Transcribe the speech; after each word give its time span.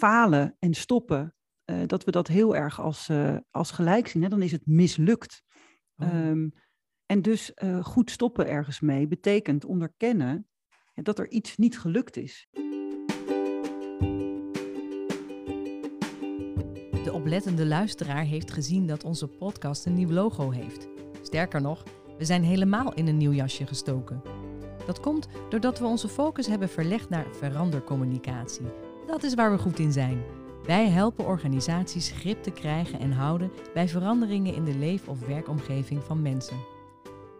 falen 0.00 0.56
en 0.58 0.74
stoppen, 0.74 1.34
eh, 1.64 1.76
dat 1.86 2.04
we 2.04 2.10
dat 2.10 2.28
heel 2.28 2.56
erg 2.56 2.80
als, 2.80 3.08
eh, 3.08 3.36
als 3.50 3.70
gelijk 3.70 4.08
zien. 4.08 4.22
Hè? 4.22 4.28
Dan 4.28 4.42
is 4.42 4.52
het 4.52 4.66
mislukt. 4.66 5.42
Oh. 5.96 6.08
Ehm, 6.08 6.48
en 7.06 7.22
dus 7.22 7.54
eh, 7.54 7.84
goed 7.84 8.10
stoppen 8.10 8.48
ergens 8.48 8.80
mee 8.80 9.06
betekent 9.08 9.64
onderkennen 9.64 10.48
dat 10.94 11.18
er 11.18 11.30
iets 11.30 11.56
niet 11.56 11.78
gelukt 11.78 12.16
is. 12.16 12.48
De 17.04 17.12
oplettende 17.12 17.66
luisteraar 17.66 18.24
heeft 18.24 18.50
gezien 18.50 18.86
dat 18.86 19.04
onze 19.04 19.26
podcast 19.26 19.86
een 19.86 19.94
nieuw 19.94 20.10
logo 20.10 20.50
heeft. 20.50 20.88
Sterker 21.22 21.60
nog, 21.60 21.84
we 22.18 22.24
zijn 22.24 22.44
helemaal 22.44 22.94
in 22.94 23.06
een 23.06 23.16
nieuw 23.16 23.32
jasje 23.32 23.66
gestoken. 23.66 24.22
Dat 24.86 25.00
komt 25.00 25.28
doordat 25.48 25.78
we 25.78 25.84
onze 25.84 26.08
focus 26.08 26.46
hebben 26.46 26.68
verlegd 26.68 27.08
naar 27.08 27.26
verandercommunicatie. 27.30 28.89
Dat 29.10 29.22
is 29.22 29.34
waar 29.34 29.50
we 29.50 29.58
goed 29.58 29.78
in 29.78 29.92
zijn. 29.92 30.22
Wij 30.66 30.88
helpen 30.88 31.26
organisaties 31.26 32.10
grip 32.10 32.42
te 32.42 32.50
krijgen 32.50 33.00
en 33.00 33.12
houden 33.12 33.50
bij 33.74 33.88
veranderingen 33.88 34.54
in 34.54 34.64
de 34.64 34.74
leef- 34.74 35.08
of 35.08 35.26
werkomgeving 35.26 36.02
van 36.02 36.22
mensen. 36.22 36.56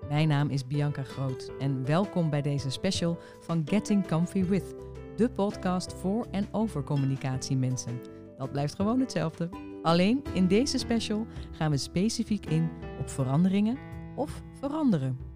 Mijn 0.09 0.29
naam 0.29 0.49
is 0.49 0.67
Bianca 0.67 1.03
Groot 1.03 1.51
en 1.59 1.85
welkom 1.85 2.31
bij 2.31 2.43
deze 2.43 2.71
special 2.71 3.19
van 3.41 3.63
Getting 3.65 4.07
Comfy 4.07 4.45
With, 4.45 4.75
de 5.17 5.31
podcast 5.31 5.93
voor 5.93 6.27
en 6.31 6.49
over 6.53 6.85
communicatiemensen. 6.85 8.01
Dat 8.39 8.53
blijft 8.53 8.75
gewoon 8.75 9.01
hetzelfde. 9.01 9.49
Alleen 9.83 10.25
in 10.33 10.47
deze 10.47 10.79
special 10.79 11.27
gaan 11.51 11.71
we 11.71 11.77
specifiek 11.77 12.47
in 12.47 12.71
op 13.01 13.11
veranderingen 13.11 13.79
of 14.17 14.43
veranderen. 14.61 15.30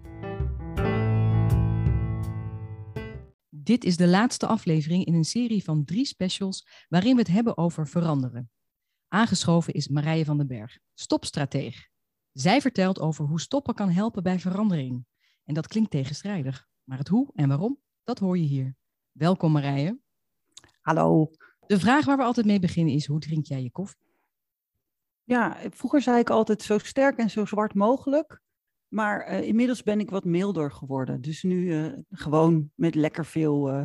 Dit 3.65 3.83
is 3.83 3.97
de 3.97 4.07
laatste 4.07 4.47
aflevering 4.47 5.05
in 5.05 5.13
een 5.13 5.23
serie 5.23 5.63
van 5.63 5.85
drie 5.85 6.05
specials 6.05 6.67
waarin 6.89 7.13
we 7.13 7.21
het 7.21 7.31
hebben 7.31 7.57
over 7.57 7.87
veranderen. 7.87 8.49
Aangeschoven 9.07 9.73
is 9.73 9.87
Marije 9.87 10.25
van 10.25 10.37
den 10.37 10.47
Berg, 10.47 10.77
stopstrateeg. 10.93 11.87
Zij 12.31 12.61
vertelt 12.61 12.99
over 12.99 13.25
hoe 13.25 13.41
stoppen 13.41 13.73
kan 13.73 13.89
helpen 13.89 14.23
bij 14.23 14.39
verandering. 14.39 15.05
En 15.45 15.53
dat 15.53 15.67
klinkt 15.67 15.91
tegenstrijdig, 15.91 16.67
maar 16.83 16.97
het 16.97 17.07
hoe 17.07 17.31
en 17.35 17.47
waarom, 17.47 17.79
dat 18.03 18.19
hoor 18.19 18.37
je 18.37 18.43
hier. 18.43 18.75
Welkom 19.11 19.51
Marije. 19.51 19.99
Hallo. 20.81 21.31
De 21.67 21.79
vraag 21.79 22.05
waar 22.05 22.17
we 22.17 22.23
altijd 22.23 22.45
mee 22.45 22.59
beginnen 22.59 22.93
is, 22.93 23.05
hoe 23.05 23.19
drink 23.19 23.45
jij 23.45 23.63
je 23.63 23.71
koffie? 23.71 24.11
Ja, 25.23 25.57
vroeger 25.69 26.01
zei 26.01 26.19
ik 26.19 26.29
altijd 26.29 26.61
zo 26.61 26.77
sterk 26.77 27.17
en 27.17 27.29
zo 27.29 27.45
zwart 27.45 27.73
mogelijk. 27.73 28.41
Maar 28.95 29.21
eh, 29.21 29.47
inmiddels 29.47 29.83
ben 29.83 29.99
ik 29.99 30.09
wat 30.09 30.25
milder 30.25 30.71
geworden. 30.71 31.21
Dus 31.21 31.43
nu 31.43 31.73
eh, 31.73 31.93
gewoon 32.09 32.71
met 32.75 32.95
lekker 32.95 33.25
veel 33.25 33.69
eh, 33.69 33.83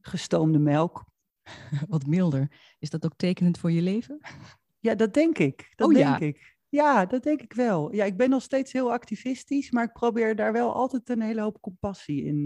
gestoomde 0.00 0.58
melk. 0.58 1.04
Wat 1.88 2.06
milder. 2.06 2.74
Is 2.78 2.90
dat 2.90 3.04
ook 3.04 3.16
tekenend 3.16 3.58
voor 3.58 3.70
je 3.70 3.82
leven? 3.82 4.18
Ja, 4.82 4.94
dat 4.94 5.14
denk 5.14 5.38
ik. 5.38 5.72
Dat 5.74 5.88
Oh, 5.88 5.94
denk 5.94 6.06
ja. 6.06 6.18
ik. 6.18 6.56
Ja, 6.68 7.06
dat 7.06 7.22
denk 7.22 7.42
ik 7.42 7.52
wel. 7.52 7.94
Ja, 7.94 8.04
ik 8.04 8.16
ben 8.16 8.30
nog 8.30 8.42
steeds 8.42 8.72
heel 8.72 8.92
activistisch, 8.92 9.70
maar 9.70 9.84
ik 9.84 9.92
probeer 9.92 10.36
daar 10.36 10.52
wel 10.52 10.74
altijd 10.74 11.08
een 11.08 11.20
hele 11.22 11.40
hoop 11.40 11.60
compassie 11.60 12.24
in, 12.24 12.42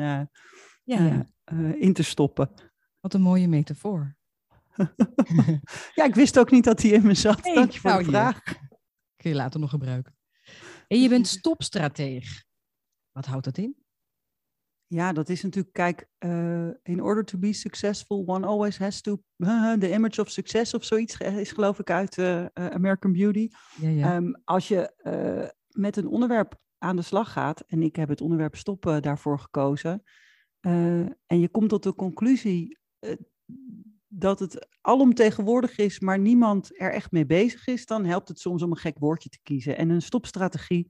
Ja, 0.84 1.26
in 1.74 1.92
te 1.92 2.02
stoppen. 2.02 2.50
wat 3.00 3.14
een 3.14 3.20
mooie 3.22 3.48
metafoor. 3.48 4.16
Ja, 5.94 6.04
ik 6.04 6.14
wist 6.14 6.38
ook 6.38 6.50
niet 6.50 6.64
dat 6.64 6.78
die 6.78 6.92
in 6.92 7.06
me 7.06 7.14
zat. 7.14 7.44
Nee, 7.44 7.54
Dank 7.54 7.70
je 7.70 7.80
voor 7.80 7.90
nou 7.90 8.02
de 8.02 8.08
vraag. 8.08 8.42
Kun 9.16 9.30
je 9.30 9.36
later 9.36 9.60
nog 9.60 9.70
gebruiken. 9.70 10.14
En 10.94 11.00
je 11.00 11.08
bent 11.08 11.26
stopstrateeg. 11.26 12.44
Wat 13.12 13.26
houdt 13.26 13.44
dat 13.44 13.58
in? 13.58 13.76
Ja, 14.86 15.12
dat 15.12 15.28
is 15.28 15.42
natuurlijk, 15.42 15.74
kijk, 15.74 16.08
eh, 16.18 16.68
in 16.82 17.02
order 17.02 17.24
to 17.24 17.38
be 17.38 17.52
successful, 17.52 18.22
one 18.26 18.46
always 18.46 18.78
has 18.78 19.00
to, 19.00 19.22
the 19.78 19.90
image 19.90 20.20
of 20.20 20.30
success 20.30 20.74
of 20.74 20.84
zoiets, 20.84 21.18
is 21.18 21.52
geloof 21.52 21.78
ik 21.78 21.90
uit 21.90 22.18
eh, 22.18 22.40
eh, 22.40 22.48
American 22.52 23.12
Beauty. 23.12 23.48
Ja, 23.80 23.88
ja. 23.88 24.14
Ehm, 24.14 24.32
als 24.44 24.68
je 24.68 24.92
met 25.68 25.96
een 25.96 26.06
onderwerp 26.06 26.60
aan 26.78 26.96
de 26.96 27.02
slag 27.02 27.32
gaat, 27.32 27.60
en 27.60 27.82
ik 27.82 27.96
heb 27.96 28.08
het 28.08 28.20
onderwerp 28.20 28.56
stoppen 28.56 29.02
daarvoor 29.02 29.38
gekozen, 29.38 30.02
en 30.60 31.40
je 31.40 31.48
komt 31.48 31.68
tot 31.68 31.82
de 31.82 31.94
conclusie 31.94 32.78
dat 34.18 34.38
het 34.38 34.68
alomtegenwoordig 34.80 35.78
is, 35.78 36.00
maar 36.00 36.18
niemand 36.18 36.80
er 36.80 36.92
echt 36.92 37.10
mee 37.12 37.26
bezig 37.26 37.66
is, 37.66 37.86
dan 37.86 38.04
helpt 38.04 38.28
het 38.28 38.38
soms 38.38 38.62
om 38.62 38.70
een 38.70 38.76
gek 38.76 38.98
woordje 38.98 39.28
te 39.28 39.38
kiezen. 39.42 39.76
En 39.76 39.88
een 39.90 40.02
stopstrategie, 40.02 40.86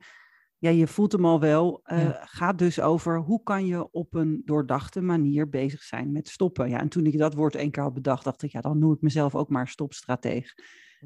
ja, 0.59 0.71
je 0.71 0.87
voelt 0.87 1.12
hem 1.12 1.25
al 1.25 1.41
wel, 1.41 1.81
eh, 1.83 2.03
Ja. 2.03 2.25
gaat 2.25 2.59
dus 2.59 2.81
over 2.81 3.19
hoe 3.19 3.43
kan 3.43 3.67
je 3.67 3.91
op 3.91 4.15
een 4.15 4.43
doordachte 4.45 5.01
manier 5.01 5.49
bezig 5.49 5.83
zijn 5.83 6.13
met 6.13 6.29
stoppen. 6.29 6.69
Ja, 6.69 6.79
en 6.81 6.89
toen 6.89 7.07
ik 7.07 7.19
dat 7.19 7.34
woord 7.34 7.55
één 7.55 7.71
keer 7.71 7.83
had 7.83 7.95
bedacht, 7.95 8.25
dacht 8.25 8.43
ik, 8.43 8.51
ja, 8.53 8.61
dan 8.61 8.79
noem 8.79 8.93
ik 8.93 9.01
mezelf 9.01 9.34
ook 9.34 9.49
maar 9.49 9.69
stopstrateeg. 9.69 10.55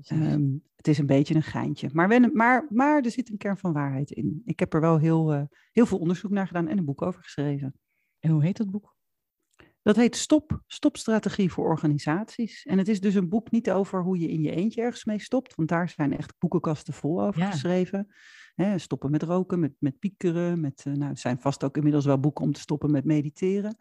Ehm, 0.03 0.49
het 0.77 0.89
is 0.89 0.99
een 0.99 1.07
beetje 1.07 1.35
een 1.35 1.43
geintje. 1.43 1.89
Maar, 1.93 2.09
wen- 2.09 2.31
maar, 2.35 2.67
maar 2.71 3.03
er 3.03 3.11
zit 3.11 3.31
een 3.31 3.37
kern 3.37 3.57
van 3.57 3.73
waarheid 3.73 4.11
in. 4.11 4.43
Ik 4.45 4.59
heb 4.61 4.75
er 4.75 4.81
wel 4.81 4.99
heel, 4.99 5.33
eh, 5.33 5.43
heel 5.73 5.87
veel 5.87 5.99
onderzoek 5.99 6.31
naar 6.31 6.47
gedaan 6.47 6.69
en 6.69 6.79
een 6.79 6.85
boek 6.85 7.03
over 7.03 7.23
geschreven. 7.23 7.75
En 8.19 8.31
hoe 8.31 8.45
heet 8.45 8.57
dat 8.57 8.71
boek? 8.71 8.97
Dat 9.89 9.97
heet 9.97 10.17
Stop, 10.17 10.63
Stopstrategie 10.67 11.53
voor 11.53 11.69
organisaties. 11.69 12.65
En 12.65 12.79
het 12.79 12.89
is 12.89 13.01
dus 13.01 13.15
een 13.15 13.29
boek 13.29 13.51
niet 13.51 13.71
over 13.71 14.03
hoe 14.03 14.19
je 14.19 14.29
in 14.29 14.43
je 14.43 14.51
eentje 14.51 14.83
ergens 14.83 15.05
mee 15.05 15.19
stopt, 15.21 15.55
want 15.55 15.69
daar 15.69 15.89
zijn 15.89 16.17
echt 16.17 16.35
boekenkasten 16.39 16.95
vol 16.95 17.23
over 17.23 17.41
Ja. 17.41 17.51
geschreven. 17.51 18.09
Stoppen 18.77 19.11
met 19.11 19.23
roken, 19.23 19.61
met, 19.61 19.73
met 19.79 19.99
piekeren, 19.99 20.61
met, 20.61 20.83
eh, 20.87 20.93
nou, 20.93 21.11
er 21.11 21.19
zijn 21.19 21.41
vast 21.41 21.65
ook 21.65 21.77
inmiddels 21.77 22.05
wel 22.05 22.21
boeken 22.21 22.45
om 22.45 22.53
te 22.53 22.61
stoppen 22.61 22.91
met 22.91 23.05
mediteren. 23.05 23.77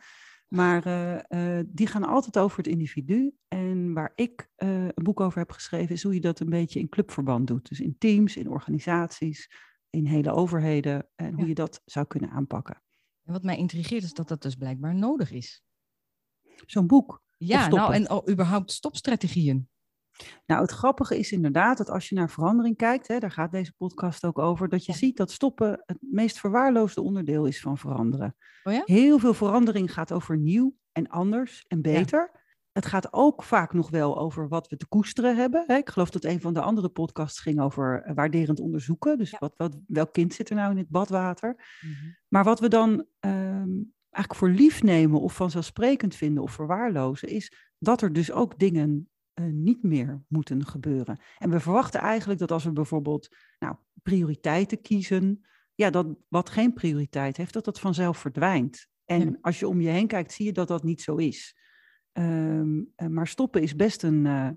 Maar 0.47 0.85
eh, 0.85 1.57
eh, 1.59 1.65
die 1.69 1.87
gaan 1.87 2.03
altijd 2.03 2.37
over 2.37 2.57
het 2.57 2.67
individu. 2.67 3.35
En 3.47 3.93
waar 3.93 4.11
ik 4.15 4.49
een 4.55 4.91
boek 4.95 5.19
over 5.19 5.39
heb 5.39 5.51
geschreven, 5.51 5.95
is 5.95 6.03
hoe 6.03 6.13
je 6.13 6.21
dat 6.21 6.39
een 6.39 6.49
beetje 6.49 6.79
in 6.79 6.89
clubverband 6.89 7.47
doet. 7.47 7.69
Dus 7.69 7.79
in 7.79 7.95
teams, 7.97 8.37
in 8.37 8.49
organisaties, 8.49 9.51
in 9.89 10.05
hele 10.05 10.31
overheden. 10.31 11.07
En 11.15 11.33
hoe 11.33 11.41
Ja. 11.41 11.47
je 11.47 11.53
dat 11.55 11.81
zou 11.85 12.05
kunnen 12.05 12.29
aanpakken. 12.29 12.81
En 13.23 13.33
wat 13.33 13.43
mij 13.43 13.57
intrigeert 13.57 14.03
is 14.03 14.13
dat 14.13 14.27
dat 14.27 14.41
dus 14.41 14.55
blijkbaar 14.55 14.95
nodig 14.95 15.31
is. 15.31 15.65
Zo'n 16.65 16.87
boek. 16.87 17.21
Ja, 17.37 17.67
nou 17.67 17.93
en 17.93 18.09
oh, 18.09 18.29
überhaupt 18.29 18.71
stopstrategieën. 18.71 19.69
Nou, 20.45 20.61
het 20.61 20.71
grappige 20.71 21.17
is 21.19 21.31
inderdaad 21.31 21.77
dat 21.77 21.89
als 21.89 22.09
je 22.09 22.15
naar 22.15 22.29
verandering 22.29 22.77
kijkt, 22.77 23.07
hè, 23.07 23.19
daar 23.19 23.31
gaat 23.31 23.51
deze 23.51 23.73
podcast 23.77 24.25
ook 24.25 24.39
over, 24.39 24.69
dat 24.69 24.85
je 24.85 24.91
Ja. 24.91 24.97
ziet 24.97 25.17
dat 25.17 25.31
stoppen 25.31 25.83
het 25.85 25.97
meest 25.99 26.39
verwaarloosde 26.39 27.01
onderdeel 27.01 27.45
is 27.45 27.59
van 27.59 27.77
veranderen. 27.77 28.35
Oh 28.63 28.73
ja? 28.73 28.81
Heel 28.85 29.19
veel 29.19 29.33
verandering 29.33 29.93
gaat 29.93 30.11
over 30.11 30.37
nieuw 30.37 30.75
en 30.91 31.07
anders 31.09 31.65
en 31.67 31.81
beter. 31.81 32.45
Het 32.71 32.85
gaat 32.85 33.13
ook 33.13 33.43
vaak 33.43 33.73
nog 33.73 33.89
wel 33.89 34.17
over 34.19 34.47
wat 34.47 34.67
we 34.67 34.77
te 34.77 34.87
koesteren 34.87 35.35
hebben. 35.35 35.63
Hè. 35.67 35.75
Ik 35.75 35.89
geloof 35.89 36.09
dat 36.09 36.23
een 36.23 36.41
van 36.41 36.53
de 36.53 36.61
andere 36.61 36.89
podcasts 36.89 37.39
ging 37.39 37.59
over 37.61 38.01
eh, 38.03 38.15
waarderend 38.15 38.59
onderzoeken. 38.59 39.17
Dus 39.17 39.29
Ja. 39.29 39.37
wat, 39.39 39.53
wat, 39.57 39.77
welk 39.87 40.13
kind 40.13 40.33
zit 40.33 40.49
er 40.49 40.55
nou 40.55 40.71
in 40.71 40.77
het 40.77 40.89
badwater? 40.89 41.55
Maar 42.27 42.43
wat 42.43 42.59
we 42.59 42.67
dan 42.67 43.05
ehm, 43.19 43.69
eigenlijk 44.17 44.35
voor 44.35 44.49
lief 44.49 44.83
nemen 44.83 45.21
of 45.21 45.35
vanzelfsprekend 45.35 46.15
vinden 46.15 46.43
of 46.43 46.51
verwaarlozen, 46.51 47.27
is 47.27 47.51
dat 47.77 48.01
er 48.01 48.13
dus 48.13 48.31
ook 48.31 48.59
dingen 48.59 49.09
eh, 49.33 49.45
niet 49.45 49.83
meer 49.83 50.23
moeten 50.27 50.65
gebeuren. 50.65 51.19
En 51.37 51.49
we 51.49 51.59
verwachten 51.59 51.99
eigenlijk 51.99 52.39
dat 52.39 52.51
als 52.51 52.63
we 52.63 52.71
bijvoorbeeld 52.71 53.35
nou, 53.59 53.75
prioriteiten 54.03 54.81
kiezen, 54.81 55.45
ja, 55.75 55.89
dat 55.89 56.07
wat 56.27 56.49
geen 56.49 56.73
prioriteit 56.73 57.37
heeft, 57.37 57.53
dat 57.53 57.65
dat 57.65 57.79
vanzelf 57.79 58.17
verdwijnt. 58.17 58.87
En 59.05 59.29
Ja. 59.29 59.37
als 59.41 59.59
je 59.59 59.67
om 59.67 59.81
je 59.81 59.89
heen 59.89 60.07
kijkt, 60.07 60.31
zie 60.31 60.45
je 60.45 60.51
dat 60.51 60.67
dat 60.67 60.83
niet 60.83 61.01
zo 61.01 61.15
is. 61.15 61.57
Ehm, 62.11 62.81
eh, 62.95 63.07
maar 63.07 63.27
stoppen 63.27 63.61
is 63.61 63.75
best 63.75 64.03
een, 64.03 64.25
eh, 64.25 64.49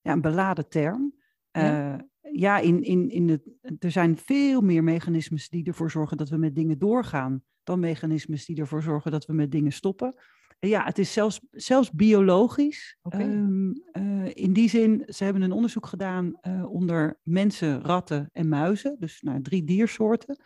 ja, 0.00 0.12
een 0.12 0.20
beladen 0.20 0.68
term. 0.68 1.14
Ja? 1.50 2.08
Ja, 2.32 2.58
in, 2.58 2.82
in, 2.82 3.10
in 3.10 3.26
de, 3.26 3.40
er 3.78 3.90
zijn 3.90 4.16
veel 4.16 4.60
meer 4.60 4.84
mechanismes 4.84 5.48
die 5.48 5.64
ervoor 5.64 5.90
zorgen 5.90 6.16
dat 6.16 6.28
we 6.28 6.36
met 6.36 6.54
dingen 6.54 6.78
doorgaan, 6.78 7.42
dan 7.70 7.80
mechanismes 7.80 8.46
die 8.46 8.60
ervoor 8.60 8.82
zorgen 8.82 9.10
dat 9.10 9.26
we 9.26 9.32
met 9.32 9.52
dingen 9.52 9.72
stoppen. 9.72 10.14
En 10.58 10.68
ja, 10.68 10.84
het 10.84 10.98
is 10.98 11.12
zelfs, 11.12 11.40
zelfs 11.50 11.90
biologisch. 11.90 12.98
Oké. 13.02 13.16
Ehm, 13.16 13.72
eh, 13.92 14.34
in 14.34 14.52
die 14.52 14.68
zin, 14.68 15.02
ze 15.06 15.24
hebben 15.24 15.42
een 15.42 15.52
onderzoek 15.52 15.86
gedaan 15.86 16.34
eh, 16.40 16.72
onder 16.72 17.18
mensen, 17.22 17.80
ratten 17.82 18.28
en 18.32 18.48
muizen, 18.48 18.96
dus 18.98 19.20
nou, 19.20 19.42
drie 19.42 19.64
diersoorten. 19.64 20.42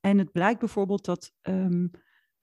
En 0.00 0.18
het 0.18 0.32
blijkt 0.32 0.58
bijvoorbeeld 0.58 1.04
dat 1.04 1.32
ehm, 1.40 1.86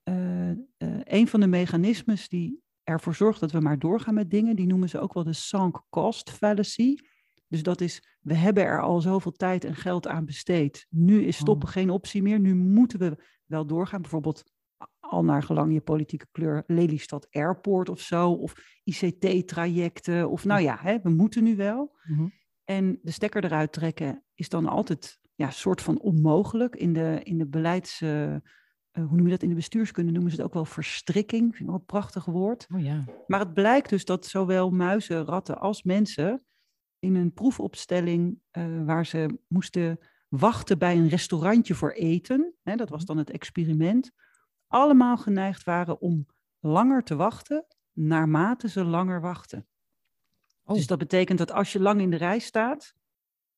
eh, 0.05 0.49
eh, 0.49 0.57
een 1.03 1.27
van 1.27 1.39
de 1.39 1.47
mechanismes 1.47 2.29
die 2.29 2.63
ervoor 2.83 3.15
zorgt 3.15 3.39
dat 3.39 3.51
we 3.51 3.59
maar 3.59 3.79
doorgaan 3.79 4.13
met 4.13 4.29
dingen, 4.31 4.55
die 4.55 4.67
noemen 4.67 4.89
ze 4.89 4.99
ook 4.99 5.13
wel 5.13 5.23
de 5.23 5.33
sunk 5.33 5.81
cost 5.89 6.31
fallacy. 6.31 6.95
Dus 7.55 7.63
dat 7.63 7.81
is, 7.81 8.17
we 8.21 8.33
hebben 8.33 8.63
er 8.63 8.81
al 8.81 9.01
zoveel 9.01 9.31
tijd 9.31 9.63
en 9.63 9.75
geld 9.75 10.07
aan 10.07 10.25
besteed. 10.25 10.87
Nu 10.89 11.23
is 11.23 11.37
stoppen 11.37 11.67
geen 11.67 11.89
optie 11.89 12.21
meer. 12.21 12.39
Nu 12.39 12.55
moeten 12.55 12.99
we 12.99 13.23
wel 13.45 13.65
doorgaan. 13.65 14.01
Bijvoorbeeld 14.01 14.43
al 14.99 15.23
naar 15.23 15.43
gelang 15.43 15.73
je 15.73 15.81
politieke 15.81 16.27
kleur 16.31 16.63
Lelystad 16.67 17.27
Airport 17.31 17.89
of 17.89 17.99
zo. 17.99 18.31
Of 18.31 18.53
ICT-trajecten. 18.83 20.29
Of 20.29 20.45
nou 20.45 20.61
ja, 20.61 20.77
hè, 20.79 20.99
we 21.01 21.09
moeten 21.09 21.43
nu 21.43 21.55
wel. 21.55 21.97
Mhm. 22.03 22.27
En 22.63 22.99
de 23.01 23.11
stekker 23.11 23.43
eruit 23.43 23.71
trekken 23.71 24.23
is 24.33 24.49
dan 24.49 24.65
altijd 24.65 25.19
ja, 25.35 25.49
soort 25.49 25.81
van 25.81 25.99
onmogelijk 25.99 26.75
in 26.75 26.93
de, 26.93 27.19
in 27.23 27.37
de 27.37 27.47
beleids... 27.47 28.01
eh, 28.01 28.35
hoe 28.91 29.15
noem 29.15 29.25
je 29.25 29.31
dat 29.31 29.43
in 29.43 29.49
de 29.49 29.55
bestuurskunde? 29.55 30.11
Noemen 30.11 30.31
ze 30.31 30.37
het 30.37 30.45
ook 30.45 30.53
wel 30.53 30.65
verstrikking. 30.65 31.43
Vind 31.43 31.59
ik 31.59 31.65
wel 31.65 31.75
een 31.75 31.85
prachtig 31.85 32.25
woord. 32.25 32.67
Oh 32.73 32.81
ja. 32.81 33.03
Maar 33.27 33.39
het 33.39 33.53
blijkt 33.53 33.89
dus 33.89 34.05
dat 34.05 34.25
zowel 34.25 34.69
muizen, 34.69 35.25
ratten 35.25 35.59
als 35.59 35.83
mensen 35.83 36.43
in 37.05 37.15
een 37.15 37.33
proefopstelling 37.33 38.39
waar 38.85 39.05
ze 39.05 39.39
moesten 39.47 39.99
wachten 40.29 40.77
bij 40.77 40.97
een 40.97 41.09
restaurantje 41.09 41.75
voor 41.75 41.91
eten, 41.91 42.53
hè, 42.63 42.75
dat 42.75 42.89
was 42.89 43.05
dan 43.05 43.17
het 43.17 43.29
experiment, 43.29 44.11
allemaal 44.67 45.17
geneigd 45.17 45.63
waren 45.63 46.01
om 46.01 46.25
langer 46.59 47.03
te 47.03 47.15
wachten 47.15 47.65
naarmate 47.91 48.69
ze 48.69 48.83
langer 48.83 49.21
wachten. 49.21 49.67
Oh. 50.63 50.75
Dus 50.75 50.87
dat 50.87 50.97
betekent 50.97 51.37
dat 51.37 51.51
als 51.51 51.73
je 51.73 51.79
lang 51.79 52.01
in 52.01 52.09
de 52.09 52.17
rij 52.17 52.39
staat, 52.39 52.93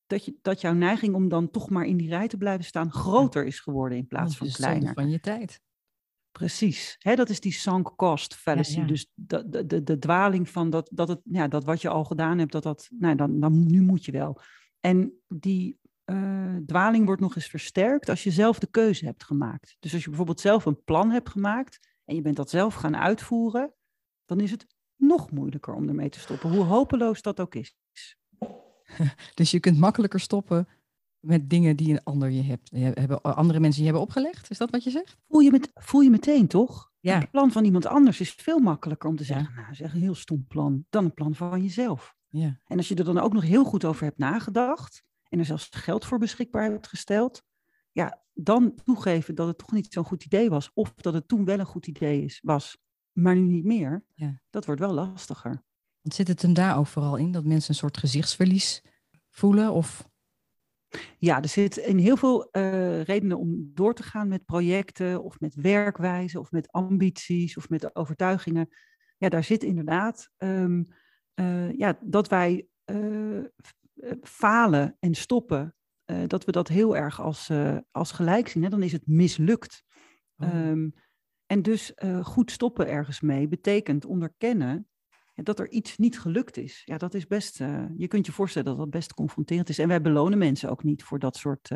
dat, 0.06 0.24
je, 0.24 0.38
dat 0.42 0.60
jouw 0.60 0.72
neiging 0.72 1.14
om 1.14 1.28
dan 1.28 1.50
toch 1.50 1.70
maar 1.70 1.84
in 1.84 1.96
die 1.96 2.08
rij 2.08 2.28
te 2.28 2.36
blijven 2.36 2.64
staan 2.64 2.92
groter 2.92 3.44
is 3.44 3.60
geworden 3.60 3.98
in 3.98 4.06
plaats 4.06 4.36
van 4.36 4.48
kleiner. 4.48 4.94
van 4.94 5.10
je 5.10 5.20
tijd. 5.20 5.60
Precies, 6.38 6.96
dat 6.98 7.28
is 7.28 7.40
die 7.40 7.52
sunk 7.52 7.96
cost 7.96 8.34
fallacy. 8.34 8.84
Dus 8.84 9.10
de, 9.14 9.48
de, 9.48 9.66
de, 9.66 9.82
de, 9.82 9.98
dwaling 9.98 10.48
van 10.48 10.70
dat, 10.70 10.90
dat, 10.92 11.08
het, 11.08 11.20
ja, 11.24 11.48
dat 11.48 11.64
wat 11.64 11.80
je 11.82 11.88
al 11.88 12.04
gedaan 12.04 12.38
hebt, 12.38 12.52
dat 12.52 12.62
dat, 12.62 12.88
nou, 12.98 13.14
dan, 13.14 13.40
dan, 13.40 13.66
nu 13.66 13.80
moet 13.80 14.04
je 14.04 14.12
wel. 14.12 14.40
En 14.80 15.12
die 15.28 15.78
uh, 16.04 16.56
dwaling 16.66 17.06
wordt 17.06 17.20
nog 17.20 17.36
eens 17.36 17.46
versterkt 17.46 18.08
als 18.08 18.22
je 18.22 18.30
zelf 18.30 18.58
de 18.58 18.70
keuze 18.70 19.04
hebt 19.04 19.24
gemaakt. 19.24 19.76
Dus 19.80 19.92
als 19.92 20.02
je 20.02 20.08
bijvoorbeeld 20.08 20.40
zelf 20.40 20.64
een 20.64 20.84
plan 20.84 21.10
hebt 21.10 21.28
gemaakt 21.28 21.78
en 22.04 22.14
je 22.14 22.22
bent 22.22 22.36
dat 22.36 22.50
zelf 22.50 22.74
gaan 22.74 22.96
uitvoeren, 22.96 23.74
dan 24.24 24.40
is 24.40 24.50
het 24.50 24.66
nog 24.96 25.30
moeilijker 25.30 25.74
om 25.74 25.88
ermee 25.88 26.08
te 26.08 26.20
stoppen, 26.20 26.50
hoe 26.50 26.64
hopeloos 26.64 27.22
dat 27.22 27.40
ook 27.40 27.54
is. 27.54 27.76
Dus 29.34 29.50
je 29.50 29.60
kunt 29.60 29.78
makkelijker 29.78 30.20
stoppen 30.20 30.68
met 31.20 31.50
dingen 31.50 31.76
die 31.76 31.90
een 31.90 32.02
ander 32.04 32.30
je 32.30 32.42
hebt, 32.42 32.70
hebben, 32.70 33.22
andere 33.22 33.60
mensen 33.60 33.78
je 33.78 33.86
hebben 33.86 34.06
opgelegd? 34.06 34.50
Is 34.50 34.58
dat 34.58 34.70
wat 34.70 34.84
je 34.84 34.90
zegt? 34.90 35.16
Voel 35.28 35.40
je, 35.40 35.50
met, 35.50 35.70
voel 35.74 36.00
je 36.00 36.10
meteen, 36.10 36.46
toch? 36.46 36.92
Ja. 37.00 37.18
Het 37.18 37.30
plan 37.30 37.52
van 37.52 37.64
iemand 37.64 37.86
anders 37.86 38.20
is 38.20 38.32
veel 38.32 38.58
makkelijker 38.58 39.08
om 39.08 39.16
te 39.16 39.24
zeggen, 39.24 39.54
nou, 39.54 39.66
echt 39.68 39.94
een 39.94 40.00
heel 40.00 40.14
stom 40.14 40.46
plan, 40.46 40.84
dan 40.90 41.04
een 41.04 41.14
plan 41.14 41.34
van 41.34 41.62
jezelf. 41.62 42.16
Ja. 42.28 42.60
En 42.66 42.76
als 42.76 42.88
je 42.88 42.94
er 42.94 43.04
dan 43.04 43.18
ook 43.18 43.32
nog 43.32 43.42
heel 43.42 43.64
goed 43.64 43.84
over 43.84 44.04
hebt 44.04 44.18
nagedacht, 44.18 45.02
en 45.28 45.38
er 45.38 45.44
zelfs 45.44 45.68
geld 45.70 46.04
voor 46.04 46.18
beschikbaar 46.18 46.70
hebt 46.70 46.86
gesteld, 46.86 47.42
ja, 47.92 48.22
dan 48.34 48.74
toegeven 48.84 49.34
dat 49.34 49.46
het 49.46 49.58
toch 49.58 49.72
niet 49.72 49.92
zo'n 49.92 50.04
goed 50.04 50.24
idee 50.24 50.50
was, 50.50 50.70
of 50.74 50.94
dat 50.94 51.14
het 51.14 51.28
toen 51.28 51.44
wel 51.44 51.58
een 51.58 51.66
goed 51.66 51.86
idee 51.86 52.24
is, 52.24 52.40
was, 52.42 52.78
maar 53.12 53.34
nu 53.34 53.46
niet 53.46 53.64
meer, 53.64 54.04
ja. 54.14 54.40
dat 54.50 54.64
wordt 54.64 54.80
wel 54.80 54.92
lastiger. 54.92 55.64
Want 56.02 56.14
zit 56.14 56.28
het 56.28 56.42
hem 56.42 56.54
daar 56.54 56.78
ook 56.78 56.86
vooral 56.86 57.16
in, 57.16 57.32
dat 57.32 57.44
mensen 57.44 57.70
een 57.70 57.76
soort 57.76 57.96
gezichtsverlies 57.96 58.82
voelen? 59.30 59.72
Of? 59.72 60.08
Ja, 61.18 61.42
er 61.42 61.48
zit 61.48 61.76
in 61.76 61.98
heel 61.98 62.16
veel 62.16 62.48
uh, 62.52 63.02
redenen 63.02 63.38
om 63.38 63.70
door 63.74 63.94
te 63.94 64.02
gaan 64.02 64.28
met 64.28 64.44
projecten, 64.44 65.22
of 65.22 65.40
met 65.40 65.54
werkwijze, 65.54 66.40
of 66.40 66.50
met 66.50 66.72
ambities, 66.72 67.56
of 67.56 67.68
met 67.68 67.96
overtuigingen. 67.96 68.68
Ja, 69.16 69.28
daar 69.28 69.44
zit 69.44 69.62
inderdaad 69.62 70.30
um, 70.38 70.86
uh, 71.40 71.72
ja, 71.72 71.98
dat 72.00 72.28
wij 72.28 72.68
uh, 72.90 73.38
eh, 73.38 73.44
falen 74.22 74.96
en 75.00 75.14
stoppen, 75.14 75.72
dat 76.26 76.44
we 76.44 76.52
dat 76.52 76.68
heel 76.68 76.96
erg 76.96 77.20
als, 77.20 77.50
als 77.90 78.12
gelijk 78.12 78.48
zien. 78.48 78.62
Hè? 78.62 78.68
Dan 78.68 78.82
is 78.82 78.92
het 78.92 79.06
mislukt. 79.06 79.82
Oh. 80.36 80.54
Um, 80.54 80.92
en 81.46 81.62
dus 81.62 81.92
goed 82.22 82.50
stoppen 82.50 82.88
ergens 82.88 83.20
mee 83.20 83.48
betekent 83.48 84.04
onderkennen 84.04 84.88
dat 85.44 85.58
er 85.58 85.70
iets 85.70 85.96
niet 85.96 86.20
gelukt 86.20 86.56
is. 86.56 86.82
Ja, 86.84 86.98
dat 86.98 87.14
is 87.14 87.26
best, 87.26 87.58
je 87.96 88.08
kunt 88.08 88.26
je 88.26 88.32
voorstellen 88.32 88.68
dat 88.68 88.78
dat 88.78 88.90
best 88.90 89.14
confronterend 89.14 89.68
is. 89.68 89.78
En 89.78 89.88
wij 89.88 90.00
belonen 90.00 90.38
mensen 90.38 90.70
ook 90.70 90.82
niet 90.82 91.02
voor 91.02 91.18
dat 91.18 91.36
soort 91.36 91.70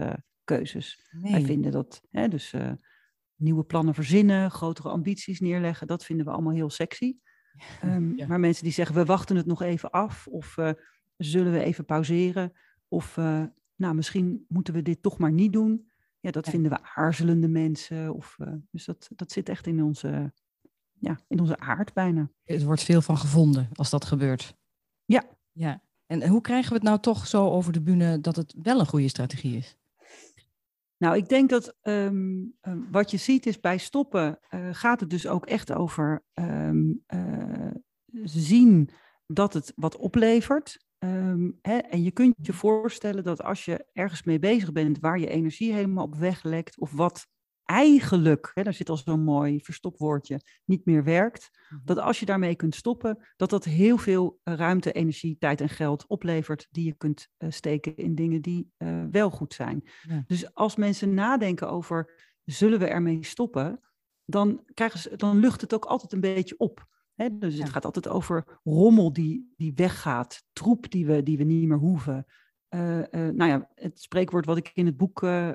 keuzes. 0.44 1.08
Nee. 1.10 1.32
Wij 1.32 1.44
vinden 1.44 1.72
dat, 1.72 2.02
hè, 2.10 2.28
dus 2.28 2.54
nieuwe 3.36 3.64
plannen 3.64 3.94
verzinnen, 3.94 4.50
grotere 4.50 4.88
ambities 4.88 5.40
neerleggen, 5.40 5.86
dat 5.86 6.04
vinden 6.04 6.26
we 6.26 6.32
allemaal 6.32 6.52
heel 6.52 6.70
sexy. 6.70 7.16
Um, 7.84 8.12
ja. 8.18 8.26
Maar 8.26 8.40
mensen 8.40 8.64
die 8.64 8.72
zeggen, 8.72 8.94
we 8.94 9.04
wachten 9.04 9.36
het 9.36 9.46
nog 9.46 9.62
even 9.62 9.90
af, 9.90 10.26
of 10.26 10.56
zullen 11.16 11.52
we 11.52 11.62
even 11.62 11.84
pauzeren? 11.84 12.52
Of 12.88 13.16
nou, 13.76 13.94
misschien 13.94 14.44
moeten 14.48 14.74
we 14.74 14.82
dit 14.82 15.02
toch 15.02 15.18
maar 15.18 15.32
niet 15.32 15.52
doen. 15.52 15.90
Ja, 16.20 16.30
dat 16.30 16.48
vinden 16.48 16.70
we 16.70 16.78
aarzelende 16.94 17.48
mensen. 17.48 18.14
Of, 18.14 18.36
dus 18.70 18.84
dat, 18.84 19.08
dat 19.14 19.32
zit 19.32 19.48
echt 19.48 19.66
in 19.66 19.82
onze, 19.82 20.32
ja, 21.02 21.20
in 21.28 21.40
onze 21.40 21.58
aard 21.58 21.92
bijna. 21.92 22.30
Er 22.44 22.64
wordt 22.64 22.82
veel 22.82 23.02
van 23.02 23.18
gevonden 23.18 23.68
als 23.72 23.90
dat 23.90 24.04
gebeurt. 24.04 24.54
Ja. 25.04 25.24
ja. 25.52 25.82
En 26.06 26.28
hoe 26.28 26.40
krijgen 26.40 26.68
we 26.68 26.74
het 26.74 26.84
nou 26.84 27.00
toch 27.00 27.26
zo 27.26 27.50
over 27.50 27.72
de 27.72 27.82
bühne 27.82 28.20
dat 28.20 28.36
het 28.36 28.54
wel 28.62 28.80
een 28.80 28.86
goede 28.86 29.08
strategie 29.08 29.56
is? 29.56 29.76
Nou, 30.96 31.16
ik 31.16 31.28
denk 31.28 31.50
dat 31.50 31.76
um, 31.82 32.54
um, 32.60 32.88
wat 32.90 33.10
je 33.10 33.16
ziet 33.16 33.46
is 33.46 33.60
bij 33.60 33.78
stoppen 33.78 34.38
uh, 34.50 34.68
gaat 34.72 35.00
het 35.00 35.10
dus 35.10 35.26
ook 35.26 35.46
echt 35.46 35.72
over 35.72 36.24
um, 36.34 37.04
uh, 37.14 37.70
zien 38.24 38.90
dat 39.26 39.52
het 39.52 39.72
wat 39.76 39.96
oplevert. 39.96 40.84
Ehm, 40.98 41.50
hè, 41.62 41.76
en 41.76 42.02
je 42.02 42.10
kunt 42.10 42.34
je 42.36 42.52
voorstellen 42.52 43.24
dat 43.24 43.42
als 43.42 43.64
je 43.64 43.86
ergens 43.92 44.22
mee 44.22 44.38
bezig 44.38 44.72
bent 44.72 44.98
waar 44.98 45.18
je 45.18 45.28
energie 45.28 45.72
helemaal 45.72 46.04
op 46.04 46.14
weglekt, 46.14 46.80
of 46.80 46.92
wat 46.92 47.26
eigenlijk, 47.72 48.50
hè, 48.54 48.62
daar 48.62 48.74
zit 48.74 48.88
al 48.88 48.96
zo'n 48.96 49.24
mooi 49.24 49.60
verstopwoordje, 49.60 50.40
niet 50.64 50.84
meer 50.84 51.04
werkt, 51.04 51.50
mhm. 51.68 51.80
dat 51.84 51.98
als 51.98 52.20
je 52.20 52.26
daarmee 52.26 52.54
kunt 52.54 52.74
stoppen, 52.74 53.18
dat 53.36 53.50
dat 53.50 53.64
heel 53.64 53.98
veel 53.98 54.40
eh, 54.42 54.54
ruimte, 54.54 54.92
energie, 54.92 55.36
tijd 55.38 55.60
en 55.60 55.68
geld 55.68 56.06
oplevert 56.06 56.68
die 56.70 56.84
je 56.84 56.94
kunt 56.94 57.28
uh, 57.38 57.50
steken 57.50 57.96
in 57.96 58.14
dingen 58.14 58.42
die 58.42 58.72
uh, 58.78 59.04
wel 59.10 59.30
goed 59.30 59.54
zijn. 59.54 59.82
Dus 60.26 60.54
als 60.54 60.76
mensen 60.76 61.14
nadenken 61.14 61.70
over, 61.70 62.30
zullen 62.44 62.78
we 62.78 62.86
ermee 62.86 63.24
stoppen, 63.24 63.80
dan, 64.24 64.64
krijgen 64.74 64.98
ze, 64.98 65.16
dan 65.16 65.38
lucht 65.38 65.60
het 65.60 65.74
ook 65.74 65.84
altijd 65.84 66.12
een 66.12 66.20
beetje 66.20 66.58
op 66.58 66.90
dus 67.32 67.58
het 67.58 67.70
gaat 67.70 67.84
altijd 67.84 68.08
over 68.08 68.60
rommel 68.64 69.12
die, 69.12 69.52
die 69.56 69.72
weggaat, 69.74 70.44
troep 70.52 70.90
die 70.90 71.06
we, 71.06 71.22
die 71.22 71.36
we 71.36 71.44
niet 71.44 71.68
meer 71.68 71.78
hoeven. 71.78 72.26
Uh, 72.74 72.98
uh, 72.98 73.04
nou 73.10 73.50
ja, 73.50 73.68
het 73.74 74.00
spreekwoord 74.00 74.46
wat 74.46 74.56
ik 74.56 74.70
in 74.74 74.86
het 74.86 74.96
boek 74.96 75.22
uh, 75.22 75.50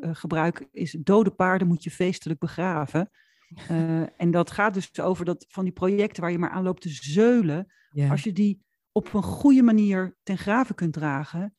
gebruik 0.00 0.68
is: 0.72 0.96
dode 1.00 1.30
paarden 1.30 1.68
moet 1.68 1.84
je 1.84 1.90
feestelijk 1.90 2.40
begraven. 2.40 3.10
en 4.16 4.30
dat 4.30 4.50
gaat 4.50 4.74
dus 4.74 5.00
over 5.00 5.24
dat 5.24 5.44
van 5.48 5.64
die 5.64 5.72
projecten 5.72 6.22
waar 6.22 6.30
je 6.30 6.38
maar 6.38 6.50
aan 6.50 6.62
loopt 6.62 6.82
te 6.82 6.88
zeulen. 6.88 7.72
Als 8.10 8.22
je 8.22 8.32
die 8.32 8.64
op 8.92 9.14
een 9.14 9.22
goede 9.22 9.62
manier 9.62 10.16
ten 10.22 10.38
graven 10.38 10.74
kunt 10.74 10.92
dragen. 10.92 11.54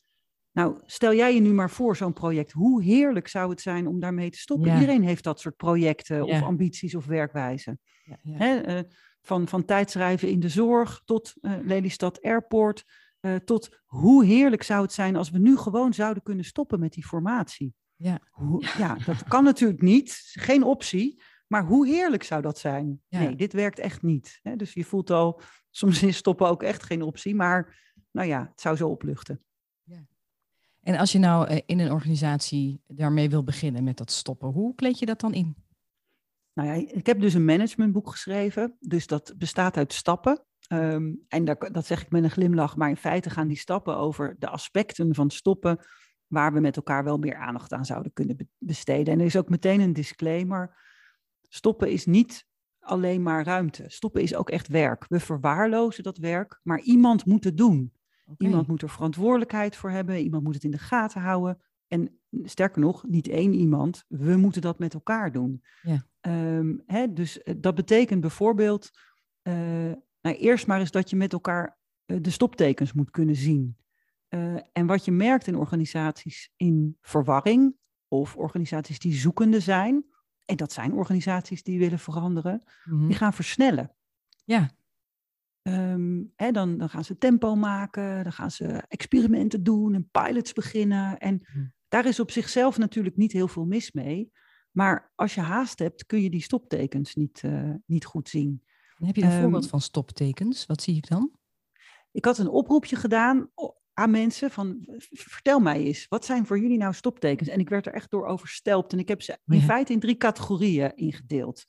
Nou, 0.51 0.81
stel 0.85 1.13
jij 1.13 1.33
je 1.33 1.41
nu 1.41 1.53
maar 1.53 1.69
voor 1.69 1.95
zo'n 1.95 2.13
project. 2.13 2.51
Hoe 2.51 2.83
heerlijk 2.83 3.27
zou 3.27 3.49
het 3.49 3.61
zijn 3.61 3.87
om 3.87 3.99
daarmee 3.99 4.29
te 4.29 4.37
stoppen? 4.37 4.73
Iedereen 4.73 5.03
heeft 5.03 5.23
dat 5.23 5.39
soort 5.39 5.55
projecten 5.55 6.23
of 6.23 6.41
ambities 6.41 6.95
of 6.95 7.05
werkwijzen. 7.05 7.79
Hè, 8.21 8.81
van, 9.21 9.47
van 9.47 9.65
tijdschrijven 9.65 10.29
in 10.29 10.39
de 10.39 10.49
zorg 10.49 11.01
tot 11.05 11.33
uh, 11.41 11.53
Lelystad 11.63 12.21
Airport. 12.21 12.85
Uh, 13.21 13.35
tot 13.35 13.81
hoe 13.85 14.25
heerlijk 14.25 14.63
zou 14.63 14.81
het 14.81 14.93
zijn 14.93 15.15
als 15.15 15.29
we 15.29 15.37
nu 15.37 15.57
gewoon 15.57 15.93
zouden 15.93 16.23
kunnen 16.23 16.45
stoppen 16.45 16.79
met 16.79 16.93
die 16.93 17.05
formatie. 17.05 17.73
Ja, 17.95 18.19
hoe, 18.29 18.65
ja 18.77 18.97
dat 19.05 19.23
kan 19.23 19.43
natuurlijk 19.43 19.81
niet. 19.81 20.21
Geen 20.33 20.63
optie. 20.63 21.21
Maar 21.47 21.65
hoe 21.65 21.87
heerlijk 21.87 22.23
zou 22.23 22.41
dat 22.41 22.57
zijn? 22.57 23.01
Nee, 23.09 23.35
dit 23.35 23.53
werkt 23.53 23.79
echt 23.79 24.01
niet. 24.01 24.39
Hè? 24.41 24.55
Dus 24.55 24.73
je 24.73 24.83
voelt 24.83 25.09
al, 25.09 25.41
soms 25.69 26.03
is 26.03 26.17
stoppen 26.17 26.47
ook 26.47 26.63
echt 26.63 26.83
geen 26.83 27.01
optie. 27.01 27.35
Maar 27.35 27.79
nou 28.11 28.27
ja, 28.27 28.47
het 28.51 28.61
zou 28.61 28.75
zo 28.75 28.89
opluchten. 28.89 29.43
Ja. 29.83 30.07
En 30.81 30.97
als 30.97 31.11
je 31.11 31.19
nou 31.19 31.47
eh, 31.47 31.59
in 31.65 31.79
een 31.79 31.91
organisatie 31.91 32.81
daarmee 32.87 33.29
wil 33.29 33.43
beginnen 33.43 33.83
met 33.83 33.97
dat 33.97 34.11
stoppen, 34.11 34.49
hoe 34.49 34.75
kleed 34.75 34.99
je 34.99 35.05
dat 35.05 35.19
dan 35.19 35.33
in? 35.33 35.55
Nou 36.53 36.69
ja, 36.69 36.91
ik 36.93 37.05
heb 37.05 37.19
dus 37.19 37.33
een 37.33 37.45
managementboek 37.45 38.09
geschreven. 38.09 38.77
Dus 38.79 39.07
dat 39.07 39.33
bestaat 39.37 39.77
uit 39.77 39.93
stappen. 39.93 40.45
Um, 40.69 41.25
en 41.27 41.45
dat, 41.45 41.69
dat 41.71 41.85
zeg 41.85 42.01
ik 42.01 42.11
met 42.11 42.23
een 42.23 42.31
glimlach, 42.31 42.75
maar 42.75 42.89
in 42.89 42.97
feite 42.97 43.29
gaan 43.29 43.47
die 43.47 43.57
stappen 43.57 43.97
over 43.97 44.35
de 44.39 44.49
aspecten 44.49 45.15
van 45.15 45.29
stoppen, 45.29 45.79
waar 46.27 46.53
we 46.53 46.59
met 46.59 46.75
elkaar 46.75 47.03
wel 47.03 47.17
meer 47.17 47.35
aandacht 47.35 47.73
aan 47.73 47.85
zouden 47.85 48.13
kunnen 48.13 48.49
besteden. 48.57 49.13
En 49.13 49.19
er 49.19 49.25
is 49.25 49.37
ook 49.37 49.49
meteen 49.49 49.79
een 49.79 49.93
disclaimer. 49.93 50.75
Stoppen 51.41 51.91
is 51.91 52.05
niet 52.05 52.45
alleen 52.79 53.21
maar 53.21 53.43
ruimte. 53.43 53.83
Stoppen 53.87 54.21
is 54.21 54.35
ook 54.35 54.49
echt 54.49 54.67
werk. 54.67 55.05
We 55.07 55.19
verwaarlozen 55.19 56.03
dat 56.03 56.17
werk, 56.17 56.59
maar 56.63 56.79
iemand 56.79 57.25
moet 57.25 57.43
het 57.43 57.57
doen. 57.57 57.93
Iemand 58.37 58.67
moet 58.67 58.81
er 58.81 58.89
verantwoordelijkheid 58.89 59.75
voor 59.75 59.89
hebben, 59.89 60.19
iemand 60.19 60.43
moet 60.43 60.53
het 60.53 60.63
in 60.63 60.71
de 60.71 60.77
gaten 60.77 61.21
houden. 61.21 61.61
En 61.87 62.19
sterker 62.43 62.81
nog, 62.81 63.07
niet 63.07 63.27
één 63.27 63.53
iemand, 63.53 64.05
we 64.07 64.35
moeten 64.35 64.61
dat 64.61 64.79
met 64.79 64.93
elkaar 64.93 65.31
doen. 65.31 65.63
Ja. 65.81 66.05
Um, 66.57 66.83
hè, 66.85 67.13
dus 67.13 67.41
eh, 67.41 67.55
dat 67.57 67.75
betekent 67.75 68.21
bijvoorbeeld, 68.21 68.89
uh, 69.43 69.91
nou, 70.21 70.35
eerst 70.35 70.67
maar 70.67 70.79
eens 70.79 70.91
dat 70.91 71.09
je 71.09 71.15
met 71.15 71.33
elkaar 71.33 71.77
uh, 72.05 72.17
de 72.21 72.29
stoptekens 72.29 72.93
moet 72.93 73.11
kunnen 73.11 73.35
zien. 73.35 73.77
Uh, 74.29 74.55
en 74.71 74.85
wat 74.85 75.05
je 75.05 75.11
merkt 75.11 75.47
in 75.47 75.55
organisaties 75.55 76.51
in 76.55 76.97
verwarring, 77.01 77.75
of 78.07 78.35
organisaties 78.35 78.99
die 78.99 79.13
zoekende 79.13 79.59
zijn, 79.59 80.05
en 80.45 80.55
dat 80.55 80.71
zijn 80.71 80.93
organisaties 80.93 81.63
die 81.63 81.79
willen 81.79 81.99
veranderen, 81.99 82.63
mm-hmm. 82.85 83.07
die 83.07 83.17
gaan 83.17 83.33
versnellen. 83.33 83.95
Ja. 84.43 84.69
Um, 85.63 86.31
hè, 86.35 86.51
dan, 86.51 86.77
dan 86.77 86.89
gaan 86.89 87.03
ze 87.03 87.17
tempo 87.17 87.55
maken, 87.55 88.23
dan 88.23 88.33
gaan 88.33 88.51
ze 88.51 88.83
experimenten 88.87 89.63
doen 89.63 89.93
en 89.93 90.09
pilots 90.11 90.53
beginnen. 90.53 91.17
En 91.17 91.47
mm 91.53 91.73
daar 91.91 92.05
is 92.05 92.19
op 92.19 92.31
zichzelf 92.31 92.77
natuurlijk 92.77 93.17
niet 93.17 93.31
heel 93.31 93.47
veel 93.47 93.65
mis 93.65 93.91
mee. 93.91 94.31
Maar 94.71 95.11
als 95.15 95.35
je 95.35 95.41
haast 95.41 95.79
hebt, 95.79 96.05
kun 96.05 96.21
je 96.21 96.29
die 96.29 96.41
stoptekens 96.41 97.15
niet, 97.15 97.41
uh, 97.45 97.73
niet 97.85 98.05
goed 98.05 98.29
zien. 98.29 98.63
Heb 99.05 99.15
je 99.15 99.23
een 99.23 99.31
um, 99.31 99.41
voorbeeld 99.41 99.67
van 99.67 99.81
stoptekens? 99.81 100.65
Wat 100.65 100.81
zie 100.81 100.95
ik 100.95 101.09
dan? 101.09 101.31
Ik 102.11 102.25
had 102.25 102.37
een 102.37 102.49
oproepje 102.49 102.95
gedaan 102.95 103.49
aan 103.93 104.11
mensen 104.11 104.51
van 104.51 104.87
vertel 105.09 105.59
mij 105.59 105.83
eens, 105.83 106.05
wat 106.09 106.25
zijn 106.25 106.45
voor 106.45 106.59
jullie 106.59 106.77
nou 106.77 106.93
stoptekens? 106.93 107.49
En 107.49 107.59
ik 107.59 107.69
werd 107.69 107.85
er 107.85 107.93
echt 107.93 108.11
door 108.11 108.25
overstelpt 108.25 108.93
en 108.93 108.99
ik 108.99 109.07
heb 109.07 109.21
ze 109.21 109.37
in 109.45 109.57
ja. 109.57 109.63
feite 109.63 109.93
in 109.93 109.99
drie 109.99 110.17
categorieën 110.17 110.95
ingedeeld. 110.95 111.65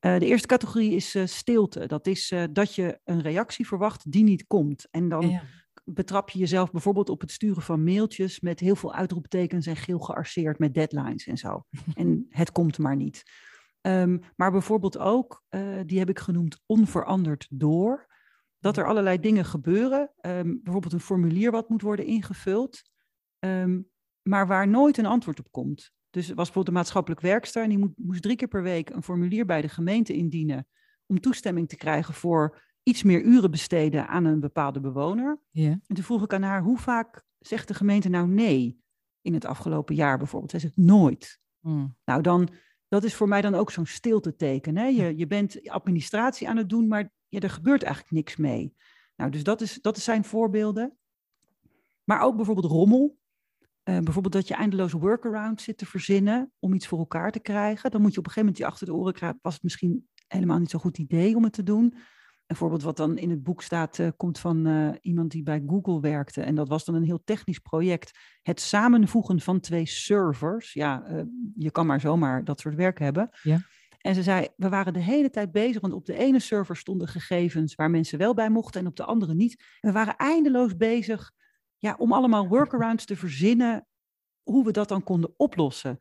Uh, 0.00 0.18
de 0.18 0.26
eerste 0.26 0.46
categorie 0.46 0.92
is 0.92 1.14
uh, 1.14 1.26
stilte. 1.26 1.86
Dat 1.86 2.06
is 2.06 2.30
uh, 2.30 2.44
dat 2.50 2.74
je 2.74 3.00
een 3.04 3.20
reactie 3.20 3.66
verwacht 3.66 4.12
die 4.12 4.24
niet 4.24 4.46
komt. 4.46 4.86
En 4.90 5.08
dan 5.08 5.28
ja. 5.28 5.42
betrap 5.84 6.30
je 6.30 6.38
jezelf 6.38 6.70
bijvoorbeeld 6.70 7.08
op 7.08 7.20
het 7.20 7.30
sturen 7.30 7.62
van 7.62 7.84
mailtjes 7.84 8.40
met 8.40 8.60
heel 8.60 8.76
veel 8.76 8.94
uitroeptekens 8.94 9.66
en 9.66 9.76
geel 9.76 9.98
gearseerd 9.98 10.58
met 10.58 10.74
deadlines 10.74 11.26
en 11.26 11.36
zo. 11.36 11.64
en 11.94 12.26
het 12.28 12.52
komt 12.52 12.78
maar 12.78 12.96
niet. 12.96 13.22
Um, 13.86 14.20
maar 14.36 14.50
bijvoorbeeld 14.50 14.98
ook, 14.98 15.44
die 15.86 15.98
heb 15.98 16.08
ik 16.08 16.18
genoemd 16.18 16.62
onveranderd 16.66 17.46
door 17.50 18.06
dat 18.58 18.76
er 18.76 18.86
allerlei 18.86 19.20
dingen 19.20 19.44
gebeuren. 19.44 20.12
Um, 20.20 20.60
bijvoorbeeld 20.62 20.92
een 20.92 21.00
formulier 21.00 21.50
wat 21.50 21.68
moet 21.68 21.82
worden 21.82 22.06
ingevuld, 22.06 22.82
um, 23.38 23.90
maar 24.22 24.46
waar 24.46 24.68
nooit 24.68 24.98
een 24.98 25.06
antwoord 25.06 25.38
op 25.38 25.50
komt. 25.50 25.92
Dus 26.10 26.28
er 26.28 26.34
was 26.34 26.44
bijvoorbeeld 26.44 26.68
een 26.68 26.82
maatschappelijk 26.82 27.20
werkster 27.20 27.62
en 27.62 27.68
die 27.68 27.78
moet, 27.78 27.92
moest 27.96 28.22
drie 28.22 28.36
keer 28.36 28.48
per 28.48 28.62
week 28.62 28.90
een 28.90 29.02
formulier 29.02 29.46
bij 29.46 29.60
de 29.60 29.68
gemeente 29.68 30.14
indienen 30.14 30.66
om 31.06 31.20
toestemming 31.20 31.68
te 31.68 31.76
krijgen 31.76 32.14
voor 32.14 32.62
iets 32.82 33.02
meer 33.02 33.22
uren 33.22 33.50
besteden 33.50 34.08
aan 34.08 34.24
een 34.24 34.40
bepaalde 34.40 34.80
bewoner. 34.80 35.40
Yeah. 35.50 35.72
En 35.72 35.94
toen 35.94 36.04
vroeg 36.04 36.22
ik 36.22 36.32
aan 36.32 36.42
haar, 36.42 36.62
hoe 36.62 36.78
vaak 36.78 37.24
zegt 37.38 37.68
de 37.68 37.74
gemeente 37.74 38.08
nou 38.08 38.28
nee 38.28 38.80
in 39.20 39.34
het 39.34 39.44
afgelopen 39.44 39.94
jaar 39.94 40.18
bijvoorbeeld? 40.18 40.50
Zij 40.50 40.60
zegt 40.60 40.76
nooit. 40.76 41.40
Mm. 41.60 41.96
Nou, 42.04 42.22
dan, 42.22 42.48
dat 42.96 43.04
is 43.04 43.14
voor 43.14 43.28
mij 43.28 43.40
dan 43.40 43.54
ook 43.54 43.70
zo'n 43.70 43.86
stilteteken. 43.86 44.76
Hè? 44.76 44.86
Je, 44.86 45.16
je 45.16 45.26
bent 45.26 45.68
administratie 45.68 46.48
aan 46.48 46.56
het 46.56 46.68
doen, 46.68 46.88
maar 46.88 47.12
ja, 47.28 47.40
er 47.40 47.50
gebeurt 47.50 47.82
eigenlijk 47.82 48.14
niks 48.14 48.36
mee. 48.36 48.74
Nou, 49.16 49.30
dus 49.30 49.42
dat, 49.42 49.60
is, 49.60 49.78
dat 49.80 49.98
zijn 49.98 50.24
voorbeelden. 50.24 50.96
Maar 52.04 52.20
ook 52.20 52.36
bijvoorbeeld 52.36 52.72
rommel. 52.72 53.18
Uh, 53.84 53.98
bijvoorbeeld 53.98 54.34
dat 54.34 54.48
je 54.48 54.54
eindeloze 54.54 54.98
workarounds 54.98 55.64
zit 55.64 55.78
te 55.78 55.86
verzinnen 55.86 56.52
om 56.58 56.74
iets 56.74 56.86
voor 56.86 56.98
elkaar 56.98 57.32
te 57.32 57.40
krijgen. 57.40 57.90
Dan 57.90 58.00
moet 58.00 58.12
je 58.12 58.18
op 58.18 58.26
een 58.26 58.32
gegeven 58.32 58.52
moment 58.52 58.58
je 58.58 58.66
achter 58.66 58.86
de 58.86 58.94
oren 58.94 59.12
krijgen. 59.12 59.38
Was 59.42 59.54
het 59.54 59.62
misschien 59.62 60.08
helemaal 60.26 60.58
niet 60.58 60.70
zo'n 60.70 60.80
goed 60.80 60.98
idee 60.98 61.36
om 61.36 61.44
het 61.44 61.52
te 61.52 61.62
doen? 61.62 61.94
Een 62.46 62.56
voorbeeld 62.56 62.82
wat 62.82 62.96
dan 62.96 63.18
in 63.18 63.30
het 63.30 63.42
boek 63.42 63.62
staat, 63.62 63.98
uh, 63.98 64.08
komt 64.16 64.38
van 64.38 64.66
uh, 64.66 64.90
iemand 65.00 65.30
die 65.30 65.42
bij 65.42 65.62
Google 65.66 66.00
werkte. 66.00 66.42
En 66.42 66.54
dat 66.54 66.68
was 66.68 66.84
dan 66.84 66.94
een 66.94 67.04
heel 67.04 67.24
technisch 67.24 67.58
project. 67.58 68.18
Het 68.42 68.60
samenvoegen 68.60 69.40
van 69.40 69.60
twee 69.60 69.86
servers. 69.86 70.72
Ja, 70.72 71.24
je 71.54 71.70
kan 71.70 71.86
maar 71.86 72.00
zomaar 72.00 72.44
dat 72.44 72.60
soort 72.60 72.74
werk 72.74 72.98
hebben. 72.98 73.28
Ja. 73.42 73.60
En 74.06 74.14
ze 74.14 74.22
zei, 74.22 74.48
we 74.56 74.68
waren 74.68 74.92
de 74.92 75.00
hele 75.00 75.30
tijd 75.30 75.52
bezig, 75.52 75.80
want 75.80 75.92
op 75.92 76.06
de 76.06 76.16
ene 76.16 76.38
server 76.38 76.76
stonden 76.76 77.08
gegevens 77.08 77.74
waar 77.74 77.90
mensen 77.90 78.18
wel 78.18 78.34
bij 78.34 78.50
mochten 78.50 78.80
en 78.80 78.86
op 78.86 78.96
de 78.96 79.04
andere 79.04 79.34
niet. 79.34 79.62
En 79.80 79.88
we 79.88 79.92
waren 79.92 80.16
eindeloos 80.16 80.76
bezig 80.76 81.32
ja, 81.76 81.94
om 81.98 82.12
allemaal 82.12 82.48
workarounds 82.48 83.04
te 83.04 83.16
verzinnen 83.16 83.86
hoe 84.42 84.64
we 84.64 84.72
dat 84.72 84.88
dan 84.88 85.02
konden 85.02 85.34
oplossen. 85.36 86.00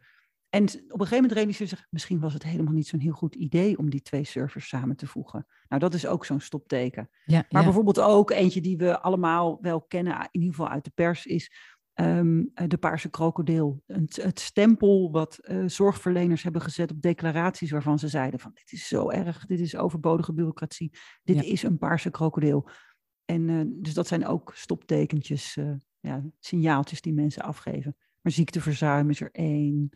En 0.55 0.63
op 0.63 0.71
een 0.73 0.79
gegeven 0.89 1.15
moment 1.15 1.31
realiseerde 1.31 1.75
zich, 1.75 1.87
misschien 1.89 2.19
was 2.19 2.33
het 2.33 2.43
helemaal 2.43 2.73
niet 2.73 2.87
zo'n 2.87 2.99
heel 2.99 3.11
goed 3.13 3.35
idee 3.35 3.77
om 3.77 3.89
die 3.89 4.01
twee 4.01 4.23
servers 4.23 4.67
samen 4.67 4.95
te 4.95 5.07
voegen. 5.07 5.45
Nou, 5.67 5.81
dat 5.81 5.93
is 5.93 6.07
ook 6.07 6.25
zo'n 6.25 6.39
stopteken. 6.39 7.09
Ja, 7.25 7.45
maar 7.49 7.61
ja. 7.61 7.63
bijvoorbeeld 7.63 7.99
ook 7.99 8.31
eentje 8.31 8.61
die 8.61 8.77
we 8.77 8.99
allemaal 9.01 9.57
wel 9.61 9.81
kennen, 9.81 10.13
in 10.13 10.41
ieder 10.41 10.55
geval 10.55 10.69
uit 10.69 10.83
de 10.83 10.91
pers, 10.95 11.25
is 11.25 11.51
um, 11.93 12.51
de 12.53 12.77
paarse 12.77 13.09
krokodil. 13.09 13.83
Het, 13.85 14.15
het 14.15 14.39
stempel 14.39 15.11
wat 15.11 15.39
uh, 15.41 15.63
zorgverleners 15.67 16.43
hebben 16.43 16.61
gezet 16.61 16.91
op 16.91 17.01
declaraties 17.01 17.71
waarvan 17.71 17.99
ze 17.99 18.07
zeiden 18.07 18.39
van 18.39 18.51
dit 18.53 18.71
is 18.71 18.87
zo 18.87 19.09
erg, 19.09 19.45
dit 19.45 19.59
is 19.59 19.75
overbodige 19.75 20.33
bureaucratie, 20.33 20.97
dit 21.23 21.35
Ja. 21.35 21.41
is 21.51 21.63
een 21.63 21.77
paarse 21.77 22.09
krokodil. 22.09 22.69
En 23.25 23.47
uh, 23.47 23.61
dus 23.67 23.93
dat 23.93 24.07
zijn 24.07 24.25
ook 24.25 24.51
stoptekentjes, 24.55 25.55
uh, 25.55 25.73
ja, 25.99 26.23
signaaltjes 26.39 27.01
die 27.01 27.13
mensen 27.13 27.43
afgeven. 27.43 27.95
Maar 28.21 28.31
ziekteverzuim 28.31 29.09
is 29.09 29.21
er 29.21 29.31
één. 29.31 29.89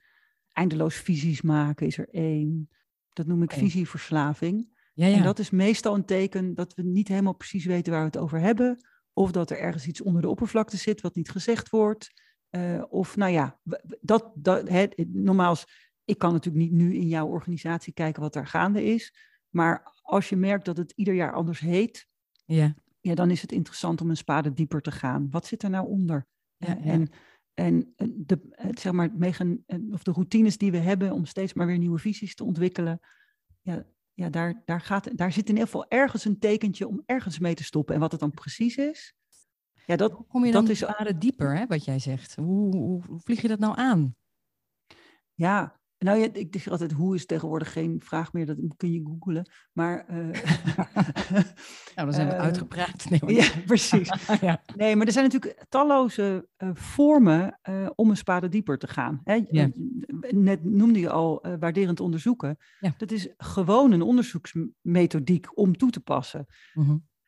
Eindeloos 0.59 0.95
visies 0.95 1.41
maken 1.41 1.87
is 1.87 1.97
er 1.97 2.09
één. 2.09 2.69
Dat 3.13 3.27
noem 3.27 3.43
ik 3.43 3.51
visieverslaving. 3.51 4.77
Ja, 4.93 5.05
ja. 5.07 5.17
En 5.17 5.23
dat 5.23 5.39
is 5.39 5.49
meestal 5.49 5.95
een 5.95 6.05
teken 6.05 6.53
dat 6.55 6.73
we 6.73 6.83
niet 6.83 7.07
helemaal 7.07 7.35
precies 7.35 7.65
weten 7.65 7.91
waar 7.91 8.01
we 8.01 8.07
het 8.07 8.17
over 8.17 8.39
hebben. 8.39 8.77
Of 9.13 9.31
dat 9.31 9.49
er 9.49 9.59
ergens 9.59 9.87
iets 9.87 10.01
onder 10.01 10.21
de 10.21 10.29
oppervlakte 10.29 10.77
zit 10.77 11.01
wat 11.01 11.15
niet 11.15 11.29
gezegd 11.29 11.69
wordt. 11.69 12.11
Uh, 12.51 12.83
of 12.89 13.15
nou 13.15 13.31
ja, 13.31 13.59
dat, 14.01 14.31
dat, 14.35 14.69
normaal, 15.07 15.51
is- 15.51 15.65
ik 16.05 16.17
kan 16.17 16.31
natuurlijk 16.33 16.63
niet 16.63 16.71
nu 16.73 16.95
in 16.95 17.07
jouw 17.07 17.27
organisatie 17.27 17.93
kijken 17.93 18.21
wat 18.21 18.35
er 18.35 18.47
gaande 18.47 18.83
is. 18.83 19.13
Maar 19.49 19.93
als 20.01 20.29
je 20.29 20.35
merkt 20.35 20.65
dat 20.65 20.77
het 20.77 20.91
ieder 20.95 21.13
jaar 21.13 21.33
anders 21.33 21.59
heet, 21.59 22.07
ja. 22.45 22.75
ja, 22.99 23.15
dan 23.15 23.31
is 23.31 23.41
het 23.41 23.51
interessant 23.51 24.01
om 24.01 24.09
een 24.09 24.17
spade 24.17 24.53
dieper 24.53 24.81
te 24.81 24.91
gaan. 24.91 25.27
Wat 25.29 25.45
zit 25.45 25.63
er 25.63 25.69
nou 25.69 25.87
onder? 25.87 26.27
Ja, 26.57 26.77
Eh, 26.77 26.85
ja. 26.85 26.91
En, 26.91 27.07
en 27.59 27.93
eh, 27.95 28.07
de, 28.11 28.39
het, 28.51 28.79
zeg 28.79 28.91
maar, 28.91 29.09
eh, 29.19 29.47
of 29.91 30.03
de 30.03 30.11
routines 30.11 30.57
die 30.57 30.71
we 30.71 30.77
hebben 30.77 31.11
om 31.11 31.25
steeds 31.25 31.53
maar 31.53 31.67
weer 31.67 31.77
nieuwe 31.77 31.99
visies 31.99 32.35
te 32.35 32.43
ontwikkelen, 32.43 32.99
ja, 33.61 33.85
ja 34.13 34.29
daar, 34.29 34.61
daar, 34.65 34.81
gaat, 34.81 35.17
daar 35.17 35.31
zit 35.31 35.43
in 35.43 35.53
ieder 35.53 35.65
geval 35.65 35.89
ergens 35.89 36.25
een 36.25 36.39
tekentje 36.39 36.87
om 36.87 37.03
ergens 37.05 37.39
mee 37.39 37.53
te 37.53 37.63
stoppen. 37.63 37.95
En 37.95 38.01
wat 38.01 38.11
het 38.11 38.19
dan 38.19 38.31
precies 38.31 38.77
is, 38.77 39.13
ja, 39.85 39.95
dat, 39.95 40.11
Hoe 40.11 40.25
kom 40.27 40.45
je 40.45 40.51
dan 40.51 40.65
dat 40.65 40.71
is 40.71 40.79
spade 40.79 41.17
dieper, 41.17 41.57
hè, 41.57 41.65
wat 41.65 41.85
jij 41.85 41.99
zegt? 41.99 42.35
Hoe, 42.35 42.75
hoe, 42.75 43.03
hoe 43.05 43.19
vlieg 43.19 43.41
je 43.41 43.47
dat 43.47 43.59
nou 43.59 43.77
aan? 43.77 44.15
Ja, 45.33 45.78
nou 45.99 46.19
ja, 46.19 46.27
ik 46.33 46.47
zeg 46.51 46.67
altijd, 46.67 46.91
hoe 46.91 47.15
is 47.15 47.25
tegenwoordig 47.25 47.73
geen 47.73 48.01
vraag 48.03 48.33
meer, 48.33 48.45
dat 48.45 48.57
kun 48.77 48.91
je 48.91 49.01
googlen. 49.03 49.49
Maar, 49.73 50.05
eh, 50.07 50.15
Nou, 51.95 52.07
dan 52.07 52.13
zijn 52.13 52.27
we 52.27 52.33
Eh, 52.33 52.39
uitgepraat. 52.39 53.09
Nee, 53.09 53.35
ja, 53.35 53.49
precies. 53.65 54.11
ja. 54.41 54.61
Nee, 54.75 54.95
maar 54.95 55.05
er 55.05 55.11
zijn 55.11 55.25
natuurlijk 55.25 55.65
talloze 55.69 56.47
eh, 56.55 56.69
vormen 56.73 57.59
om 57.95 58.09
een 58.09 58.17
spade 58.17 58.49
dieper 58.49 58.77
te 58.77 58.87
gaan. 58.87 59.21
Hè? 59.23 59.41
Ja. 59.49 59.69
Net 60.29 60.63
noemde 60.63 60.99
je 60.99 61.09
al 61.09 61.45
waarderend 61.59 61.99
onderzoeken. 61.99 62.57
Ja. 62.79 62.93
Dat 62.97 63.11
is 63.11 63.33
gewoon 63.37 63.91
een 63.91 64.01
onderzoeksmethodiek 64.01 65.57
om 65.57 65.77
toe 65.77 65.89
te 65.89 65.99
passen. 65.99 66.45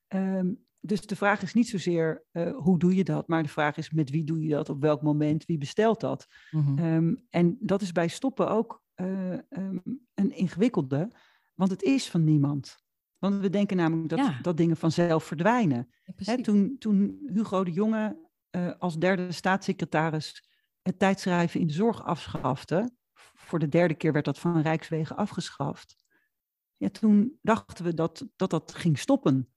Ehm, 0.08 0.48
dus 0.82 1.02
de 1.02 1.16
vraag 1.16 1.42
is 1.42 1.54
niet 1.54 1.70
zozeer 1.70 2.26
eh, 2.32 2.56
hoe 2.56 2.80
doe 2.80 2.96
je 2.96 3.04
dat, 3.04 3.28
maar 3.28 3.44
de 3.44 3.50
vraag 3.50 3.78
is 3.78 3.90
met 3.90 4.10
wie 4.10 4.24
doe 4.24 4.42
je 4.42 4.50
dat, 4.50 4.70
op 4.70 4.82
welk 4.82 5.02
moment, 5.02 5.46
wie 5.46 5.58
bestelt 5.58 6.00
dat. 6.00 6.28
Mhm. 6.52 6.78
Ehm, 6.78 7.16
en 7.30 7.58
dat 7.60 7.82
is 7.82 7.92
bij 7.92 8.08
stoppen 8.08 8.50
ook 8.50 8.84
eh, 8.94 9.34
ehm, 9.34 9.78
een 10.14 10.32
ingewikkelde, 10.32 11.12
want 11.56 11.72
het 11.72 11.82
is 11.82 12.10
van 12.10 12.24
niemand. 12.24 12.80
Want 13.18 13.40
we 13.40 13.50
denken 13.50 13.78
namelijk 13.78 14.10
dat, 14.10 14.20
Ja. 14.20 14.40
dat 14.42 14.58
dingen 14.58 14.78
vanzelf 14.78 15.24
verdwijnen. 15.24 15.90
Ja, 16.04 16.14
Hè, 16.16 16.44
toen, 16.44 16.76
toen 16.80 17.20
Hugo 17.34 17.64
de 17.64 17.72
Jonge 17.72 18.30
eh, 18.50 18.72
als 18.78 18.98
derde 19.00 19.32
staatssecretaris 19.32 20.50
het 20.82 21.00
tijdschrijven 21.00 21.60
in 21.60 21.68
de 21.68 21.74
zorg 21.74 22.04
afschafte, 22.04 22.92
voor 23.34 23.60
de 23.60 23.68
derde 23.68 23.94
keer 23.94 24.14
werd 24.14 24.26
dat 24.26 24.40
van 24.40 24.62
Rijkswegen 24.62 25.16
afgeschaft. 25.16 25.96
Ja, 26.78 26.90
toen 26.90 27.38
dachten 27.42 27.86
we 27.86 27.94
dat 27.94 28.28
dat, 28.36 28.50
dat 28.50 28.74
ging 28.76 29.00
stoppen. 29.00 29.50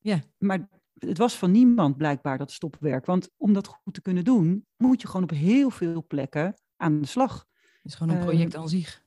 Ja. 0.00 0.20
Maar 0.38 0.68
het 0.94 1.18
was 1.18 1.36
van 1.38 1.50
niemand 1.50 1.96
blijkbaar 1.96 2.38
dat 2.38 2.52
stopwerk. 2.52 3.06
Want 3.06 3.30
om 3.36 3.52
dat 3.52 3.66
goed 3.66 3.94
te 3.94 4.02
kunnen 4.02 4.24
doen, 4.24 4.66
moet 4.76 5.00
je 5.00 5.06
gewoon 5.06 5.22
op 5.22 5.30
heel 5.30 5.70
veel 5.70 6.04
plekken 6.06 6.54
aan 6.76 7.00
de 7.00 7.06
slag. 7.06 7.46
Het 7.82 7.92
is 7.92 7.94
gewoon 7.94 8.12
een 8.14 8.20
eh, 8.20 8.26
project 8.26 8.56
aan 8.56 8.68
zich. 8.68 9.04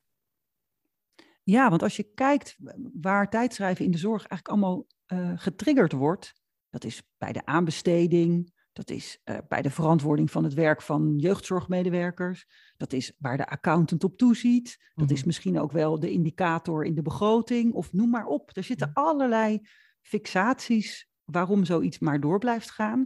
Ja, 1.43 1.69
want 1.69 1.83
als 1.83 1.95
je 1.95 2.13
kijkt 2.13 2.57
waar 3.01 3.29
tijdschrijven 3.29 3.85
in 3.85 3.91
de 3.91 3.97
zorg 3.97 4.25
eigenlijk 4.25 4.47
allemaal 4.47 4.85
eh, 5.05 5.31
getriggerd 5.35 5.91
wordt, 5.91 6.33
dat 6.69 6.83
is 6.83 7.03
bij 7.17 7.31
de 7.31 7.45
aanbesteding, 7.45 8.53
dat 8.73 8.89
is 8.89 9.19
eh, 9.23 9.37
bij 9.47 9.61
de 9.61 9.69
verantwoording 9.69 10.31
van 10.31 10.43
het 10.43 10.53
werk 10.53 10.81
van 10.81 11.13
jeugdzorgmedewerkers, 11.17 12.47
dat 12.77 12.93
is 12.93 13.15
waar 13.17 13.37
de 13.37 13.47
accountant 13.47 14.03
op 14.03 14.17
toeziet, 14.17 14.77
dat 14.93 15.05
Mhm. 15.05 15.13
is 15.13 15.23
misschien 15.23 15.59
ook 15.59 15.71
wel 15.71 15.99
de 15.99 16.11
indicator 16.11 16.85
in 16.85 16.95
de 16.95 17.01
begroting, 17.01 17.73
of 17.73 17.93
noem 17.93 18.09
maar 18.09 18.25
op. 18.25 18.49
Er 18.53 18.63
zitten 18.63 18.89
allerlei 18.93 19.61
fixaties 20.03 21.09
waarom 21.23 21.65
zoiets 21.65 21.99
maar 21.99 22.19
door 22.19 22.39
blijft 22.39 22.71
gaan. 22.71 23.05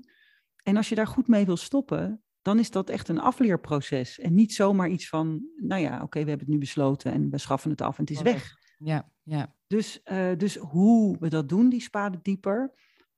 En 0.63 0.77
als 0.77 0.89
je 0.89 0.95
daar 0.95 1.07
goed 1.07 1.27
mee 1.27 1.45
wil 1.45 1.57
stoppen, 1.57 2.23
dan 2.41 2.59
is 2.59 2.71
dat 2.71 2.89
echt 2.89 3.07
een 3.07 3.19
afleerproces. 3.19 4.19
En 4.19 4.33
niet 4.33 4.53
zomaar 4.53 4.89
iets 4.89 5.09
van, 5.09 5.47
nou 5.55 5.81
ja, 5.81 6.01
oké, 6.01 6.23
we 6.23 6.29
hebben 6.29 6.45
het 6.45 6.55
nu 6.55 6.57
besloten 6.57 7.11
en 7.11 7.29
we 7.29 7.37
schaffen 7.37 7.71
het 7.71 7.81
af 7.81 7.97
en 7.97 8.03
het 8.03 8.11
is 8.13 8.21
weg. 8.21 8.55
Ja, 8.77 9.11
ja. 9.23 9.55
Dus, 9.67 10.03
eh, 10.03 10.31
dus 10.37 10.55
hoe 10.55 11.17
we 11.19 11.29
dat 11.29 11.49
doen, 11.49 11.69
die 11.69 11.81
spade 11.81 12.19
dieper. 12.21 12.73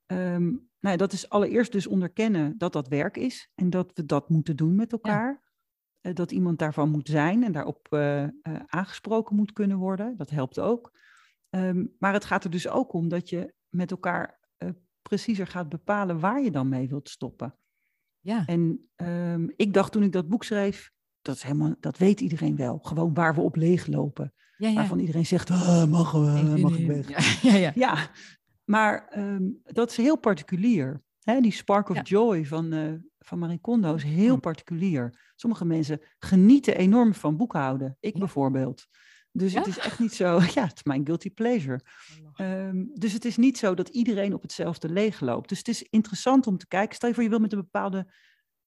ehm, 0.05 0.43
nou 0.79 0.93
ja, 0.93 0.95
dat 0.95 1.13
is 1.13 1.29
allereerst 1.29 1.71
dus 1.71 1.87
onderkennen 1.87 2.57
dat 2.57 2.73
dat 2.73 2.87
werk 2.87 3.17
is 3.17 3.51
en 3.55 3.69
dat 3.69 3.91
we 3.93 4.05
dat 4.05 4.29
moeten 4.29 4.55
doen 4.55 4.75
met 4.75 4.91
elkaar. 4.91 5.43
Eh, 6.01 6.13
dat 6.13 6.31
iemand 6.31 6.59
daarvan 6.59 6.89
moet 6.89 7.07
zijn 7.07 7.43
en 7.43 7.51
daarop 7.51 7.87
eh, 7.89 8.27
aangesproken 8.65 9.35
moet 9.35 9.53
kunnen 9.53 9.77
worden. 9.77 10.17
Dat 10.17 10.29
helpt 10.29 10.59
ook. 10.59 10.91
Ehm, 11.49 11.85
maar 11.99 12.13
het 12.13 12.25
gaat 12.25 12.43
er 12.43 12.49
dus 12.49 12.67
ook 12.67 12.93
om 12.93 13.07
dat 13.07 13.29
je 13.29 13.53
met 13.69 13.91
elkaar 13.91 14.39
eh, 14.57 14.69
preciezer 15.01 15.47
gaat 15.47 15.69
bepalen 15.69 16.19
waar 16.19 16.41
je 16.41 16.51
dan 16.51 16.69
mee 16.69 16.87
wilt 16.87 17.09
stoppen. 17.09 17.55
ja. 18.19 18.45
En 18.45 18.89
ehm, 18.95 19.47
ik 19.55 19.73
dacht 19.73 19.91
toen 19.91 20.03
ik 20.03 20.11
dat 20.11 20.27
boek 20.27 20.43
schreef, 20.43 20.91
dat, 21.21 21.35
is 21.35 21.43
helemaal, 21.43 21.75
dat 21.79 21.97
weet 21.97 22.21
iedereen 22.21 22.55
wel. 22.55 22.79
Gewoon 22.81 23.13
waar 23.13 23.35
we 23.35 23.41
op 23.41 23.55
leeglopen. 23.55 24.33
Ja, 24.57 24.67
ja. 24.67 24.75
Waarvan 24.75 24.99
iedereen 24.99 25.25
zegt, 25.25 25.49
ah, 25.49 25.85
mag, 25.85 26.11
we, 26.11 26.57
mag 26.59 26.77
ik 26.77 26.87
weg. 26.87 27.41
Ja, 27.41 27.55
ja, 27.55 27.71
ja. 27.75 28.09
Maar 28.63 29.07
ehm, 29.07 29.43
dat 29.63 29.89
is 29.89 29.97
heel 29.97 30.17
particulier. 30.17 31.01
Hè? 31.23 31.39
Die 31.41 31.51
spark 31.51 31.89
of 31.89 32.07
joy 32.07 32.45
van, 32.45 32.73
eh, 32.73 32.93
van 33.19 33.39
Marie 33.39 33.59
Kondo 33.59 33.95
is 33.95 34.03
heel 34.03 34.39
particulier. 34.39 35.31
Sommige 35.35 35.65
mensen 35.65 36.01
genieten 36.19 36.77
enorm 36.77 37.13
van 37.13 37.37
boekhouden. 37.37 37.97
Ik 37.99 38.19
bijvoorbeeld. 38.19 38.87
Dus 39.39 39.53
het 39.53 39.67
is 39.67 39.77
echt 39.77 39.99
niet 39.99 40.13
zo, 40.13 40.39
ja, 40.55 40.63
het 40.67 40.75
is 40.75 40.83
mijn 40.83 41.05
guilty 41.05 41.29
pleasure. 41.29 41.81
Ehm, 42.35 42.85
dus 42.93 43.13
het 43.13 43.25
is 43.25 43.37
niet 43.37 43.57
zo 43.57 43.73
dat 43.73 43.89
iedereen 43.89 44.33
op 44.33 44.41
hetzelfde 44.41 44.89
leeg 44.89 45.19
loopt. 45.19 45.49
Dus 45.49 45.57
het 45.57 45.67
is 45.67 45.83
interessant 45.83 46.47
om 46.47 46.57
te 46.57 46.67
kijken. 46.67 46.95
Stel 46.95 47.09
je 47.09 47.15
voor, 47.15 47.23
je 47.23 47.29
wil 47.29 47.39
met 47.39 47.53
een 47.53 47.59
bepaalde 47.59 48.13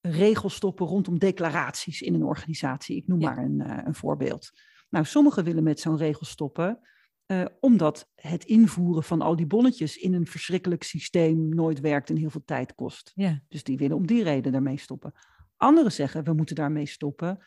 regel 0.01 0.49
stoppen 0.49 0.87
rondom 0.87 1.19
declaraties 1.19 2.01
in 2.01 2.15
een 2.15 2.25
organisatie. 2.25 2.97
Ik 2.97 3.07
noem 3.07 3.21
Ja. 3.21 3.35
maar 3.35 3.45
een, 3.45 3.61
eh, 3.61 3.79
een 3.87 3.95
voorbeeld. 3.95 4.51
Nou, 4.91 5.05
sommigen 5.05 5.45
willen 5.45 5.63
met 5.63 5.81
zo'n 5.81 5.97
regel 5.97 6.27
stoppen, 6.27 6.79
eh, 7.27 7.45
omdat 7.61 8.11
het 8.15 8.45
invoeren 8.45 9.03
van 9.03 9.21
al 9.21 9.37
die 9.37 9.47
bonnetjes 9.47 9.97
in 9.97 10.15
een 10.15 10.27
verschrikkelijk 10.27 10.83
systeem 10.83 11.49
nooit 11.49 11.81
werkt 11.81 12.11
en 12.11 12.17
heel 12.17 12.31
veel 12.31 12.45
tijd 12.45 12.75
kost. 12.75 13.13
Ja, 13.15 13.43
Dus 13.49 13.63
die 13.65 13.77
willen 13.79 13.97
om 13.97 14.07
die 14.07 14.23
reden 14.23 14.53
daarmee 14.53 14.79
stoppen. 14.79 15.13
Anderen 15.57 15.93
zeggen, 15.93 16.25
we 16.25 16.33
moeten 16.33 16.55
daarmee 16.57 16.87
stoppen, 16.87 17.45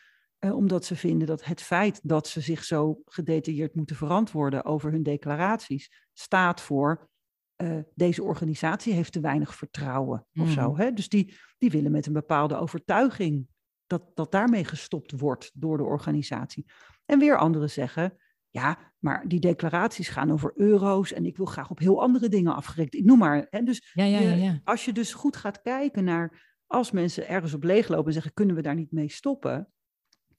omdat 0.54 0.84
ze 0.84 0.96
vinden 0.96 1.26
dat 1.26 1.44
het 1.44 1.62
feit 1.62 2.00
dat 2.02 2.28
ze 2.28 2.40
zich 2.40 2.64
zo 2.64 3.00
gedetailleerd 3.04 3.74
moeten 3.74 3.96
verantwoorden 3.96 4.64
over 4.64 4.90
hun 4.90 5.02
declaraties, 5.02 6.04
staat 6.12 6.60
voor 6.60 7.08
eh, 7.56 7.78
deze 7.94 8.22
organisatie 8.22 8.92
heeft 8.92 9.12
te 9.12 9.20
weinig 9.20 9.54
vertrouwen 9.54 10.26
of 10.40 10.50
zo. 10.50 10.70
Mhm. 10.70 10.80
Hè? 10.80 10.92
Dus 10.92 11.08
die, 11.08 11.34
die 11.58 11.70
willen 11.70 11.90
met 11.90 12.06
een 12.06 12.12
bepaalde 12.12 12.56
overtuiging 12.56 13.46
dat, 13.86 14.02
dat 14.14 14.32
daarmee 14.32 14.64
gestopt 14.64 15.20
wordt 15.20 15.50
door 15.54 15.76
de 15.76 15.84
organisatie. 15.84 16.66
En 17.04 17.18
weer 17.18 17.38
anderen 17.38 17.70
zeggen, 17.70 18.16
ja, 18.50 18.92
maar 18.98 19.28
die 19.28 19.40
declaraties 19.40 20.08
gaan 20.08 20.32
over 20.32 20.52
euro's 20.54 21.12
en 21.12 21.24
ik 21.24 21.36
wil 21.36 21.46
graag 21.46 21.70
op 21.70 21.78
heel 21.78 22.02
andere 22.02 22.28
dingen 22.28 22.54
afgerekend. 22.54 22.94
Ik 22.94 23.04
noem 23.04 23.18
maar. 23.18 23.46
Hè? 23.50 23.62
Dus 23.62 23.90
ja, 23.92 24.04
ja, 24.04 24.18
ja. 24.18 24.30
je- 24.30 24.42
ja. 24.42 24.60
als 24.64 24.84
je 24.84 24.92
dus 24.92 25.14
goed 25.14 25.36
gaat 25.36 25.62
kijken 25.62 26.04
naar 26.04 26.54
als 26.66 26.90
mensen 26.90 27.28
ergens 27.28 27.54
op 27.54 27.62
leeglopen 27.62 28.06
en 28.06 28.12
zeggen, 28.12 28.32
kunnen 28.32 28.56
we 28.56 28.62
daar 28.62 28.74
niet 28.74 28.92
mee 28.92 29.08
stoppen? 29.08 29.72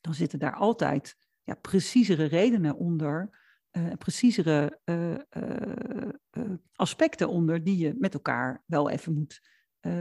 Dan 0.01 0.13
zitten 0.13 0.39
daar 0.39 0.55
altijd 0.55 1.15
ja, 1.43 1.53
preciezere 1.55 2.25
redenen 2.25 2.75
onder, 2.75 3.29
eh, 3.71 3.83
preciezere 3.97 4.79
eh, 4.83 5.13
eh, 5.13 6.51
aspecten 6.73 7.29
onder 7.29 7.63
die 7.63 7.77
je 7.77 7.93
met 7.97 8.13
elkaar 8.13 8.63
wel 8.65 8.89
even 8.89 9.13
moet 9.13 9.41
eh, 9.79 9.93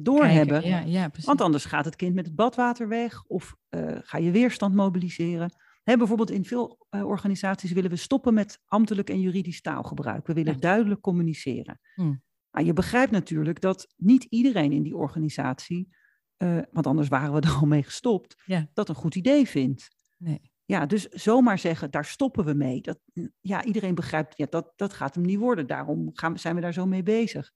doorhebben. 0.00 0.60
Kijken, 0.62 0.90
Ja, 0.90 1.00
ja, 1.00 1.08
precies. 1.08 1.26
Want 1.26 1.40
anders 1.40 1.64
gaat 1.64 1.84
het 1.84 1.96
kind 1.96 2.14
met 2.14 2.26
het 2.26 2.34
badwater 2.34 2.88
weg 2.88 3.24
of 3.26 3.56
ga 4.00 4.18
je 4.18 4.30
weerstand 4.30 4.74
mobiliseren. 4.74 5.50
Hè, 5.82 5.96
bijvoorbeeld 5.96 6.30
in 6.30 6.44
veel 6.44 6.86
organisaties 6.90 7.72
willen 7.72 7.90
we 7.90 7.96
stoppen 7.96 8.34
met 8.34 8.60
ambtelijk 8.66 9.10
en 9.10 9.20
juridisch 9.20 9.60
taalgebruik. 9.60 10.26
We 10.26 10.32
willen 10.32 10.52
Ja. 10.52 10.58
duidelijk 10.58 11.00
communiceren. 11.00 11.80
Hmm. 11.94 12.22
Maar 12.50 12.64
je 12.64 12.72
begrijpt 12.72 13.10
natuurlijk 13.12 13.60
dat 13.60 13.94
niet 13.96 14.24
iedereen 14.24 14.72
in 14.72 14.82
die 14.82 14.96
organisatie, 14.96 15.96
eh, 16.42 16.58
want 16.72 16.86
anders 16.86 17.08
waren 17.08 17.32
we 17.32 17.40
er 17.40 17.54
al 17.60 17.66
mee 17.66 17.82
gestopt, 17.82 18.42
Ja. 18.44 18.68
dat 18.74 18.88
een 18.88 18.94
goed 18.94 19.14
idee 19.14 19.46
vindt. 19.48 19.88
Nee. 20.16 20.50
Ja, 20.64 20.86
dus 20.86 21.08
zomaar 21.08 21.58
zeggen, 21.58 21.90
daar 21.90 22.04
stoppen 22.04 22.44
we 22.44 22.54
mee. 22.54 22.80
Dat, 22.80 22.98
ja, 23.40 23.64
iedereen 23.64 23.94
begrijpt, 23.94 24.36
ja, 24.38 24.46
dat, 24.50 24.72
dat 24.76 24.92
gaat 24.92 25.14
hem 25.14 25.24
niet 25.24 25.38
worden. 25.38 25.66
Daarom 25.66 26.10
gaan, 26.12 26.38
zijn 26.38 26.54
we 26.54 26.60
daar 26.60 26.72
zo 26.72 26.86
mee 26.86 27.02
bezig. 27.02 27.50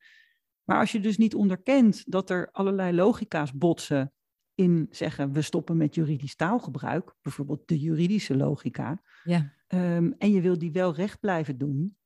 Maar 0.65 0.79
als 0.79 0.93
je 0.93 1.01
dus 1.01 1.17
niet 1.17 1.35
onderkent 1.35 2.11
dat 2.13 2.31
er 2.31 2.49
allerlei 2.53 2.93
logica's 2.95 3.53
botsen 3.53 4.13
in 4.55 4.87
zeggen, 4.91 5.33
we 5.33 5.43
stoppen 5.43 5.77
met 5.77 5.95
juridisch 5.95 6.37
taalgebruik, 6.37 7.15
bijvoorbeeld 7.23 7.69
de 7.69 7.79
juridische 7.79 8.37
logica, 8.37 9.03
Ja, 9.25 9.53
ehm, 9.67 10.13
en 10.19 10.31
je 10.33 10.41
wil 10.41 10.59
die 10.59 10.73
wel 10.73 10.95
recht 10.95 11.21
blijven 11.21 11.59
doen, 11.59 11.97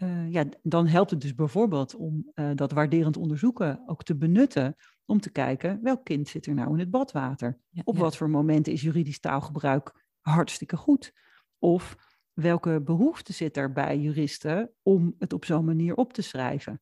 eh, 0.00 0.32
ja, 0.32 0.44
dan 0.62 0.86
helpt 0.86 1.10
het 1.10 1.20
dus 1.20 1.34
bijvoorbeeld 1.34 1.94
om 1.94 2.30
eh, 2.34 2.50
dat 2.54 2.72
waarderend 2.72 3.16
onderzoeken 3.16 3.82
ook 3.86 4.02
te 4.02 4.16
benutten, 4.16 4.76
om 5.04 5.20
te 5.20 5.30
kijken 5.30 5.78
welk 5.82 6.04
kind 6.04 6.28
zit 6.28 6.46
er 6.46 6.54
nou 6.54 6.72
in 6.72 6.78
het 6.78 6.90
badwater. 6.90 7.60
ja, 7.68 7.82
Op 7.84 7.94
ja. 7.94 8.00
wat 8.00 8.16
voor 8.16 8.30
momenten 8.30 8.72
is 8.72 8.82
juridisch 8.82 9.20
taalgebruik 9.20 10.04
hartstikke 10.20 10.76
goed? 10.76 11.12
Of 11.58 11.96
welke 12.32 12.80
behoefte 12.82 13.32
zit 13.32 13.56
er 13.56 13.72
bij 13.72 13.98
juristen 13.98 14.70
om 14.82 15.14
het 15.18 15.32
op 15.32 15.44
zo'n 15.44 15.64
manier 15.64 15.94
op 15.94 16.12
te 16.12 16.22
schrijven? 16.22 16.80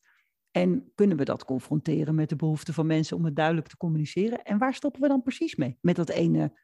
En 0.50 0.92
kunnen 0.94 1.16
we 1.16 1.24
dat 1.24 1.44
confronteren 1.44 2.14
met 2.14 2.28
de 2.28 2.36
behoefte 2.36 2.72
van 2.72 2.86
mensen 2.86 3.16
om 3.16 3.24
het 3.24 3.36
duidelijk 3.36 3.68
te 3.68 3.76
communiceren? 3.76 4.44
En 4.44 4.58
waar 4.58 4.74
stoppen 4.74 5.00
we 5.00 5.08
dan 5.08 5.22
precies 5.22 5.56
mee? 5.56 5.78
Met 5.80 5.96
dat 5.96 6.08
ene 6.08 6.60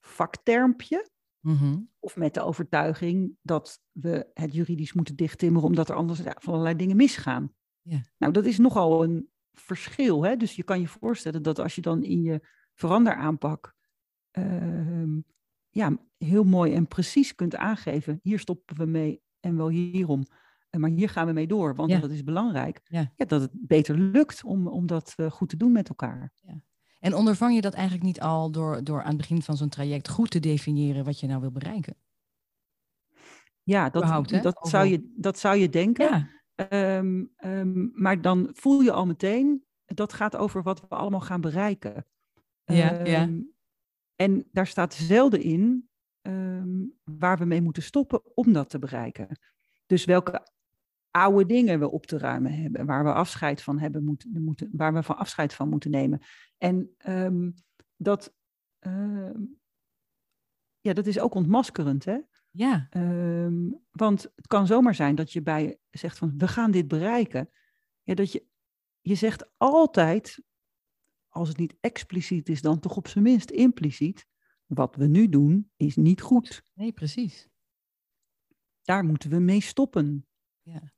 vaktermpje? 0.00 1.10
Mhm. 1.40 1.78
Of 1.98 2.16
met 2.16 2.34
de 2.34 2.42
overtuiging 2.42 3.36
dat 3.42 3.80
we 3.92 4.30
het 4.34 4.54
juridisch 4.54 4.92
moeten 4.92 5.16
dichttimmeren 5.16 5.68
omdat 5.68 5.88
er 5.88 5.94
anders 5.94 6.18
ja, 6.18 6.36
van 6.38 6.52
allerlei 6.52 6.76
dingen 6.76 6.96
misgaan? 6.96 7.52
Ja. 7.82 8.00
Nou, 8.18 8.32
dat 8.32 8.44
is 8.44 8.58
nogal 8.58 9.02
een 9.04 9.28
verschil. 9.52 10.24
Hè? 10.24 10.36
Dus 10.36 10.56
je 10.56 10.62
kan 10.62 10.80
je 10.80 10.88
voorstellen 10.88 11.42
dat 11.42 11.58
als 11.58 11.74
je 11.74 11.80
dan 11.80 12.02
in 12.02 12.22
je 12.22 12.40
veranderaanpak 12.74 13.74
ehm, 14.30 15.20
ja, 15.70 15.96
heel 16.16 16.44
mooi 16.44 16.74
en 16.74 16.86
precies 16.86 17.34
kunt 17.34 17.56
aangeven, 17.56 18.20
hier 18.22 18.38
stoppen 18.38 18.76
we 18.76 18.84
mee 18.86 19.22
en 19.40 19.56
wel 19.56 19.68
hierom. 19.68 20.22
Eh, 20.70 20.80
Maar 20.80 20.90
hier 20.90 21.08
gaan 21.08 21.26
we 21.26 21.32
mee 21.32 21.46
door, 21.46 21.74
want 21.74 21.90
Ja. 21.90 21.98
dat 21.98 22.10
is 22.10 22.24
belangrijk. 22.24 22.80
Ja. 22.84 23.12
dat 23.16 23.40
het 23.40 23.50
beter 23.52 23.98
lukt 23.98 24.44
om, 24.44 24.66
om 24.68 24.86
dat 24.86 25.12
eh, 25.16 25.30
goed 25.30 25.48
te 25.48 25.56
doen 25.56 25.72
met 25.72 25.88
elkaar. 25.88 26.32
En 27.00 27.14
ondervang 27.14 27.54
je 27.54 27.60
dat 27.60 27.74
eigenlijk 27.74 28.04
niet 28.04 28.20
al 28.20 28.50
door, 28.50 28.84
door 28.84 29.02
aan 29.02 29.08
het 29.08 29.16
begin 29.16 29.42
van 29.42 29.56
zo'n 29.56 29.68
traject 29.68 30.08
goed 30.08 30.30
te 30.30 30.40
definiëren 30.40 31.04
wat 31.04 31.20
je 31.20 31.26
nou 31.26 31.40
wil 31.40 31.50
bereiken? 31.50 31.96
Ja, 33.62 33.90
dat, 33.90 34.02
dat, 34.42 34.68
zou, 34.68 34.86
je, 34.86 35.12
dat 35.16 35.38
zou 35.38 35.56
je 35.56 35.68
denken. 35.68 36.08
Ja, 36.08 36.28
Ehm, 36.58 37.24
ehm, 37.36 37.88
maar 37.92 38.20
dan 38.20 38.48
voel 38.52 38.80
je 38.80 38.92
al 38.92 39.06
meteen, 39.06 39.64
dat 39.84 40.12
gaat 40.12 40.36
over 40.36 40.62
wat 40.62 40.80
we 40.80 40.86
allemaal 40.88 41.20
gaan 41.20 41.40
bereiken. 41.40 42.06
Ja, 42.64 43.04
ja. 43.04 43.22
Ehm, 43.22 43.40
En 44.16 44.48
daar 44.52 44.66
staat 44.66 44.94
zelden 44.94 45.40
in 45.42 45.88
waar 47.04 47.38
we 47.38 47.44
mee 47.44 47.60
moeten 47.62 47.82
stoppen 47.82 48.36
om 48.36 48.52
dat 48.52 48.70
te 48.70 48.78
bereiken. 48.78 49.38
Dus 49.86 50.04
welke 50.04 50.46
oude 51.22 51.46
dingen 51.46 51.78
we 51.78 51.90
op 51.90 52.06
te 52.06 52.18
ruimen 52.18 52.52
hebben, 52.52 52.86
waar 52.86 53.04
we 53.04 53.12
afscheid 53.12 53.62
van 53.62 53.78
hebben 53.78 54.04
moeten, 54.04 54.42
moeten 54.42 54.70
waar 54.72 54.94
we 54.94 55.02
van 55.02 55.16
afscheid 55.16 55.54
van 55.54 55.68
moeten 55.68 55.90
nemen. 55.90 56.20
En 56.58 56.94
ehm, 56.98 57.50
dat, 57.96 58.34
ehm, 58.78 59.42
ja, 60.80 60.92
dat 60.92 61.06
is 61.06 61.20
ook 61.20 61.34
ontmaskerend, 61.34 62.04
hè? 62.04 62.18
ja, 62.50 62.86
Ehm, 62.90 63.70
want 63.90 64.22
het 64.34 64.46
kan 64.46 64.66
zomaar 64.66 64.94
zijn 64.94 65.14
dat 65.14 65.32
je 65.32 65.42
bij 65.42 65.78
zegt 65.90 66.18
van 66.18 66.38
we 66.38 66.48
gaan 66.48 66.70
dit 66.70 66.88
bereiken. 66.88 67.50
Ja, 68.02 68.14
dat 68.14 68.32
je, 68.32 68.46
je 69.00 69.14
zegt 69.14 69.50
altijd, 69.56 70.42
als 71.28 71.48
het 71.48 71.56
niet 71.56 71.76
expliciet 71.80 72.48
is, 72.48 72.62
dan 72.62 72.78
toch 72.80 72.96
op 72.96 73.08
zijn 73.08 73.24
minst 73.24 73.50
impliciet. 73.50 74.26
Wat 74.66 74.96
we 74.96 75.06
nu 75.06 75.28
doen 75.28 75.70
is 75.76 75.96
niet 75.96 76.20
goed. 76.20 76.62
nee, 76.74 76.92
precies. 76.92 77.48
Daar 78.82 79.04
moeten 79.04 79.30
we 79.30 79.38
mee 79.38 79.60
stoppen. 79.60 80.26
Ja. 80.62 80.92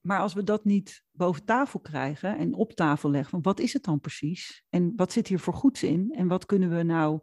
Maar 0.00 0.18
als 0.18 0.32
we 0.34 0.42
dat 0.42 0.64
niet 0.64 1.04
boven 1.10 1.44
tafel 1.44 1.80
krijgen 1.80 2.38
en 2.38 2.54
op 2.54 2.72
tafel 2.72 3.10
leggen, 3.10 3.30
van 3.30 3.42
wat 3.42 3.60
is 3.60 3.72
het 3.72 3.82
dan 3.84 4.00
precies? 4.00 4.64
En 4.68 4.92
wat 4.96 5.12
zit 5.12 5.26
hier 5.26 5.38
voor 5.38 5.54
goeds 5.54 5.82
in? 5.82 6.10
En 6.12 6.28
wat 6.28 6.46
kunnen 6.46 6.76
we 6.76 6.82
nou. 6.82 7.20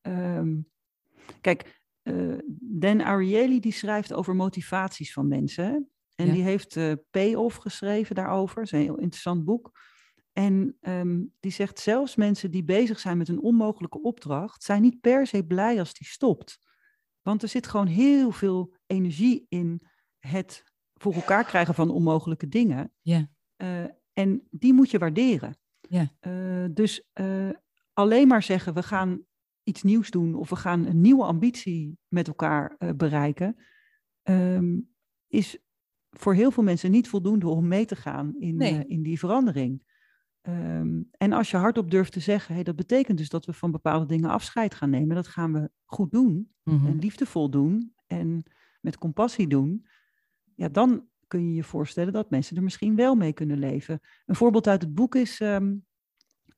ehm, 0.00 0.60
Kijk, 1.40 1.82
eh, 2.02 2.38
Dan 2.60 3.00
Ariely 3.02 3.60
die 3.60 3.72
schrijft 3.72 4.12
over 4.12 4.36
motivaties 4.36 5.12
van 5.12 5.28
mensen. 5.28 5.90
En 6.14 6.26
Ja. 6.26 6.32
die 6.32 6.42
heeft 6.42 6.76
eh 6.76 6.92
Payoff 7.10 7.56
geschreven 7.56 8.14
daarover. 8.14 8.54
Dat 8.56 8.64
is 8.64 8.72
een 8.72 8.78
heel 8.78 8.98
interessant 8.98 9.44
boek. 9.44 9.70
En 10.32 10.76
ehm, 10.80 11.22
die 11.40 11.52
zegt 11.52 11.78
zelfs 11.78 12.16
mensen 12.16 12.50
die 12.50 12.64
bezig 12.64 12.98
zijn 12.98 13.18
met 13.18 13.28
een 13.28 13.40
onmogelijke 13.40 14.02
opdracht, 14.02 14.62
zijn 14.62 14.82
niet 14.82 15.00
per 15.00 15.26
se 15.26 15.44
blij 15.44 15.78
als 15.78 15.94
die 15.94 16.06
stopt. 16.06 16.58
Want 17.22 17.42
er 17.42 17.48
zit 17.48 17.66
gewoon 17.66 17.86
heel 17.86 18.30
veel 18.30 18.74
energie 18.86 19.46
in 19.48 19.82
het 20.18 20.64
voor 20.98 21.12
elkaar 21.14 21.44
krijgen 21.44 21.74
van 21.74 21.90
onmogelijke 21.90 22.48
dingen. 22.48 22.92
Ja. 23.00 23.30
Eh, 23.56 23.84
en 24.12 24.46
die 24.50 24.72
moet 24.72 24.90
je 24.90 24.98
waarderen. 24.98 25.56
Ja. 25.80 26.12
Eh, 26.20 26.64
dus 26.70 27.08
eh, 27.12 27.50
alleen 27.92 28.28
maar 28.28 28.42
zeggen 28.42 28.74
we 28.74 28.82
gaan 28.82 29.22
iets 29.62 29.82
nieuws 29.82 30.10
doen 30.10 30.34
of 30.34 30.50
we 30.50 30.56
gaan 30.56 30.86
een 30.86 31.00
nieuwe 31.00 31.24
ambitie 31.24 31.98
met 32.08 32.28
elkaar 32.28 32.76
bereiken, 32.96 33.56
ehm, 34.22 34.78
is 35.26 35.58
voor 36.10 36.34
heel 36.34 36.50
veel 36.50 36.62
mensen 36.62 36.90
niet 36.90 37.08
voldoende 37.08 37.48
om 37.48 37.68
mee 37.68 37.84
te 37.84 37.96
gaan 37.96 38.34
in, 38.38 38.56
Nee. 38.56 38.86
in 38.86 39.02
die 39.02 39.18
verandering. 39.18 39.82
Ehm, 40.40 41.02
en 41.10 41.32
als 41.32 41.50
je 41.50 41.56
hardop 41.56 41.90
durft 41.90 42.12
te 42.12 42.20
zeggen, 42.20 42.54
hey, 42.54 42.62
dat 42.64 42.76
betekent 42.76 43.18
dus 43.18 43.28
dat 43.28 43.44
we 43.46 43.52
van 43.52 43.70
bepaalde 43.70 44.06
dingen 44.06 44.30
afscheid 44.30 44.74
gaan 44.74 44.90
nemen, 44.90 45.16
dat 45.16 45.28
gaan 45.28 45.52
we 45.52 45.70
goed 45.84 46.10
doen 46.10 46.52
Mhm. 46.62 46.86
en 46.86 46.98
liefdevol 46.98 47.50
doen 47.50 47.94
en 48.06 48.42
met 48.80 48.98
compassie 48.98 49.46
doen, 49.48 49.86
ja, 50.58 50.68
dan 50.68 51.08
kun 51.26 51.48
je 51.48 51.54
je 51.54 51.64
voorstellen 51.64 52.12
dat 52.12 52.30
mensen 52.30 52.56
er 52.56 52.62
misschien 52.62 52.96
wel 52.96 53.14
mee 53.14 53.32
kunnen 53.32 53.58
leven. 53.58 54.00
Een 54.26 54.34
voorbeeld 54.34 54.68
uit 54.68 54.82
het 54.82 54.94
boek 54.94 55.14
is 55.14 55.40
ehm, 55.40 55.76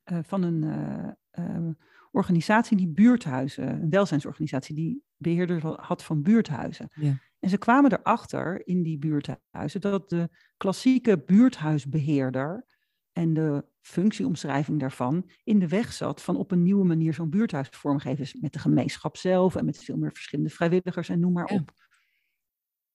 eh, 0.03 0.17
van 0.21 0.43
een 0.43 0.63
eh, 0.63 1.11
ehm, 1.31 1.71
organisatie 2.11 2.77
die 2.77 2.87
buurthuizen, 2.87 3.81
een 3.81 3.89
welzijnsorganisatie 3.89 4.75
die 4.75 5.03
beheerder 5.17 5.81
had 5.81 6.03
van 6.03 6.21
buurthuizen. 6.21 6.87
Ja. 6.93 7.19
En 7.39 7.49
ze 7.49 7.57
kwamen 7.57 7.91
erachter 7.91 8.67
in 8.67 8.83
die 8.83 8.97
buurthuizen 8.97 9.81
dat 9.81 10.09
de 10.09 10.29
klassieke 10.57 11.23
buurthuisbeheerder 11.23 12.65
en 13.11 13.33
de 13.33 13.65
functieomschrijving 13.81 14.79
daarvan 14.79 15.29
in 15.43 15.59
de 15.59 15.67
weg 15.67 15.93
zat 15.93 16.21
van 16.21 16.35
op 16.37 16.51
een 16.51 16.63
nieuwe 16.63 16.85
manier 16.85 17.13
zo'n 17.13 17.29
buurthuis 17.29 17.67
vormgeven. 17.71 18.39
Met 18.41 18.53
de 18.53 18.59
gemeenschap 18.59 19.17
zelf 19.17 19.55
en 19.55 19.65
met 19.65 19.83
veel 19.83 19.97
meer 19.97 20.11
verschillende 20.11 20.49
vrijwilligers 20.49 21.09
en 21.09 21.19
noem 21.19 21.33
maar 21.33 21.53
Ja. 21.53 21.63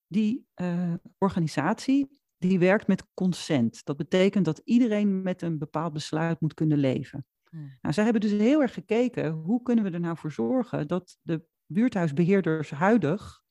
Die 0.07 0.47
eh, 0.55 0.95
organisatie 1.19 2.09
die 2.39 2.59
werkt 2.59 2.87
met 2.87 3.07
consent. 3.15 3.85
Dat 3.85 3.97
betekent 3.97 4.45
dat 4.45 4.61
iedereen 4.65 5.23
met 5.23 5.43
een 5.43 5.59
bepaald 5.59 5.93
besluit 5.93 6.41
moet 6.41 6.55
kunnen 6.55 6.79
leven. 6.79 7.27
Hmm. 7.51 7.79
Nou, 7.81 7.95
zij 7.95 8.05
hebben 8.05 8.23
dus 8.23 8.31
heel 8.31 8.61
erg 8.61 8.75
gekeken, 8.75 9.31
hoe 9.31 9.63
kunnen 9.63 9.85
we 9.85 9.91
er 9.91 10.01
nou 10.01 10.17
voor 10.17 10.33
zorgen 10.33 10.89
dat 10.89 11.19
de 11.23 11.47
buurthuisbeheerders 11.67 12.71
huidig 12.71 13.45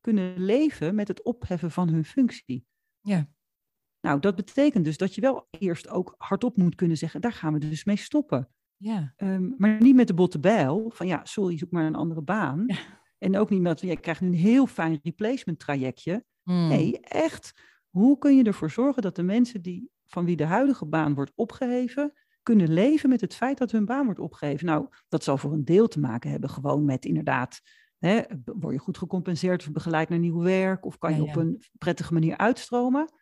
kunnen 0.00 0.38
leven 0.38 0.94
met 0.94 1.08
het 1.08 1.22
opheffen 1.22 1.70
van 1.70 1.88
hun 1.88 2.04
functie. 2.04 2.66
Ja. 3.00 3.28
Nou, 4.00 4.20
dat 4.20 4.36
betekent 4.36 4.84
dus 4.84 4.96
dat 4.96 5.14
je 5.14 5.20
wel 5.20 5.46
eerst 5.50 5.88
ook 5.88 6.14
hardop 6.18 6.56
moet 6.56 6.74
kunnen 6.74 6.96
zeggen, 6.96 7.20
daar 7.20 7.32
gaan 7.32 7.52
we 7.52 7.58
dus 7.58 7.84
mee 7.84 7.96
stoppen. 7.96 8.48
Ja. 8.76 9.12
Ehm, 9.16 9.50
maar 9.56 9.80
niet 9.82 9.94
met 9.94 10.06
de 10.06 10.14
botte 10.14 10.40
bijl, 10.40 10.90
van 10.90 11.06
ja, 11.06 11.24
sorry, 11.24 11.58
zoek 11.58 11.70
maar 11.70 11.84
een 11.84 11.94
andere 11.94 12.22
baan. 12.22 12.64
Ja. 12.66 13.02
En 13.24 13.38
ook 13.38 13.50
niet 13.50 13.60
met, 13.60 13.80
je 13.80 13.96
krijgt 13.96 14.20
nu 14.20 14.26
een 14.26 14.34
heel 14.34 14.66
fijn 14.66 15.00
replacement 15.02 15.58
trajectje. 15.58 16.24
Hmm. 16.42 16.68
Nee, 16.68 17.00
echt. 17.00 17.52
Hoe 17.90 18.18
kun 18.18 18.36
je 18.36 18.44
ervoor 18.44 18.70
zorgen 18.70 19.02
dat 19.02 19.16
de 19.16 19.22
mensen 19.22 19.62
die, 19.62 19.90
van 20.06 20.24
wie 20.24 20.36
de 20.36 20.44
huidige 20.44 20.86
baan 20.86 21.14
wordt 21.14 21.32
opgeheven, 21.34 22.12
kunnen 22.42 22.72
leven 22.72 23.08
met 23.08 23.20
het 23.20 23.34
feit 23.34 23.58
dat 23.58 23.70
hun 23.70 23.84
baan 23.84 24.04
wordt 24.04 24.20
opgeheven? 24.20 24.66
Nou, 24.66 24.88
dat 25.08 25.24
zal 25.24 25.38
voor 25.38 25.52
een 25.52 25.64
deel 25.64 25.88
te 25.88 26.00
maken 26.00 26.30
hebben 26.30 26.50
gewoon 26.50 26.84
met 26.84 27.04
inderdaad, 27.04 27.60
hè, 27.98 28.20
word 28.44 28.74
je 28.74 28.80
goed 28.80 28.98
gecompenseerd 28.98 29.62
of 29.66 29.72
begeleid 29.72 30.08
naar 30.08 30.18
nieuw 30.18 30.42
werk 30.42 30.86
of 30.86 30.98
kan 30.98 31.10
Ja, 31.10 31.16
je 31.16 31.22
ja. 31.22 31.28
op 31.28 31.36
een 31.36 31.62
prettige 31.78 32.12
manier 32.12 32.36
uitstromen? 32.36 33.12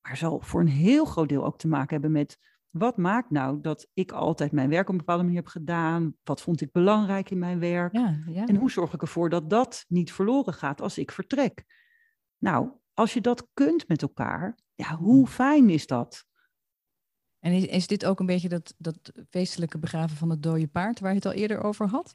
Maar 0.00 0.16
zal 0.16 0.40
voor 0.40 0.60
een 0.60 0.68
heel 0.68 1.04
groot 1.04 1.28
deel 1.28 1.44
ook 1.44 1.58
te 1.58 1.68
maken 1.68 1.92
hebben 1.92 2.12
met 2.12 2.38
wat 2.78 2.96
maakt 2.96 3.30
nou 3.30 3.60
dat 3.60 3.86
ik 3.92 4.12
altijd 4.12 4.52
mijn 4.52 4.68
werk 4.68 4.86
op 4.86 4.92
een 4.92 4.96
bepaalde 4.98 5.22
manier 5.22 5.38
heb 5.38 5.46
gedaan? 5.48 6.14
Wat 6.24 6.40
vond 6.40 6.60
ik 6.60 6.72
belangrijk 6.72 7.30
in 7.30 7.38
mijn 7.38 7.58
werk? 7.58 7.92
Ja, 7.92 8.18
ja. 8.26 8.46
En 8.46 8.56
hoe 8.56 8.70
zorg 8.70 8.92
ik 8.92 9.02
ervoor 9.02 9.30
dat 9.30 9.50
dat 9.50 9.84
niet 9.88 10.12
verloren 10.12 10.54
gaat 10.54 10.80
als 10.80 10.98
ik 10.98 11.10
vertrek? 11.10 11.64
Nou, 12.38 12.70
als 12.94 13.14
je 13.14 13.20
dat 13.20 13.48
kunt 13.54 13.88
met 13.88 14.02
elkaar, 14.02 14.58
ja, 14.74 14.94
hoe 14.96 15.26
fijn 15.26 15.70
is 15.70 15.86
dat? 15.86 16.24
En 17.38 17.52
is, 17.52 17.66
is 17.66 17.86
dit 17.86 18.04
ook 18.04 18.20
een 18.20 18.26
beetje 18.26 18.48
dat, 18.48 18.74
dat 18.78 19.12
feestelijke 19.30 19.78
begraven 19.78 20.16
van 20.16 20.30
het 20.30 20.42
dode 20.42 20.68
paard 20.68 21.00
waar 21.00 21.10
je 21.10 21.16
het 21.16 21.26
al 21.26 21.32
eerder 21.32 21.62
over 21.62 21.88
had? 21.88 22.12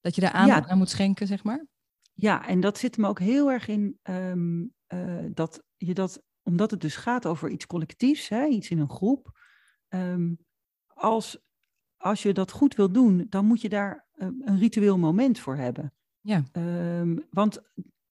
Dat 0.00 0.14
je 0.14 0.20
daar 0.20 0.32
aandacht 0.32 0.64
Ja. 0.64 0.70
aan 0.70 0.78
moet 0.78 0.90
schenken, 0.90 1.26
zeg 1.26 1.44
maar? 1.44 1.66
Ja, 2.12 2.46
en 2.46 2.60
dat 2.60 2.78
zit 2.78 2.96
me 2.96 3.08
ook 3.08 3.18
heel 3.18 3.50
erg 3.50 3.68
in 3.68 3.98
ehm, 4.02 4.64
eh, 4.86 5.24
dat 5.32 5.62
je 5.76 5.94
dat, 5.94 6.22
omdat 6.42 6.70
het 6.70 6.80
dus 6.80 6.96
gaat 6.96 7.26
over 7.26 7.50
iets 7.50 7.66
collectiefs, 7.66 8.28
hè, 8.28 8.44
iets 8.46 8.70
in 8.70 8.78
een 8.78 8.90
groep. 8.90 9.40
Ehm, 9.92 10.34
als, 10.86 11.38
als 11.96 12.22
je 12.22 12.32
dat 12.32 12.50
goed 12.50 12.74
wil 12.74 12.92
doen, 12.92 13.26
dan 13.28 13.44
moet 13.44 13.60
je 13.60 13.68
daar 13.68 14.06
eh, 14.12 14.28
een 14.40 14.58
ritueel 14.58 14.98
moment 14.98 15.38
voor 15.38 15.56
hebben. 15.56 15.92
Ja. 16.20 16.42
Ehm, 16.52 17.16
want 17.30 17.60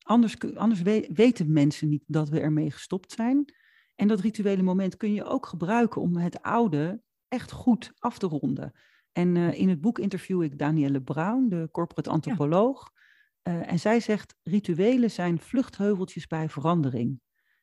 anders, 0.02 0.38
anders 0.56 0.82
we- 0.82 1.10
weten 1.13 1.52
mensen 1.54 1.89
niet 1.89 2.04
dat 2.08 2.30
we 2.30 2.39
ermee 2.39 2.72
gestopt 2.72 3.12
zijn. 3.12 3.54
En 3.96 4.08
dat 4.08 4.20
rituele 4.20 4.62
moment 4.63 4.98
kun 4.98 5.13
je 5.13 5.24
ook 5.24 5.46
gebruiken 5.46 6.02
om 6.02 6.15
het 6.17 6.41
oude 6.41 7.02
echt 7.28 7.52
goed 7.52 7.91
af 7.98 8.17
te 8.17 8.28
ronden. 8.28 8.72
En 9.12 9.38
eh, 9.38 9.60
in 9.60 9.70
het 9.70 9.82
boek 9.82 10.00
interview 10.00 10.44
ik 10.44 10.58
Danielle 10.58 11.02
Brown, 11.02 11.48
de 11.50 11.70
corporate 11.72 12.10
antropoloog. 12.10 12.91
Eh, 13.41 13.72
en 13.72 13.80
zij 13.80 14.00
zegt, 14.00 14.36
rituelen 14.44 15.12
zijn 15.12 15.39
vluchtheuveltjes 15.39 16.28
bij 16.28 16.50
verandering. 16.50 17.22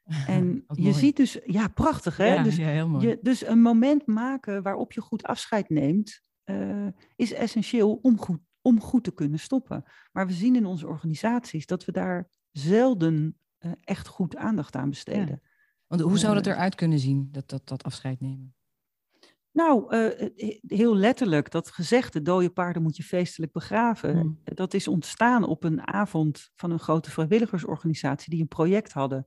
En 0.27 0.65
je 0.69 0.83
mooi. 0.83 0.93
ziet 0.93 1.17
dus, 1.17 1.39
ja, 1.45 1.69
prachtig 1.69 2.17
hè? 2.17 2.35
Ja, 2.35 2.43
dus, 2.43 2.57
ja, 2.57 2.67
heel 2.67 2.89
mooi. 2.89 3.09
je, 3.09 3.19
dus 3.23 3.47
een 3.47 3.61
moment 3.61 4.07
maken 4.07 4.63
waarop 4.63 4.93
je 4.93 5.01
goed 5.01 5.23
afscheid 5.23 5.69
neemt, 5.69 6.23
eh, 6.45 6.87
is 7.17 7.33
essentieel 7.33 7.99
om 8.03 8.19
goed, 8.19 8.41
om 8.63 8.81
goed 8.81 9.05
te 9.05 9.15
kunnen 9.15 9.39
stoppen. 9.39 9.85
Maar 10.13 10.27
we 10.27 10.33
zien 10.33 10.57
in 10.57 10.67
onze 10.67 10.87
organisaties 10.87 11.67
dat 11.67 11.85
we 11.85 11.93
daar 11.93 12.29
zelden 12.51 13.39
eh, 13.59 13.73
echt 13.81 14.09
goed 14.09 14.37
aandacht 14.37 14.77
aan 14.77 14.89
besteden. 14.89 15.43
Want 15.87 16.01
hoe 16.01 16.19
zou 16.19 16.35
dat 16.35 16.47
eh, 16.47 16.53
eruit 16.53 16.75
kunnen 16.75 16.99
zien, 16.99 17.29
dat, 17.31 17.49
dat, 17.49 17.69
dat 17.69 17.83
afscheid 17.85 18.21
nemen? 18.21 18.55
Nou, 19.53 19.97
he- 19.97 20.59
heel 20.67 20.97
letterlijk, 20.97 21.51
dat 21.51 21.71
gezegde 21.71 22.23
dode 22.23 22.51
paarden 22.51 22.83
moet 22.83 22.97
je 22.97 23.03
feestelijk 23.03 23.53
begraven. 23.53 24.19
Hmm. 24.19 24.39
Dat 24.45 24.75
is 24.75 24.89
ontstaan 24.89 25.45
op 25.45 25.65
een 25.65 25.87
avond 25.87 26.51
van 26.55 26.71
een 26.71 26.79
grote 26.79 27.11
vrijwilligersorganisatie 27.11 28.31
die 28.31 28.41
een 28.41 28.49
project 28.49 28.93
hadden. 28.93 29.27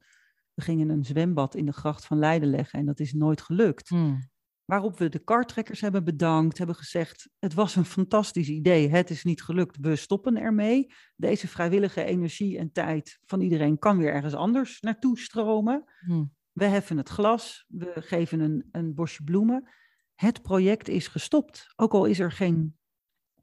We 0.54 0.62
gingen 0.62 0.90
een 0.90 1.06
zwembad 1.06 1.56
in 1.56 1.66
de 1.66 1.72
gracht 1.72 2.06
van 2.06 2.20
Leiden 2.20 2.50
leggen 2.50 2.80
en 2.80 2.86
dat 2.86 3.00
is 3.00 3.14
nooit 3.14 3.42
gelukt. 3.42 3.90
Hmm. 3.90 4.30
Waarop 4.66 4.98
we 4.98 5.10
de 5.10 5.20
kartrekkers 5.20 5.82
hebben 5.82 6.04
bedankt, 6.04 6.58
hebben 6.58 6.76
gezegd: 6.76 7.30
Het 7.40 7.54
was 7.54 7.76
een 7.76 7.86
fantastisch 7.86 8.50
idee, 8.50 8.90
het 8.90 9.10
is 9.10 9.24
niet 9.24 9.44
gelukt, 9.44 9.78
we 9.80 9.96
stoppen 9.96 10.38
ermee. 10.38 10.94
Deze 11.16 11.48
vrijwillige 11.48 12.04
energie 12.04 12.58
en 12.58 12.72
tijd 12.72 13.20
van 13.26 13.42
iedereen 13.42 13.78
kan 13.78 13.98
weer 13.98 14.14
ergens 14.14 14.34
anders 14.34 14.82
naartoe 14.82 15.20
stromen. 15.20 15.84
Hmm. 16.00 16.34
We 16.52 16.66
heffen 16.66 16.98
het 16.98 17.10
glas, 17.10 17.66
we 17.68 17.92
geven 17.96 18.40
een, 18.40 18.70
een 18.72 18.94
bosje 18.94 19.24
bloemen. 19.24 19.70
Het 20.16 20.42
project 20.42 20.88
is 20.88 21.08
gestopt, 21.08 21.74
ook 21.76 21.94
al 21.94 22.06
is 22.06 22.20
er 22.20 22.32
geen, 22.32 22.78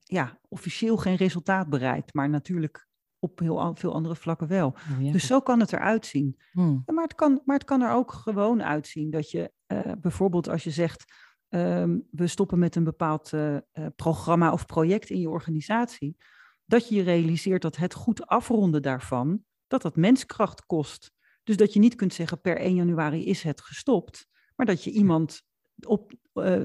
ja, 0.02 0.40
officieel 0.48 0.96
geen 0.96 1.16
resultaat 1.16 1.68
bereikt, 1.68 2.14
maar 2.14 2.28
natuurlijk 2.28 2.88
op 3.18 3.38
heel 3.38 3.74
veel 3.74 3.94
andere 3.94 4.16
vlakken 4.16 4.48
wel. 4.48 4.66
Oh, 4.66 5.02
ja. 5.02 5.12
Dus 5.12 5.26
zo 5.26 5.40
kan 5.40 5.61
het 5.61 5.72
eruit 5.72 6.07
zien. 6.07 6.38
Hmm. 6.52 6.83
Ja, 6.87 6.92
Maar 6.92 7.04
het, 7.04 7.14
kan, 7.14 7.40
maar 7.44 7.57
het 7.57 7.64
kan 7.64 7.83
er 7.83 7.92
ook 7.92 8.12
gewoon 8.12 8.62
uitzien 8.62 9.11
dat 9.11 9.31
je 9.31 9.52
eh, 9.66 9.92
bijvoorbeeld 10.00 10.48
als 10.48 10.64
je 10.64 10.70
zegt, 10.70 11.12
ehm, 11.48 11.98
we 12.11 12.26
stoppen 12.26 12.59
met 12.59 12.76
een 12.76 12.85
bepaald 12.85 13.33
eh, 13.33 13.57
eh, 13.57 13.62
programma 13.96 14.52
of 14.52 14.66
project 14.66 15.11
in 15.11 15.20
je 15.20 15.28
organisatie, 15.28 16.16
dat 16.64 16.88
je 16.88 16.94
je 16.94 17.02
realiseert 17.02 17.62
dat 17.62 17.76
het 17.76 17.94
goed 17.94 18.26
afronden 18.26 18.83
daarvan, 18.83 19.44
dat 19.66 19.83
dat 19.83 19.96
menskracht 19.96 20.66
kost. 20.66 21.12
Dus 21.42 21.57
dat 21.57 21.72
je 21.72 21.81
niet 21.81 21.94
kunt 21.94 22.14
zeggen 22.14 22.40
per 22.40 22.57
1 22.57 22.74
januari 22.74 23.26
is 23.26 23.42
het 23.42 23.61
gestopt, 23.61 24.26
maar 24.57 24.66
dat 24.66 24.85
je 24.85 24.90
iemand 24.90 25.42
op, 25.86 26.12
eh, 26.32 26.62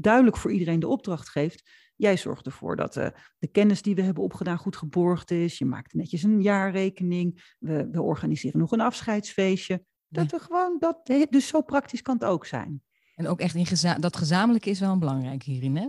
duidelijk 0.00 0.36
voor 0.36 0.52
iedereen 0.52 0.80
de 0.80 0.88
opdracht 0.88 1.28
geeft. 1.28 1.70
Jij 1.96 2.16
zorgt 2.16 2.46
ervoor 2.46 2.76
dat 2.76 2.96
eh, 2.96 3.08
de 3.38 3.46
kennis 3.46 3.82
die 3.82 3.94
we 3.94 4.02
hebben 4.02 4.22
opgedaan 4.22 4.58
goed 4.58 4.76
geborgd 4.76 5.30
is. 5.30 5.58
Je 5.58 5.64
maakt 5.64 5.94
netjes 5.94 6.22
een 6.22 6.42
jaarrekening. 6.42 7.54
We, 7.58 7.88
we 7.90 8.02
organiseren 8.02 8.60
nog 8.60 8.72
een 8.72 8.80
afscheidsfeestje. 8.80 9.84
Dat 10.08 10.30
we 10.30 10.38
gewoon 10.38 10.76
dat. 10.78 11.06
Dus 11.30 11.46
zo 11.46 11.62
praktisch 11.62 12.02
kan 12.02 12.14
het 12.14 12.24
ook 12.24 12.46
zijn. 12.46 12.82
En 13.14 13.28
ook 13.28 13.40
echt 13.40 13.54
in 13.54 13.66
geza 13.66 13.94
dat 13.94 14.16
gezamenlijke 14.16 14.70
is 14.70 14.80
wel 14.80 14.98
belangrijk 14.98 15.42
hierin, 15.42 15.76
hè? 15.76 15.88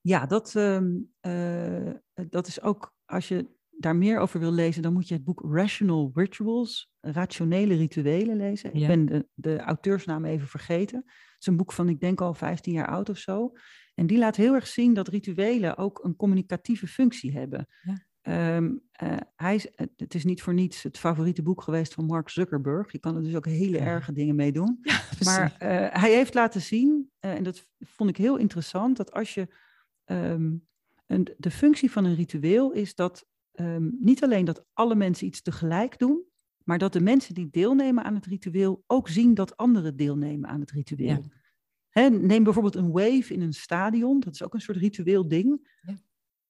Ja, 0.00 0.26
dat, 0.26 0.54
ehm, 0.54 0.92
eh, 1.20 1.90
dat 2.28 2.46
is 2.46 2.60
ook. 2.60 2.94
Als 3.04 3.28
je 3.28 3.46
daar 3.70 3.96
meer 3.96 4.18
over 4.18 4.40
wil 4.40 4.52
lezen, 4.52 4.82
dan 4.82 4.92
moet 4.92 5.08
je 5.08 5.14
het 5.14 5.24
boek 5.24 5.44
Rational 5.50 6.10
Rituals, 6.14 6.92
rationele 7.00 7.74
rituelen 7.74 8.36
lezen. 8.36 8.78
Ja. 8.78 8.80
Ik 8.80 8.86
ben 8.86 9.06
de, 9.06 9.28
de 9.34 9.58
auteursnaam 9.58 10.24
even 10.24 10.48
vergeten. 10.48 11.04
Is 11.44 11.50
een 11.50 11.56
boek 11.56 11.72
van, 11.72 11.88
ik 11.88 12.00
denk 12.00 12.20
al 12.20 12.34
15 12.34 12.72
jaar 12.72 12.88
oud 12.88 13.08
of 13.08 13.18
zo. 13.18 13.52
En 13.94 14.06
die 14.06 14.18
laat 14.18 14.36
heel 14.36 14.54
erg 14.54 14.66
zien 14.66 14.94
dat 14.94 15.08
rituelen 15.08 15.76
ook 15.76 16.04
een 16.04 16.16
communicatieve 16.16 16.86
functie 16.86 17.32
hebben. 17.32 17.66
Ja. 17.82 18.04
Ehm, 18.20 18.72
eh, 18.92 19.16
hij 19.36 19.54
is, 19.54 19.68
het 19.96 20.14
is 20.14 20.24
niet 20.24 20.42
voor 20.42 20.54
niets 20.54 20.82
het 20.82 20.98
favoriete 20.98 21.42
boek 21.42 21.62
geweest 21.62 21.94
van 21.94 22.06
Mark 22.06 22.28
Zuckerberg. 22.28 22.92
Je 22.92 22.98
kan 22.98 23.16
er 23.16 23.22
dus 23.22 23.34
ook 23.34 23.46
hele 23.46 23.78
Ja. 23.78 23.84
erge 23.84 24.12
dingen 24.12 24.34
mee 24.34 24.52
doen. 24.52 24.78
Maar 25.24 25.56
eh, 25.58 26.00
hij 26.00 26.12
heeft 26.12 26.34
laten 26.34 26.60
zien, 26.60 27.10
eh, 27.18 27.34
en 27.34 27.42
dat 27.42 27.68
vond 27.78 28.10
ik 28.10 28.16
heel 28.16 28.36
interessant, 28.36 28.96
dat 28.96 29.12
als 29.12 29.34
je 29.34 29.48
ehm, 30.04 30.52
een, 31.06 31.34
de 31.36 31.50
functie 31.50 31.90
van 31.90 32.04
een 32.04 32.14
ritueel 32.14 32.72
is 32.72 32.94
dat 32.94 33.26
ehm, 33.52 33.88
niet 34.00 34.22
alleen 34.22 34.44
dat 34.44 34.64
alle 34.72 34.94
mensen 34.94 35.26
iets 35.26 35.42
tegelijk 35.42 35.98
doen, 35.98 36.24
maar 36.64 36.78
dat 36.78 36.92
de 36.92 37.00
mensen 37.00 37.34
die 37.34 37.48
deelnemen 37.50 38.04
aan 38.04 38.14
het 38.14 38.26
ritueel 38.26 38.82
ook 38.86 39.08
zien 39.08 39.34
dat 39.34 39.56
anderen 39.56 39.96
deelnemen 39.96 40.48
aan 40.48 40.60
het 40.60 40.70
ritueel. 40.70 41.24
Ja. 41.90 42.08
Neem 42.08 42.44
bijvoorbeeld 42.44 42.74
een 42.74 42.90
wave 42.92 43.34
in 43.34 43.40
een 43.40 43.52
stadion, 43.52 44.20
dat 44.20 44.34
is 44.34 44.42
ook 44.42 44.54
een 44.54 44.60
soort 44.60 44.78
ritueel 44.78 45.28
ding. 45.28 45.76
Ja. 45.82 45.94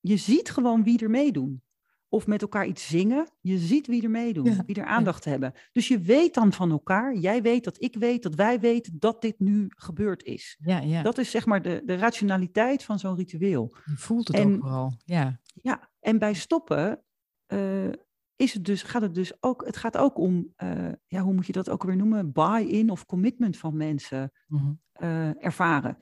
Je 0.01 0.17
ziet 0.17 0.51
gewoon 0.51 0.85
wie 0.85 0.99
er 1.03 1.11
meedoen. 1.11 1.63
Of 2.09 2.27
met 2.27 2.43
elkaar 2.43 2.67
iets 2.67 2.87
zingen, 2.89 3.29
je 3.41 3.59
ziet 3.59 3.87
wie 3.87 4.03
er 4.03 4.11
meedoen, 4.11 4.45
Ja, 4.45 4.63
wie 4.67 4.77
er 4.77 4.85
aandacht 4.85 5.25
hebben. 5.25 5.53
Dus 5.73 5.89
je 5.89 5.99
weet 5.99 6.35
dan 6.35 6.53
van 6.53 6.71
elkaar, 6.71 7.17
jij 7.17 7.43
weet 7.43 7.65
dat 7.65 7.83
ik 7.83 7.97
weet, 7.97 8.23
dat 8.23 8.35
wij 8.35 8.61
weten 8.61 8.97
dat 8.99 9.23
dit 9.23 9.39
nu 9.39 9.67
gebeurd 9.69 10.23
is. 10.23 10.57
ja, 10.61 10.79
ja. 10.79 11.03
Dat 11.03 11.19
is 11.19 11.31
zeg 11.31 11.47
maar 11.47 11.63
de, 11.63 11.83
de 11.85 11.95
rationaliteit 11.95 12.83
van 12.85 12.99
zo'n 12.99 13.17
ritueel. 13.17 13.77
je 13.85 13.97
voelt 13.97 14.29
het 14.29 14.37
en- 14.37 14.55
ook 14.55 14.61
vooral. 14.61 14.93
Ja. 15.05 15.41
Ja, 15.63 15.91
en 16.01 16.19
bij 16.19 16.35
stoppen 16.35 17.03
eh, 17.47 17.89
is 18.37 18.55
het 18.55 18.65
dus, 18.65 18.83
gaat 18.83 19.03
het 19.03 19.15
dus 19.15 19.43
ook, 19.43 19.67
het 19.67 19.77
gaat 19.77 19.97
ook 19.97 20.19
om, 20.19 20.53
eh, 20.57 20.93
ja, 21.07 21.21
hoe 21.21 21.35
moet 21.35 21.47
je 21.47 21.53
dat 21.53 21.71
ook 21.71 21.83
weer 21.83 21.97
noemen? 21.97 22.33
Buy-in 22.33 22.91
of 22.91 23.07
commitment 23.07 23.57
van 23.57 23.77
mensen 23.77 24.33
Mhm. 24.47 24.73
eh, 24.93 25.45
ervaren. 25.45 25.99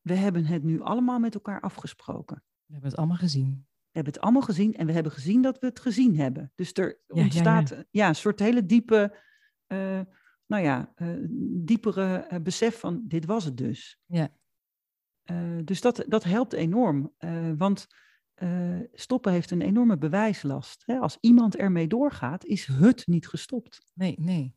we 0.00 0.14
hebben 0.14 0.44
het 0.44 0.62
nu 0.62 0.80
allemaal 0.80 1.18
met 1.18 1.34
elkaar 1.34 1.60
afgesproken. 1.60 2.36
We 2.66 2.72
hebben 2.72 2.90
het 2.90 2.98
allemaal 2.98 3.16
gezien. 3.16 3.66
We 3.66 3.90
hebben 3.92 4.12
het 4.12 4.22
allemaal 4.22 4.42
gezien 4.42 4.74
en 4.74 4.86
we 4.86 4.92
hebben 4.92 5.12
gezien 5.12 5.42
dat 5.42 5.58
we 5.58 5.66
het 5.66 5.80
gezien 5.80 6.16
hebben. 6.18 6.52
Dus 6.54 6.72
er 6.72 7.00
Ja, 7.06 7.16
ja, 7.16 7.22
ontstaat 7.22 7.84
ja, 7.90 8.08
een 8.08 8.14
soort 8.14 8.38
hele 8.38 8.66
diepe, 8.66 9.18
eh, 9.66 10.00
nou 10.46 10.62
ja, 10.62 10.94
diepere 11.64 12.40
besef 12.42 12.78
van 12.78 13.02
dit 13.06 13.24
was 13.24 13.44
het 13.44 13.56
dus. 13.56 13.98
Ja. 14.04 14.28
Dus 15.64 15.80
dat, 15.80 16.04
dat 16.08 16.24
helpt 16.24 16.52
enorm. 16.52 17.14
want 17.56 17.86
eh, 18.36 18.78
stoppen 18.92 19.32
heeft 19.32 19.50
een 19.50 19.62
enorme 19.62 19.96
bewijslast. 19.98 20.82
Hè? 20.86 20.98
Als 20.98 21.18
iemand 21.20 21.56
ermee 21.56 21.86
doorgaat, 21.88 22.44
is 22.44 22.66
het 22.66 23.06
niet 23.06 23.28
gestopt. 23.28 23.78
Nee, 23.94 24.14
nee. 24.20 24.54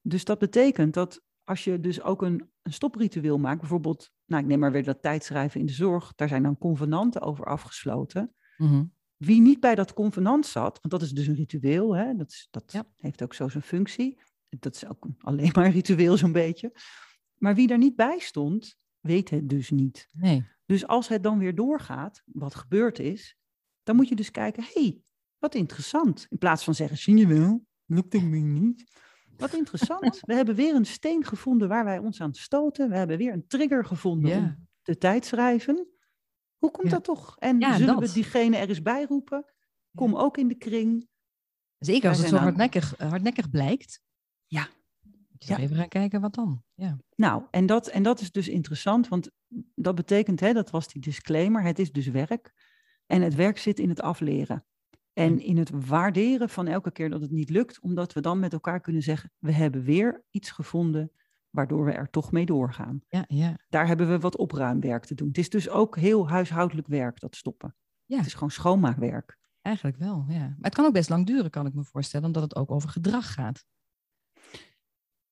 Dus 0.00 0.24
dat 0.24 0.38
betekent 0.38 0.94
dat 0.94 1.22
als 1.44 1.64
je 1.64 1.80
dus 1.80 2.02
ook 2.02 2.22
een, 2.22 2.50
een 2.62 2.72
stopritueel 2.72 3.38
maakt, 3.38 3.60
bijvoorbeeld, 3.60 4.10
nou 4.26 4.42
ik 4.42 4.48
neem 4.48 4.58
maar 4.58 4.72
weer 4.72 4.84
dat 4.84 5.02
tijdschrijven 5.02 5.60
in 5.60 5.66
de 5.66 5.72
zorg, 5.72 6.14
daar 6.14 6.28
zijn 6.28 6.42
dan 6.42 6.58
convenanten 6.58 7.20
over 7.20 7.44
afgesloten. 7.44 8.34
Mhm. 8.56 8.84
Wie 9.16 9.40
niet 9.40 9.60
bij 9.60 9.74
dat 9.74 9.92
convenant 9.92 10.46
zat, 10.46 10.78
want 10.80 10.90
dat 10.90 11.02
is 11.02 11.10
dus 11.10 11.26
een 11.26 11.34
ritueel, 11.34 11.96
hè? 11.96 12.14
dat, 12.14 12.30
is, 12.30 12.48
dat 12.50 12.72
Ja. 12.72 12.84
heeft 12.98 13.22
ook 13.22 13.34
zo 13.34 13.48
zijn 13.48 13.62
functie. 13.62 14.20
Dat 14.48 14.74
is 14.74 14.86
ook 14.88 15.04
een- 15.04 15.16
alleen 15.18 15.50
maar 15.54 15.64
een 15.64 15.72
ritueel 15.72 16.16
zo'n 16.16 16.32
beetje. 16.32 16.72
Maar 17.34 17.54
wie 17.54 17.66
daar 17.66 17.78
niet 17.78 17.96
bij 17.96 18.18
stond, 18.18 18.76
weet 19.00 19.30
het 19.30 19.48
dus 19.48 19.70
niet. 19.70 20.08
Nee. 20.12 20.46
Dus 20.66 20.86
als 20.86 21.08
het 21.08 21.22
dan 21.22 21.38
weer 21.38 21.54
doorgaat, 21.54 22.22
wat 22.26 22.54
gebeurd 22.54 22.98
is, 22.98 23.36
dan 23.82 23.96
moet 23.96 24.08
je 24.08 24.14
dus 24.16 24.30
kijken, 24.30 24.62
hé, 24.62 24.70
hey, 24.82 25.02
wat 25.38 25.54
interessant. 25.54 26.26
In 26.28 26.38
plaats 26.38 26.64
van 26.64 26.74
zeggen, 26.74 26.98
zie 26.98 27.16
je 27.16 27.26
wel, 27.26 27.66
lukt 27.86 28.12
het 28.12 28.22
me 28.22 28.36
niet. 28.38 28.84
Wat 29.36 29.54
interessant. 29.54 30.20
We 30.26 30.34
hebben 30.34 30.54
weer 30.54 30.74
een 30.74 30.86
steen 30.86 31.24
gevonden 31.24 31.68
waar 31.68 31.84
wij 31.84 31.98
ons 31.98 32.20
aan 32.20 32.34
stoten. 32.34 32.88
We 32.88 32.96
hebben 32.96 33.18
weer 33.18 33.32
een 33.32 33.46
trigger 33.46 33.84
gevonden 33.84 34.30
Ja. 34.30 34.38
om 34.38 34.68
de 34.82 34.98
tijd 34.98 35.24
schrijven. 35.24 35.88
Hoe 36.56 36.70
komt 36.70 36.86
Ja. 36.86 36.92
dat 36.92 37.04
toch? 37.04 37.36
En 37.38 37.60
Ja, 37.60 37.76
zullen 37.76 37.94
dat. 38.00 38.06
we 38.08 38.12
diegene 38.12 38.56
er 38.56 38.68
eens 38.68 38.82
bij 38.82 39.04
roepen? 39.04 39.52
Kom 39.94 40.16
ook 40.16 40.36
in 40.36 40.48
de 40.48 40.54
kring. 40.56 41.08
Zeker 41.78 42.08
als 42.08 42.18
Wij 42.18 42.26
het 42.28 42.36
zo 42.36 42.42
hardnekkig, 42.42 42.98
hardnekkig 42.98 43.50
blijkt. 43.50 44.00
Ja. 44.46 44.68
Moet 45.38 45.48
je 45.48 45.54
toch 45.54 45.58
Ja. 45.58 45.64
even 45.64 45.76
gaan 45.76 45.88
kijken 45.88 46.20
wat 46.20 46.34
dan. 46.34 46.62
Ja. 46.74 46.98
Nou, 47.16 47.42
en 47.50 47.66
dat, 47.66 47.86
en 47.86 48.02
dat 48.02 48.20
is 48.20 48.32
dus 48.32 48.48
interessant, 48.48 49.08
want 49.08 49.30
dat 49.74 49.94
betekent, 49.94 50.40
hè, 50.40 50.52
dat 50.52 50.70
was 50.70 50.88
die 50.88 51.02
disclaimer, 51.02 51.62
het 51.62 51.78
is 51.78 51.92
dus 51.92 52.06
werk. 52.06 52.52
En 53.06 53.22
het 53.22 53.34
werk 53.34 53.58
zit 53.58 53.78
in 53.78 53.88
het 53.88 54.00
afleren. 54.00 54.64
En 55.12 55.40
in 55.40 55.56
het 55.56 55.70
waarderen 55.86 56.48
van 56.48 56.66
elke 56.66 56.90
keer 56.90 57.10
dat 57.10 57.20
het 57.20 57.30
niet 57.30 57.50
lukt, 57.50 57.80
omdat 57.80 58.12
we 58.12 58.20
dan 58.20 58.38
met 58.38 58.52
elkaar 58.52 58.80
kunnen 58.80 59.02
zeggen, 59.02 59.32
we 59.38 59.52
hebben 59.52 59.82
weer 59.82 60.24
iets 60.30 60.50
gevonden 60.50 61.12
waardoor 61.50 61.84
we 61.84 61.92
er 61.92 62.10
toch 62.10 62.32
mee 62.32 62.46
doorgaan. 62.46 63.00
Ja, 63.08 63.24
ja. 63.28 63.58
Daar 63.68 63.86
hebben 63.86 64.08
we 64.08 64.18
wat 64.18 64.36
opruimwerk 64.36 65.04
te 65.04 65.14
doen. 65.14 65.28
Het 65.28 65.38
is 65.38 65.50
dus 65.50 65.68
ook 65.68 65.96
heel 65.96 66.28
huishoudelijk 66.28 66.86
werk, 66.86 67.20
dat 67.20 67.36
stoppen. 67.36 67.76
Ja. 68.04 68.16
Het 68.16 68.26
is 68.26 68.34
gewoon 68.34 68.50
schoonmaakwerk. 68.50 69.38
Eigenlijk 69.62 69.96
wel, 69.96 70.24
ja. 70.28 70.38
Maar 70.38 70.56
het 70.60 70.74
kan 70.74 70.84
ook 70.84 70.92
best 70.92 71.08
lang 71.08 71.26
duren, 71.26 71.50
kan 71.50 71.66
ik 71.66 71.74
me 71.74 71.84
voorstellen, 71.84 72.26
omdat 72.26 72.42
het 72.42 72.56
ook 72.56 72.70
over 72.70 72.88
gedrag 72.88 73.32
gaat. 73.32 73.64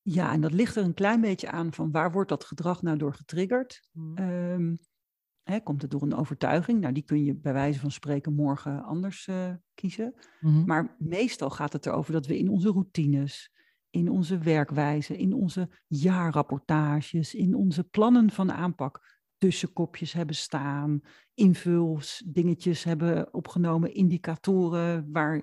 Ja, 0.09 0.31
en 0.31 0.41
dat 0.41 0.53
ligt 0.53 0.75
er 0.75 0.83
een 0.83 0.93
klein 0.93 1.21
beetje 1.21 1.51
aan 1.51 1.73
van 1.73 1.91
waar 1.91 2.11
wordt 2.11 2.29
dat 2.29 2.43
gedrag 2.43 2.81
nou 2.81 2.97
door 2.97 3.13
getriggerd? 3.13 3.89
Mhm. 3.91 4.17
Ehm, 4.17 4.75
hè, 5.43 5.59
komt 5.59 5.81
het 5.81 5.91
door 5.91 6.01
een 6.01 6.15
overtuiging? 6.15 6.81
Nou, 6.81 6.93
die 6.93 7.03
kun 7.03 7.23
je 7.23 7.35
bij 7.35 7.53
wijze 7.53 7.79
van 7.79 7.91
spreken 7.91 8.33
morgen 8.33 8.83
anders 8.83 9.27
eh, 9.27 9.53
kiezen. 9.73 10.13
Mhm. 10.39 10.65
Maar 10.65 10.95
meestal 10.99 11.49
gaat 11.49 11.73
het 11.73 11.85
erover 11.85 12.13
dat 12.13 12.25
we 12.25 12.37
in 12.37 12.49
onze 12.49 12.69
routines, 12.69 13.51
in 13.89 14.09
onze 14.09 14.37
werkwijze, 14.37 15.17
in 15.17 15.33
onze 15.33 15.69
jaarrapportages, 15.87 17.33
in 17.33 17.53
onze 17.55 17.83
plannen 17.83 18.31
van 18.31 18.51
aanpak 18.51 19.19
tussenkopjes 19.37 20.13
hebben 20.13 20.35
staan, 20.35 21.01
invulsdingetjes 21.33 22.83
hebben 22.83 23.33
opgenomen, 23.33 23.93
indicatoren 23.93 25.11
waar 25.11 25.41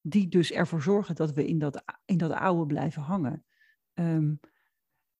die 0.00 0.28
dus 0.28 0.52
ervoor 0.52 0.82
zorgen 0.82 1.14
dat 1.14 1.32
we 1.32 1.46
in 1.46 1.58
dat, 1.58 1.82
in 2.04 2.16
dat 2.16 2.32
oude 2.32 2.66
blijven 2.66 3.02
hangen. 3.02 3.44
Ehm, 4.02 4.34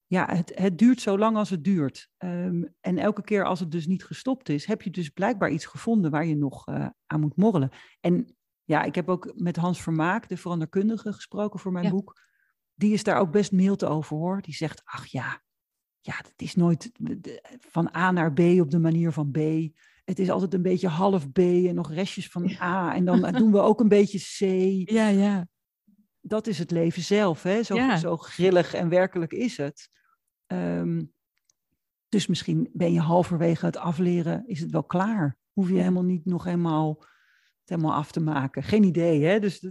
ja, 0.05 0.35
het, 0.35 0.51
het 0.55 0.77
duurt 0.77 1.01
zo 1.01 1.17
lang 1.17 1.37
als 1.37 1.49
het 1.49 1.63
duurt. 1.63 2.09
Ehm, 2.17 2.63
en 2.81 2.97
elke 2.97 3.23
keer 3.23 3.45
als 3.45 3.59
het 3.59 3.71
dus 3.71 3.87
niet 3.87 4.05
gestopt 4.05 4.49
is, 4.49 4.65
heb 4.65 4.81
je 4.81 4.89
dus 4.89 5.09
blijkbaar 5.09 5.51
iets 5.51 5.65
gevonden 5.65 6.11
waar 6.11 6.25
je 6.25 6.35
nog 6.35 6.67
eh, 6.67 6.87
aan 7.05 7.19
moet 7.19 7.35
morrelen. 7.35 7.69
En 7.99 8.35
ja, 8.63 8.83
ik 8.83 8.95
heb 8.95 9.09
ook 9.09 9.33
met 9.35 9.55
Hans 9.55 9.81
Vermaak, 9.81 10.29
de 10.29 10.37
veranderkundige, 10.37 11.13
gesproken 11.13 11.59
voor 11.59 11.71
mijn 11.71 11.85
Ja. 11.85 11.91
boek. 11.91 12.21
Die 12.73 12.93
is 12.93 13.03
daar 13.03 13.19
ook 13.19 13.31
best 13.31 13.51
mild 13.51 13.83
over 13.83 14.17
hoor. 14.17 14.41
Die 14.41 14.53
zegt, 14.53 14.81
ach 14.85 15.05
ja, 15.05 15.41
ja, 16.01 16.13
het 16.15 16.33
is 16.41 16.55
nooit 16.55 16.91
van 17.59 17.95
A 17.95 18.11
naar 18.11 18.33
B 18.33 18.39
op 18.39 18.71
de 18.71 18.79
manier 18.79 19.11
van 19.11 19.31
B. 19.31 19.37
Het 20.05 20.19
is 20.19 20.29
altijd 20.29 20.53
een 20.53 20.61
beetje 20.61 20.87
half 20.87 21.31
B 21.31 21.37
en 21.37 21.75
nog 21.75 21.91
restjes 21.93 22.29
van 22.29 22.55
A. 22.61 22.95
En 22.95 23.05
dan 23.05 23.21
doen 23.41 23.51
we 23.51 23.59
ook 23.59 23.79
een 23.79 23.87
beetje 23.87 24.19
C 24.19 24.39
Ja, 24.89 25.07
ja. 25.07 25.47
Dat 26.25 26.47
is 26.47 26.59
het 26.59 26.71
leven 26.71 27.01
zelf. 27.01 27.43
Hè? 27.43 27.63
Zo, 27.63 27.75
Ja. 27.75 27.97
zo 27.97 28.17
grillig 28.17 28.73
en 28.73 28.89
werkelijk 28.89 29.31
is 29.33 29.57
het. 29.57 29.89
Ehm, 30.45 31.03
dus 32.09 32.27
misschien 32.27 32.69
ben 32.73 32.93
je 32.93 32.99
halverwege 32.99 33.65
het 33.65 33.77
afleren, 33.77 34.47
is 34.47 34.59
het 34.59 34.71
wel 34.71 34.83
klaar. 34.83 35.37
Hoef 35.51 35.69
je 35.69 35.75
helemaal 35.77 36.03
niet 36.03 36.25
nog 36.25 36.43
helemaal, 36.43 36.97
het 37.59 37.69
helemaal 37.69 37.93
af 37.93 38.11
te 38.11 38.19
maken. 38.19 38.63
Geen 38.63 38.83
idee. 38.83 39.23
Hè? 39.23 39.39
Dus 39.39 39.69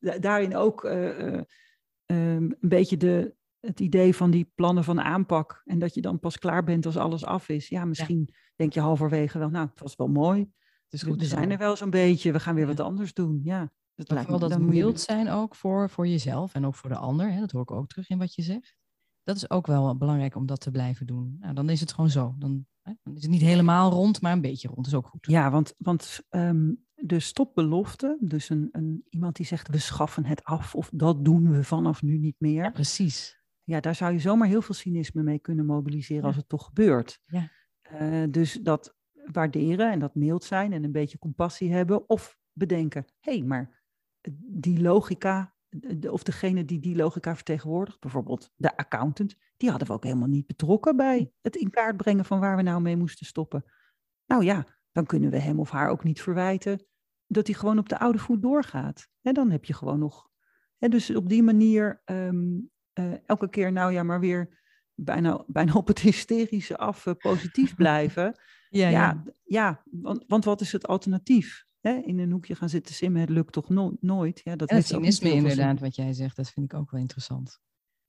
daarin 0.00 0.56
ook 0.56 0.84
eh, 0.84 1.34
eh, 1.34 1.42
ehm, 2.06 2.42
een 2.42 2.56
beetje 2.60 2.96
de, 2.96 3.34
het 3.60 3.80
idee 3.80 4.14
van 4.14 4.30
die 4.30 4.52
plannen 4.54 4.84
van 4.84 5.00
aanpak. 5.00 5.62
En 5.64 5.78
dat 5.78 5.94
je 5.94 6.00
dan 6.00 6.18
pas 6.20 6.38
klaar 6.38 6.64
bent 6.64 6.86
als 6.86 6.96
alles 6.96 7.24
af 7.24 7.48
is. 7.48 7.68
Ja, 7.68 7.84
misschien 7.84 8.34
denk 8.56 8.72
je 8.72 8.80
halverwege 8.80 9.38
wel, 9.38 9.50
nou, 9.50 9.66
het 9.70 9.80
was 9.80 9.96
wel 9.96 10.08
mooi. 10.08 10.50
Is 10.88 11.02
We, 11.02 11.08
goed 11.08 11.20
we 11.20 11.26
zo. 11.26 11.36
zijn 11.36 11.50
er 11.50 11.58
wel 11.58 11.76
zo'n 11.76 11.90
beetje. 11.90 12.32
We 12.32 12.40
gaan 12.40 12.54
weer 12.54 12.64
Ja. 12.68 12.74
wat 12.74 12.86
anders 12.86 13.12
doen. 13.14 13.40
Ja, 13.42 13.72
dat 13.96 14.08
Maar 14.08 14.16
lijkt 14.16 14.30
vooral 14.30 14.48
dat 14.48 14.68
mild 14.68 15.00
zijn 15.00 15.28
ook 15.28 15.54
voor, 15.54 15.90
voor 15.90 16.06
jezelf 16.08 16.54
en 16.54 16.66
ook 16.66 16.74
voor 16.74 16.90
de 16.90 16.96
ander. 16.96 17.32
Hè? 17.32 17.40
Dat 17.40 17.50
hoor 17.50 17.62
ik 17.62 17.70
ook 17.70 17.88
terug 17.88 18.08
in 18.08 18.18
wat 18.18 18.34
je 18.34 18.42
zegt. 18.42 18.76
Dat 19.22 19.36
is 19.36 19.50
ook 19.50 19.66
wel 19.66 19.96
belangrijk 19.96 20.34
om 20.36 20.46
dat 20.46 20.60
te 20.60 20.70
blijven 20.70 21.06
doen. 21.06 21.36
Nou, 21.40 21.54
dan 21.54 21.68
is 21.70 21.80
het 21.80 21.92
gewoon 21.92 22.10
zo. 22.10 22.34
Dan, 22.38 22.66
hè, 22.82 22.92
dan 23.02 23.14
is 23.16 23.22
het 23.22 23.30
niet 23.30 23.40
helemaal 23.40 23.90
rond, 23.90 24.20
maar 24.20 24.32
een 24.32 24.40
beetje 24.40 24.68
rond. 24.68 24.84
Dat 24.84 24.86
is 24.86 24.94
ook 24.94 25.06
goed. 25.06 25.26
Ja, 25.26 25.50
want, 25.50 25.74
want 25.78 26.20
ehm, 26.28 26.72
de 26.94 27.20
stopbelofte, 27.20 28.16
dus 28.20 28.48
een, 28.48 28.68
een, 28.72 29.04
iemand 29.08 29.36
die 29.36 29.46
zegt 29.46 29.68
we 29.68 29.78
schaffen 29.78 30.24
het 30.24 30.44
af 30.44 30.74
of 30.74 30.90
dat 30.94 31.24
doen 31.24 31.50
we 31.50 31.64
vanaf 31.64 32.02
nu 32.02 32.18
niet 32.18 32.36
meer. 32.38 32.54
Ja, 32.54 32.62
Ja, 32.64 32.70
precies. 32.70 33.42
daar 33.64 33.94
zou 33.94 34.12
je 34.12 34.18
zomaar 34.18 34.48
heel 34.48 34.62
veel 34.62 34.74
cynisme 34.74 35.22
mee 35.22 35.38
kunnen 35.38 35.66
mobiliseren 35.66 36.22
Ja. 36.22 36.26
als 36.28 36.36
het 36.36 36.48
toch 36.48 36.64
gebeurt. 36.64 37.20
Ja. 37.26 37.50
Eh, 37.82 38.24
dus 38.30 38.52
dat 38.62 38.96
waarderen 39.32 39.92
en 39.92 39.98
dat 39.98 40.14
mild 40.14 40.44
zijn 40.44 40.72
en 40.72 40.84
een 40.84 40.92
beetje 40.92 41.18
compassie 41.18 41.72
hebben 41.72 42.08
of 42.08 42.38
bedenken, 42.52 43.04
hé, 43.20 43.32
hey, 43.36 43.42
maar 43.42 43.84
die 44.38 44.80
logica, 44.80 45.54
of 46.10 46.22
degene 46.22 46.64
die 46.64 46.80
die 46.80 46.96
logica 46.96 47.34
vertegenwoordigt, 47.34 48.00
bijvoorbeeld 48.00 48.52
de 48.56 48.76
accountant, 48.76 49.36
die 49.56 49.70
hadden 49.70 49.88
we 49.88 49.94
ook 49.94 50.04
helemaal 50.04 50.28
niet 50.28 50.46
betrokken 50.46 50.96
bij 50.96 51.32
het 51.42 51.56
in 51.56 51.70
kaart 51.70 51.96
brengen 51.96 52.24
van 52.24 52.40
waar 52.40 52.56
we 52.56 52.62
nou 52.62 52.80
mee 52.80 52.96
moesten 52.96 53.26
stoppen. 53.26 53.64
Nou 54.26 54.44
ja, 54.44 54.66
dan 54.92 55.06
kunnen 55.06 55.30
we 55.30 55.38
hem 55.38 55.60
of 55.60 55.70
haar 55.70 55.88
ook 55.88 56.04
niet 56.04 56.22
verwijten 56.22 56.86
dat 57.26 57.46
hij 57.46 57.56
gewoon 57.56 57.78
op 57.78 57.88
de 57.88 57.98
oude 57.98 58.18
voet 58.18 58.42
doorgaat. 58.42 59.08
En 59.22 59.34
dan 59.34 59.50
heb 59.50 59.64
je 59.64 59.74
gewoon 59.74 59.98
nog. 59.98 60.28
Dus 60.78 61.14
op 61.14 61.28
die 61.28 61.42
manier 61.42 62.02
ehm, 62.04 62.58
eh, 62.92 63.12
elke 63.26 63.48
keer, 63.48 63.72
nou 63.72 63.92
ja, 63.92 64.02
maar 64.02 64.20
weer 64.20 64.58
bijna, 64.94 65.44
bijna 65.46 65.72
op 65.72 65.86
het 65.86 65.98
hysterische 65.98 66.76
af 66.76 67.06
eh, 67.06 67.14
positief 67.14 67.74
blijven. 67.74 68.34
Ja, 68.68 68.88
ja, 68.88 69.22
ja 69.44 69.82
want, 69.90 70.24
want 70.26 70.44
wat 70.44 70.60
is 70.60 70.72
het 70.72 70.86
alternatief? 70.86 71.66
Hè? 71.86 71.92
In 72.04 72.18
een 72.18 72.30
hoekje 72.30 72.54
gaan 72.54 72.68
zitten 72.68 72.94
simmen, 72.94 73.20
het 73.20 73.30
lukt 73.30 73.52
toch 73.52 73.68
no- 73.68 73.96
nooit? 74.00 74.40
Ja, 74.44 74.56
dat 74.56 74.68
En 74.70 74.76
het 74.76 74.86
cynisme 74.86 75.30
inderdaad, 75.30 75.80
wat 75.80 75.96
jij 75.96 76.12
zegt, 76.12 76.36
dat 76.36 76.50
vind 76.50 76.72
ik 76.72 76.78
ook 76.78 76.90
wel 76.90 77.00
interessant. 77.00 77.60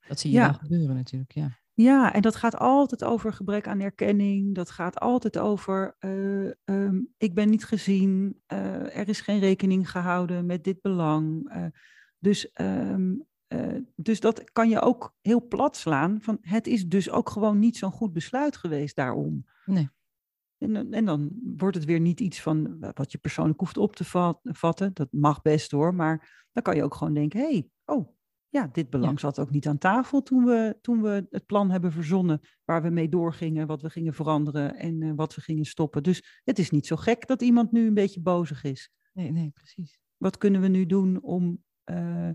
Dat 0.07 0.19
zie 0.19 0.31
je 0.31 0.37
Ja. 0.37 0.43
wel 0.49 0.53
gebeuren 0.59 0.95
natuurlijk, 0.95 1.31
ja. 1.31 1.59
Ja, 1.73 2.13
en 2.13 2.21
dat 2.21 2.35
gaat 2.35 2.57
altijd 2.57 3.03
over 3.03 3.33
gebrek 3.33 3.67
aan 3.67 3.79
erkenning. 3.79 4.55
Dat 4.55 4.69
gaat 4.69 4.99
altijd 4.99 5.37
over 5.37 5.95
eh, 5.99 6.45
ehm, 6.63 6.99
ik 7.17 7.33
ben 7.35 7.49
niet 7.49 7.65
gezien, 7.65 8.41
eh, 8.45 8.97
er 8.97 9.09
is 9.09 9.21
geen 9.21 9.39
rekening 9.39 9.91
gehouden 9.91 10.45
met 10.45 10.63
dit 10.63 10.81
belang. 10.81 11.49
eh, 11.49 11.65
dus, 12.19 12.51
ehm, 12.51 13.13
eh, 13.47 13.75
dus 13.95 14.19
dat 14.19 14.51
kan 14.51 14.69
je 14.69 14.81
ook 14.81 15.15
heel 15.21 15.47
plat 15.47 15.75
slaan. 15.77 16.21
Van, 16.21 16.37
het 16.41 16.67
is 16.67 16.87
dus 16.87 17.09
ook 17.09 17.29
gewoon 17.29 17.59
niet 17.59 17.77
zo'n 17.77 17.91
goed 17.91 18.13
besluit 18.13 18.57
geweest 18.57 18.95
daarom. 18.95 19.45
Nee. 19.65 19.89
En, 20.58 20.74
dan- 20.74 20.91
en 20.93 21.06
dan 21.06 21.32
wordt 21.58 21.76
het 21.76 21.86
weer 21.86 22.00
niet 22.00 22.20
iets 22.20 22.41
van 22.41 22.80
wa- 22.80 22.91
wat 22.93 23.12
je 23.12 23.17
persoonlijk 23.17 23.60
hoeft 23.60 23.78
op 23.78 23.96
te 23.96 24.06
vat- 24.06 24.39
vatten. 24.43 24.93
Dat 24.93 25.08
mag 25.12 25.41
best 25.41 25.72
hoor, 25.72 25.93
maar 25.96 26.46
dan 26.52 26.63
kan 26.63 26.76
je 26.76 26.84
ook 26.84 26.96
gewoon 26.96 27.13
denken, 27.13 27.39
hé, 27.39 27.46
hey, 27.52 27.70
oh, 27.86 28.15
ja, 28.50 28.67
dit 28.72 28.89
belang 28.89 29.20
zat 29.20 29.39
ook 29.39 29.52
niet 29.52 29.67
aan 29.67 29.78
tafel 29.78 30.22
toen 30.24 30.46
we, 30.46 30.78
toen 30.82 31.02
we 31.02 31.28
het 31.30 31.46
plan 31.46 31.72
hebben 31.72 31.91
verzonnen 31.91 32.39
waar 32.65 32.82
we 32.82 32.89
mee 32.89 33.10
doorgingen, 33.10 33.67
wat 33.67 33.82
we 33.82 33.89
gingen 33.89 34.13
veranderen 34.13 34.76
en 34.76 35.02
eh, 35.02 35.12
wat 35.15 35.36
we 35.36 35.41
gingen 35.41 35.65
stoppen. 35.65 36.04
Dus 36.04 36.41
het 36.43 36.60
is 36.60 36.70
niet 36.70 36.88
zo 36.88 36.96
gek 36.96 37.28
dat 37.28 37.41
iemand 37.41 37.72
nu 37.72 37.88
een 37.88 37.93
beetje 37.93 38.22
bozig 38.22 38.63
is. 38.63 38.91
Nee, 39.13 39.32
nee, 39.32 39.50
precies. 39.54 40.00
Wat 40.17 40.38
kunnen 40.38 40.62
we 40.62 40.67
nu 40.67 40.86
doen 40.86 41.22
om 41.22 41.63
eh, 41.84 42.30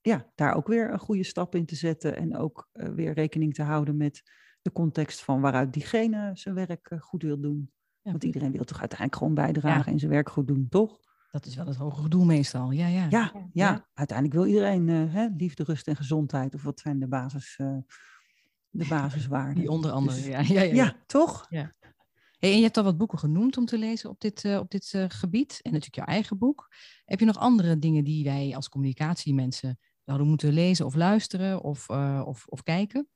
ja, 0.00 0.32
daar 0.34 0.54
ook 0.54 0.66
weer 0.66 0.92
een 0.92 0.98
goede 0.98 1.24
stap 1.24 1.54
in 1.54 1.66
te 1.66 1.74
zetten 1.76 2.16
en 2.16 2.36
ook 2.36 2.68
eh, 2.72 2.88
weer 2.88 3.12
rekening 3.12 3.54
te 3.54 3.62
houden 3.62 3.96
met 3.96 4.22
de 4.66 4.72
context 4.72 5.22
van 5.22 5.40
waaruit 5.40 5.72
diegene 5.72 6.30
zijn 6.34 6.54
werk 6.54 6.90
eh, 6.90 7.00
goed 7.00 7.22
wil 7.22 7.40
doen. 7.40 7.70
Ja, 8.02 8.10
Want 8.10 8.24
iedereen 8.24 8.52
wil 8.52 8.64
toch 8.64 8.80
uiteindelijk 8.80 9.18
gewoon 9.18 9.34
bijdragen 9.34 9.92
en 9.92 9.98
zijn 9.98 10.10
werk 10.10 10.30
goed 10.30 10.46
doen, 10.46 10.66
toch? 10.68 11.00
Dat 11.30 11.46
is 11.46 11.56
wel 11.56 11.66
het 11.66 11.76
hogere 11.76 12.08
doel 12.08 12.24
meestal. 12.24 12.70
Ja, 12.70 12.86
ja. 12.86 13.06
Ja, 13.10 13.32
ja. 13.52 13.88
uiteindelijk 13.94 14.38
wil 14.38 14.46
iedereen 14.46 14.88
eh, 14.88 15.14
hè, 15.14 15.26
liefde, 15.36 15.62
rust 15.62 15.88
en 15.88 15.96
gezondheid. 15.96 16.54
Of 16.54 16.62
wat 16.62 16.80
zijn 16.80 16.98
de, 16.98 17.08
basis, 17.08 17.54
eh, 17.58 17.76
de 18.70 18.86
basiswaarden? 18.88 19.54
Die 19.54 19.70
onder 19.70 19.90
andere, 19.90 20.16
Dus- 20.16 20.26
ja. 20.26 20.40
Ja, 20.40 20.44
ja, 20.46 20.62
ja. 20.62 20.74
Ja, 20.74 20.96
toch? 21.06 21.46
Hey, 22.38 22.50
en 22.50 22.56
je 22.56 22.62
hebt 22.62 22.76
al 22.76 22.84
wat 22.84 22.96
boeken 22.96 23.18
genoemd 23.18 23.56
om 23.56 23.64
te 23.64 23.78
lezen 23.78 24.10
op 24.10 24.20
dit, 24.20 24.44
eh, 24.44 24.58
op 24.58 24.70
dit 24.70 24.92
eh, 24.94 25.04
gebied. 25.08 25.60
En 25.62 25.72
natuurlijk 25.72 25.96
jouw 25.96 26.06
eigen 26.06 26.38
boek. 26.38 26.68
Heb 27.04 27.20
je 27.20 27.26
nog 27.26 27.38
andere 27.38 27.78
dingen 27.78 28.04
die 28.04 28.24
wij 28.24 28.52
als 28.54 28.68
communicatiemensen 28.68 29.78
zouden 30.04 30.26
moeten 30.26 30.52
lezen 30.52 30.86
of 30.86 30.94
luisteren 30.94 31.62
of, 31.62 31.88
eh, 31.88 32.22
of, 32.24 32.46
of 32.46 32.62
kijken? 32.62 33.08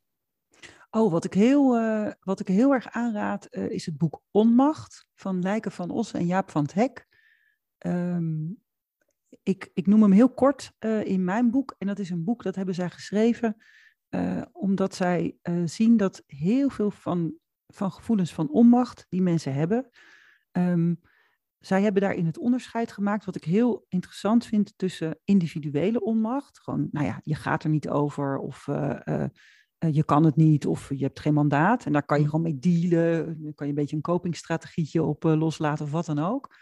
Oh, 0.92 1.10
wat 1.10 1.24
ik 1.24 1.34
heel, 1.34 1.76
eh, 1.76 2.12
wat 2.20 2.40
ik 2.40 2.48
heel 2.48 2.72
erg 2.72 2.90
aanraad 2.90 3.44
eh, 3.44 3.70
is 3.70 3.86
het 3.86 3.98
boek 3.98 4.22
Onmacht 4.30 5.06
van 5.14 5.42
Lijken 5.42 5.72
van 5.72 5.90
Os 5.90 6.12
en 6.12 6.26
Jaap 6.26 6.50
van 6.50 6.62
het 6.62 6.74
Hek. 6.74 7.06
Ehm, 7.78 8.48
ik, 9.42 9.70
ik 9.74 9.86
noem 9.86 10.02
hem 10.02 10.12
heel 10.12 10.34
kort 10.34 10.72
eh, 10.78 11.04
in 11.04 11.24
mijn 11.24 11.50
boek. 11.50 11.74
En 11.78 11.86
dat 11.86 11.98
is 11.98 12.10
een 12.10 12.24
boek 12.24 12.42
dat 12.42 12.54
hebben 12.54 12.74
zij 12.74 12.90
geschreven 12.90 13.56
omdat 14.52 14.94
zij 14.94 15.38
zien 15.64 15.96
dat 15.96 16.22
heel 16.26 16.70
veel 16.70 16.90
van, 16.90 17.34
van 17.66 17.92
gevoelens 17.92 18.34
van 18.34 18.50
onmacht 18.50 19.06
die 19.08 19.22
mensen 19.22 19.54
hebben. 19.54 19.88
ehm, 20.50 20.94
zij 21.58 21.82
hebben 21.82 22.02
daarin 22.02 22.26
het 22.26 22.38
onderscheid 22.38 22.92
gemaakt, 22.92 23.24
wat 23.24 23.36
ik 23.36 23.44
heel 23.44 23.84
interessant 23.88 24.46
vind, 24.46 24.72
tussen 24.76 25.18
individuele 25.24 26.00
onmacht. 26.00 26.60
Gewoon, 26.60 26.88
nou 26.90 27.06
ja, 27.06 27.20
je 27.24 27.34
gaat 27.34 27.64
er 27.64 27.70
niet 27.70 27.88
over 27.88 28.38
of 28.38 28.66
eh, 29.80 29.94
je 29.94 30.04
kan 30.04 30.24
het 30.24 30.36
niet 30.36 30.66
of 30.66 30.88
je 30.88 31.04
hebt 31.04 31.20
geen 31.20 31.34
mandaat. 31.34 31.84
En 31.84 31.92
daar 31.92 32.02
kan 32.02 32.18
je 32.20 32.24
gewoon 32.24 32.42
mee 32.42 32.58
dealen. 32.58 33.42
Dan 33.42 33.54
kan 33.54 33.66
je 33.66 33.72
een 33.72 33.78
beetje 33.78 33.96
een 33.96 34.02
copingstrategietje 34.02 35.02
op 35.02 35.24
eh, 35.24 35.38
loslaten 35.38 35.84
of 35.84 35.90
wat 35.90 36.06
dan 36.06 36.18
ook. 36.18 36.54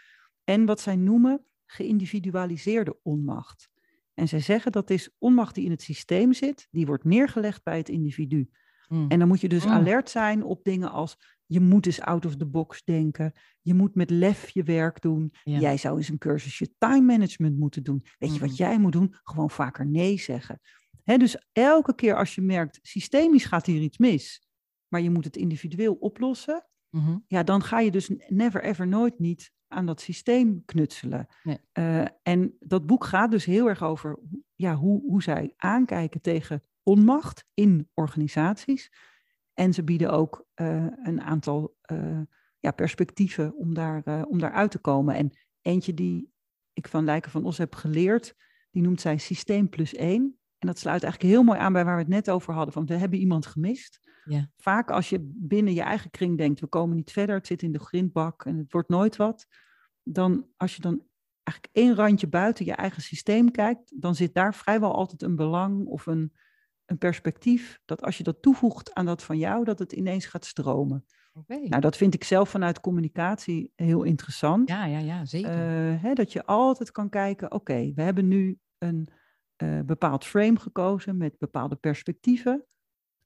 En 0.43 0.65
wat 0.65 0.79
zij 0.79 0.95
noemen 0.95 1.43
geïndividualiseerde 1.65 2.97
onmacht. 3.03 3.69
En 4.13 4.27
zij 4.27 4.39
zeggen 4.39 4.71
dat 4.71 4.89
is 4.89 5.15
onmacht 5.17 5.55
die 5.55 5.65
in 5.65 5.71
het 5.71 5.81
systeem 5.81 6.33
zit, 6.33 6.67
die 6.71 6.85
wordt 6.85 7.03
neergelegd 7.03 7.63
bij 7.63 7.77
het 7.77 7.89
individu. 7.89 8.49
Mm. 8.87 9.05
En 9.09 9.19
dan 9.19 9.27
moet 9.27 9.41
je 9.41 9.49
dus 9.49 9.65
Mm. 9.65 9.71
alert 9.71 10.09
zijn 10.09 10.43
op 10.43 10.63
dingen 10.63 10.91
als 10.91 11.17
je 11.45 11.59
moet 11.59 11.85
eens 11.85 12.01
out 12.01 12.25
of 12.25 12.35
the 12.35 12.45
box 12.45 12.83
denken. 12.83 13.33
Je 13.61 13.73
moet 13.73 13.95
met 13.95 14.09
lef 14.09 14.49
je 14.49 14.63
werk 14.63 15.01
doen. 15.01 15.33
Ja. 15.43 15.59
Jij 15.59 15.77
zou 15.77 15.97
eens 15.97 16.09
een 16.09 16.17
cursusje 16.17 16.73
time 16.77 17.05
management 17.05 17.57
moeten 17.57 17.83
doen. 17.83 18.05
Weet 18.17 18.33
je 18.33 18.39
wat 18.39 18.57
jij 18.57 18.79
moet 18.79 18.91
doen? 18.91 19.15
Gewoon 19.23 19.49
vaker 19.49 19.85
nee 19.85 20.19
zeggen. 20.19 20.59
Dus 21.03 21.37
elke 21.51 21.95
keer 21.95 22.15
als 22.15 22.35
je 22.35 22.41
merkt, 22.41 22.79
systemisch 22.81 23.45
gaat 23.45 23.65
hier 23.65 23.81
iets 23.81 23.97
mis, 23.97 24.47
maar 24.87 25.01
je 25.01 25.09
moet 25.09 25.25
het 25.25 25.35
individueel 25.37 25.93
oplossen, 25.93 26.63
Mhm. 26.89 27.17
ja, 27.27 27.43
dan 27.43 27.63
ga 27.63 27.79
je 27.79 27.91
dus 27.91 28.11
never 28.27 28.63
ever 28.63 28.87
nooit 28.87 29.19
niet 29.19 29.51
aan 29.67 29.85
dat 29.85 30.01
systeem 30.01 30.65
knutselen. 30.65 31.27
Nee. 31.43 31.57
Eh, 31.71 32.05
en 32.23 32.55
dat 32.59 32.85
boek 32.85 33.03
gaat 33.03 33.31
dus 33.31 33.45
heel 33.45 33.67
erg 33.69 33.83
over 33.83 34.11
hoe- 34.29 34.43
ja, 34.55 34.75
hoe, 34.75 35.01
hoe 35.01 35.23
zij 35.23 35.53
aankijken 35.57 36.21
tegen 36.21 36.63
onmacht 36.83 37.45
in 37.53 37.89
organisaties. 37.93 38.91
En 39.53 39.73
ze 39.73 39.83
bieden 39.83 40.11
ook 40.11 40.47
eh, 40.53 40.85
een 41.03 41.21
aantal 41.21 41.77
eh, 41.81 42.21
ja, 42.59 42.71
perspectieven 42.71 43.55
om 43.55 43.73
daar, 43.73 44.25
om 44.25 44.39
daar 44.39 44.51
uit 44.53 44.71
te 44.71 44.79
komen. 44.79 45.15
En 45.15 45.31
eentje 45.61 45.93
die 45.93 46.33
ik 46.73 46.87
van 46.87 47.03
Lijken 47.05 47.31
van 47.31 47.45
Os 47.45 47.57
heb 47.57 47.75
geleerd, 47.75 48.35
die 48.71 48.81
noemt 48.83 49.01
zij 49.01 49.17
systeem 49.17 49.69
plus 49.69 49.93
één. 49.95 50.38
En 50.59 50.67
dat 50.67 50.79
sluit 50.79 51.03
eigenlijk 51.03 51.33
heel 51.33 51.43
mooi 51.43 51.59
aan 51.59 51.73
bij 51.73 51.85
waar 51.85 51.95
we 51.95 52.01
het 52.01 52.09
net 52.09 52.29
over 52.29 52.53
hadden. 52.53 52.73
Van 52.73 52.85
we 52.85 52.93
hebben 52.93 53.19
iemand 53.19 53.45
gemist. 53.45 53.99
Ja. 54.25 54.49
Vaak 54.57 54.91
als 54.91 55.09
je 55.09 55.31
binnen 55.35 55.73
je 55.73 55.81
eigen 55.81 56.09
kring 56.09 56.37
denkt, 56.37 56.59
we 56.59 56.67
komen 56.67 56.95
niet 56.95 57.11
verder, 57.11 57.35
het 57.35 57.47
zit 57.47 57.61
in 57.61 57.71
de 57.71 57.79
grindbak 57.79 58.45
en 58.45 58.57
het 58.57 58.71
wordt 58.71 58.89
nooit 58.89 59.15
wat. 59.15 59.47
Dan 60.03 60.47
als 60.57 60.75
je 60.75 60.81
dan 60.81 61.03
eigenlijk 61.43 61.77
één 61.77 61.95
randje 61.95 62.27
buiten 62.27 62.65
je 62.65 62.73
eigen 62.73 63.01
systeem 63.01 63.51
kijkt, 63.51 64.01
dan 64.01 64.15
zit 64.15 64.33
daar 64.33 64.55
vrijwel 64.55 64.93
altijd 64.95 65.21
een 65.21 65.35
belang 65.35 65.85
of 65.85 66.05
een, 66.05 66.33
een 66.85 66.97
perspectief. 66.97 67.79
Dat 67.85 68.01
als 68.01 68.17
je 68.17 68.23
dat 68.23 68.41
toevoegt 68.41 68.93
aan 68.93 69.05
dat 69.05 69.23
van 69.23 69.37
jou, 69.37 69.63
dat 69.63 69.79
het 69.79 69.91
ineens 69.91 70.25
gaat 70.25 70.45
stromen. 70.45 71.05
Nou, 71.47 71.81
dat 71.81 71.97
vind 71.97 72.13
ik 72.13 72.23
zelf 72.23 72.49
vanuit 72.49 72.81
communicatie 72.81 73.71
heel 73.75 74.03
interessant. 74.03 74.69
Ja, 74.69 74.85
ja, 74.85 74.99
ja, 74.99 75.25
zeker. 75.25 75.51
Eh, 75.51 76.01
hè, 76.01 76.13
dat 76.13 76.31
je 76.31 76.45
altijd 76.45 76.91
kan 76.91 77.09
kijken, 77.09 77.51
oké, 77.51 77.91
we 77.95 78.01
hebben 78.01 78.27
nu 78.27 78.59
een 78.77 79.09
eh, 79.61 79.79
bepaald 79.85 80.25
frame 80.25 80.59
gekozen 80.59 81.17
met 81.17 81.37
bepaalde 81.37 81.75
perspectieven. 81.75 82.65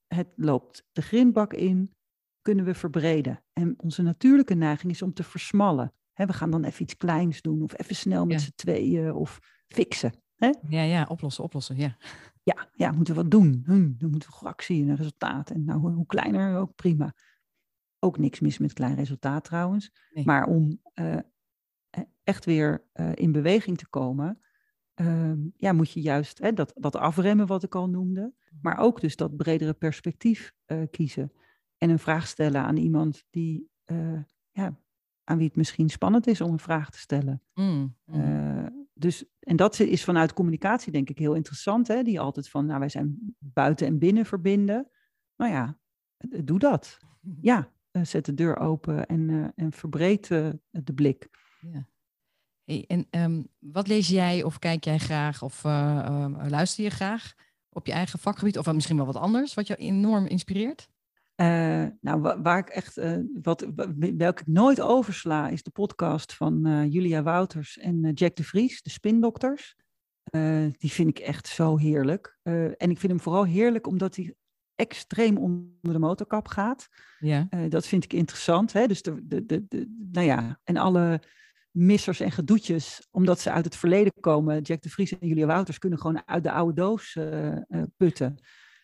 Het 0.08 0.28
loopt 0.36 0.86
de 0.92 1.02
grindbak 1.02 1.54
in, 1.54 1.96
kunnen 2.42 2.66
we 2.66 2.74
verbreden. 2.74 3.44
En 3.54 3.74
onze 3.78 4.02
natuurlijke 4.02 4.54
neiging 4.54 4.92
is 4.92 5.02
om 5.02 5.14
te 5.14 5.24
versmallen. 5.24 5.94
We 6.14 6.34
gaan 6.34 6.52
dan 6.52 6.64
even 6.64 6.82
iets 6.82 6.98
kleins 6.98 7.42
doen 7.42 7.62
of 7.62 7.80
even 7.80 7.96
snel 7.96 8.26
met 8.26 8.40
Ja. 8.40 8.46
z'n 8.46 8.52
tweeën 8.56 9.14
of 9.14 9.40
fixen. 9.68 10.14
ja, 10.70 10.82
ja, 10.82 11.06
oplossen, 11.10 11.44
oplossen, 11.44 11.78
ja. 11.78 11.98
Ja, 12.44 12.70
ja, 12.74 12.92
moeten 12.92 13.16
we 13.16 13.22
wat 13.22 13.32
doen. 13.32 13.62
Hm, 13.66 13.92
dan 13.98 14.10
moeten 14.10 14.30
we 14.30 14.46
actie 14.46 14.82
en 14.84 14.90
een 14.90 14.96
resultaat. 14.96 15.50
En 15.50 15.64
nou, 15.64 15.80
hoe 15.94 16.06
kleiner, 16.06 16.58
ook 16.58 16.76
prima. 16.76 17.14
Ook 18.00 18.18
niks 18.18 18.40
mis 18.40 18.58
met 18.58 18.74
klein 18.74 18.96
resultaat 18.96 19.44
trouwens. 19.44 19.92
Nee. 20.14 20.26
Maar 20.26 20.46
om 20.48 20.80
eh, 20.94 21.18
echt 22.24 22.46
weer 22.46 22.86
eh, 22.92 23.12
in 23.14 23.32
beweging 23.32 23.78
te 23.78 23.90
komen, 23.90 24.40
ehm, 24.94 25.40
ja, 25.58 25.74
moet 25.74 25.92
je 25.92 26.02
juist 26.02 26.40
hè, 26.40 26.54
dat, 26.54 26.74
dat 26.76 26.96
afremmen 26.96 27.48
wat 27.48 27.64
ik 27.64 27.76
al 27.76 27.90
noemde. 27.90 28.34
Maar 28.62 28.78
ook 28.78 29.02
dus 29.02 29.16
dat 29.16 29.36
bredere 29.38 29.74
perspectief 29.74 30.54
eh, 30.66 30.82
kiezen. 30.92 31.32
En 31.78 31.90
een 31.90 32.00
vraag 32.00 32.28
stellen 32.28 32.62
aan 32.62 32.78
iemand 32.78 33.26
die, 33.30 33.70
eh, 33.84 34.22
ja, 34.52 34.80
aan 35.24 35.38
wie 35.38 35.48
het 35.48 35.56
misschien 35.56 35.90
spannend 35.90 36.28
is 36.28 36.42
om 36.42 36.52
een 36.52 36.60
vraag 36.60 36.90
te 36.90 37.00
stellen. 37.00 37.42
Mm, 37.54 37.96
mm. 38.06 38.22
Eh, 38.22 38.66
dus, 38.94 39.26
en 39.40 39.56
dat 39.56 39.80
is 39.80 40.04
vanuit 40.04 40.34
communicatie 40.34 40.92
denk 40.92 41.10
ik 41.10 41.18
heel 41.18 41.34
interessant. 41.34 41.88
Hè? 41.88 42.04
Die 42.04 42.20
altijd 42.20 42.50
van, 42.50 42.66
nou 42.66 42.80
wij 42.80 42.90
zijn 42.90 43.36
buiten 43.40 43.88
en 43.88 44.00
binnen 44.00 44.26
verbinden. 44.26 44.90
Nou 45.36 45.52
ja, 45.52 45.80
doe 46.44 46.60
dat. 46.60 46.98
Ja, 47.42 47.72
zet 47.92 48.26
de 48.26 48.34
deur 48.34 48.58
open 48.58 49.06
en, 49.06 49.54
en 49.56 49.72
verbreed 49.72 50.28
de 50.28 50.94
blik. 50.96 51.30
Ja. 51.60 51.88
Hey, 52.66 52.84
en 52.88 53.08
ehm, 53.10 53.42
wat 53.60 53.88
lees 53.88 54.08
jij 54.08 54.44
of 54.44 54.60
kijk 54.60 54.84
jij 54.84 54.98
graag 54.98 55.42
of 55.42 55.64
eh, 55.66 56.00
ehm, 56.06 56.50
luister 56.50 56.84
je 56.84 56.90
graag 56.90 57.34
op 57.70 57.86
je 57.86 57.92
eigen 57.92 58.20
vakgebied? 58.20 58.58
Of 58.58 58.72
misschien 58.74 58.98
wel 58.98 59.06
wat 59.06 59.16
anders, 59.16 59.54
wat 59.54 59.68
je 59.68 59.76
enorm 59.76 60.26
inspireert? 60.26 60.88
Eh, 61.36 61.86
nou, 62.02 62.22
wa- 62.22 62.42
waar 62.42 62.58
ik 62.58 62.70
echt, 62.70 62.98
eh, 62.98 63.18
wat, 63.42 63.66
wa- 63.76 63.94
welke 63.96 64.42
ik 64.42 64.48
nooit 64.48 64.82
oversla, 64.82 65.50
is 65.50 65.64
de 65.64 65.72
podcast 65.72 66.34
van 66.34 66.66
eh, 66.66 66.92
Julia 66.92 67.24
Wouters 67.24 67.78
en 67.78 68.06
eh, 68.06 68.12
Jack 68.14 68.36
de 68.36 68.44
Vries, 68.44 68.82
de 68.82 68.90
Spindokters. 68.90 69.76
Eh, 70.24 70.66
die 70.78 70.92
vind 70.92 71.10
ik 71.10 71.20
echt 71.20 71.48
zo 71.48 71.78
heerlijk. 71.78 72.38
Eh, 72.42 72.64
en 72.66 72.90
ik 72.90 73.00
vind 73.00 73.12
hem 73.12 73.20
vooral 73.22 73.46
heerlijk 73.46 73.88
omdat 73.88 74.16
hij 74.16 74.36
extreem 74.76 75.38
onder 75.38 75.70
de 75.94 76.00
motorkap 76.00 76.48
gaat. 76.48 76.88
Ja. 77.20 77.48
Eh, 77.50 77.70
dat 77.70 77.88
vind 77.88 78.04
ik 78.04 78.14
interessant. 78.14 78.74
Hè? 78.74 78.88
Dus 78.88 79.02
de, 79.02 79.28
de, 79.28 79.46
de, 79.46 79.66
de, 79.68 80.08
nou 80.12 80.26
ja, 80.26 80.60
en 80.64 80.78
alle 80.78 81.22
missers 81.74 82.20
en 82.20 82.32
gedoetjes, 82.32 83.08
omdat 83.12 83.40
ze 83.40 83.52
uit 83.52 83.66
het 83.66 83.76
verleden 83.76 84.14
komen. 84.20 84.62
Jack 84.62 84.82
de 84.82 84.90
Vries 84.90 85.18
en 85.20 85.28
Julia 85.28 85.46
Wouters 85.46 85.78
kunnen 85.78 86.00
gewoon 86.00 86.22
uit 86.28 86.44
de 86.44 86.52
oude 86.52 86.74
doos 86.74 87.16
eh, 87.16 87.52
eh, 87.52 87.62
putten. 87.98 88.42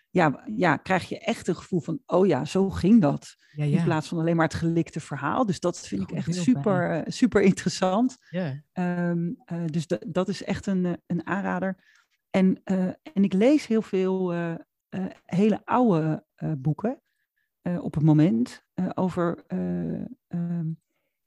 Ja, 0.10 0.44
ja, 0.56 0.78
krijg 0.78 1.10
je 1.10 1.20
echt 1.20 1.48
een 1.48 1.56
gevoel 1.56 1.80
van, 1.80 2.00
oh 2.06 2.28
ja, 2.28 2.46
zo 2.46 2.70
ging 2.70 3.02
dat. 3.02 3.36
Ja, 3.56 3.64
In 3.64 3.84
plaats 3.84 4.08
van 4.08 4.20
alleen 4.20 4.36
maar 4.36 4.46
het 4.48 4.54
gelikte 4.54 5.00
verhaal. 5.00 5.46
Dus 5.46 5.60
dat 5.60 5.80
vind 5.88 6.02
ik 6.02 6.12
echt 6.12 6.26
super, 6.44 6.92
eh, 6.92 7.02
super 7.12 7.42
interessant. 7.42 8.18
ja. 8.30 8.64
Eh, 9.46 9.66
dus 9.66 9.88
da- 9.88 10.02
dat 10.08 10.28
is 10.28 10.44
echt 10.44 10.66
een, 10.66 10.98
een 11.06 11.28
aanrader. 11.28 11.78
En, 12.30 12.62
en 13.14 13.24
ik 13.24 13.34
lees 13.34 13.68
heel 13.68 13.82
veel 13.82 14.34
hele 15.26 15.62
oude 15.66 16.26
boeken 16.58 17.02
op 17.82 17.94
het 17.94 18.04
moment 18.04 18.64
over, 18.96 19.44
eh, 19.48 20.02
ehm, 20.28 20.68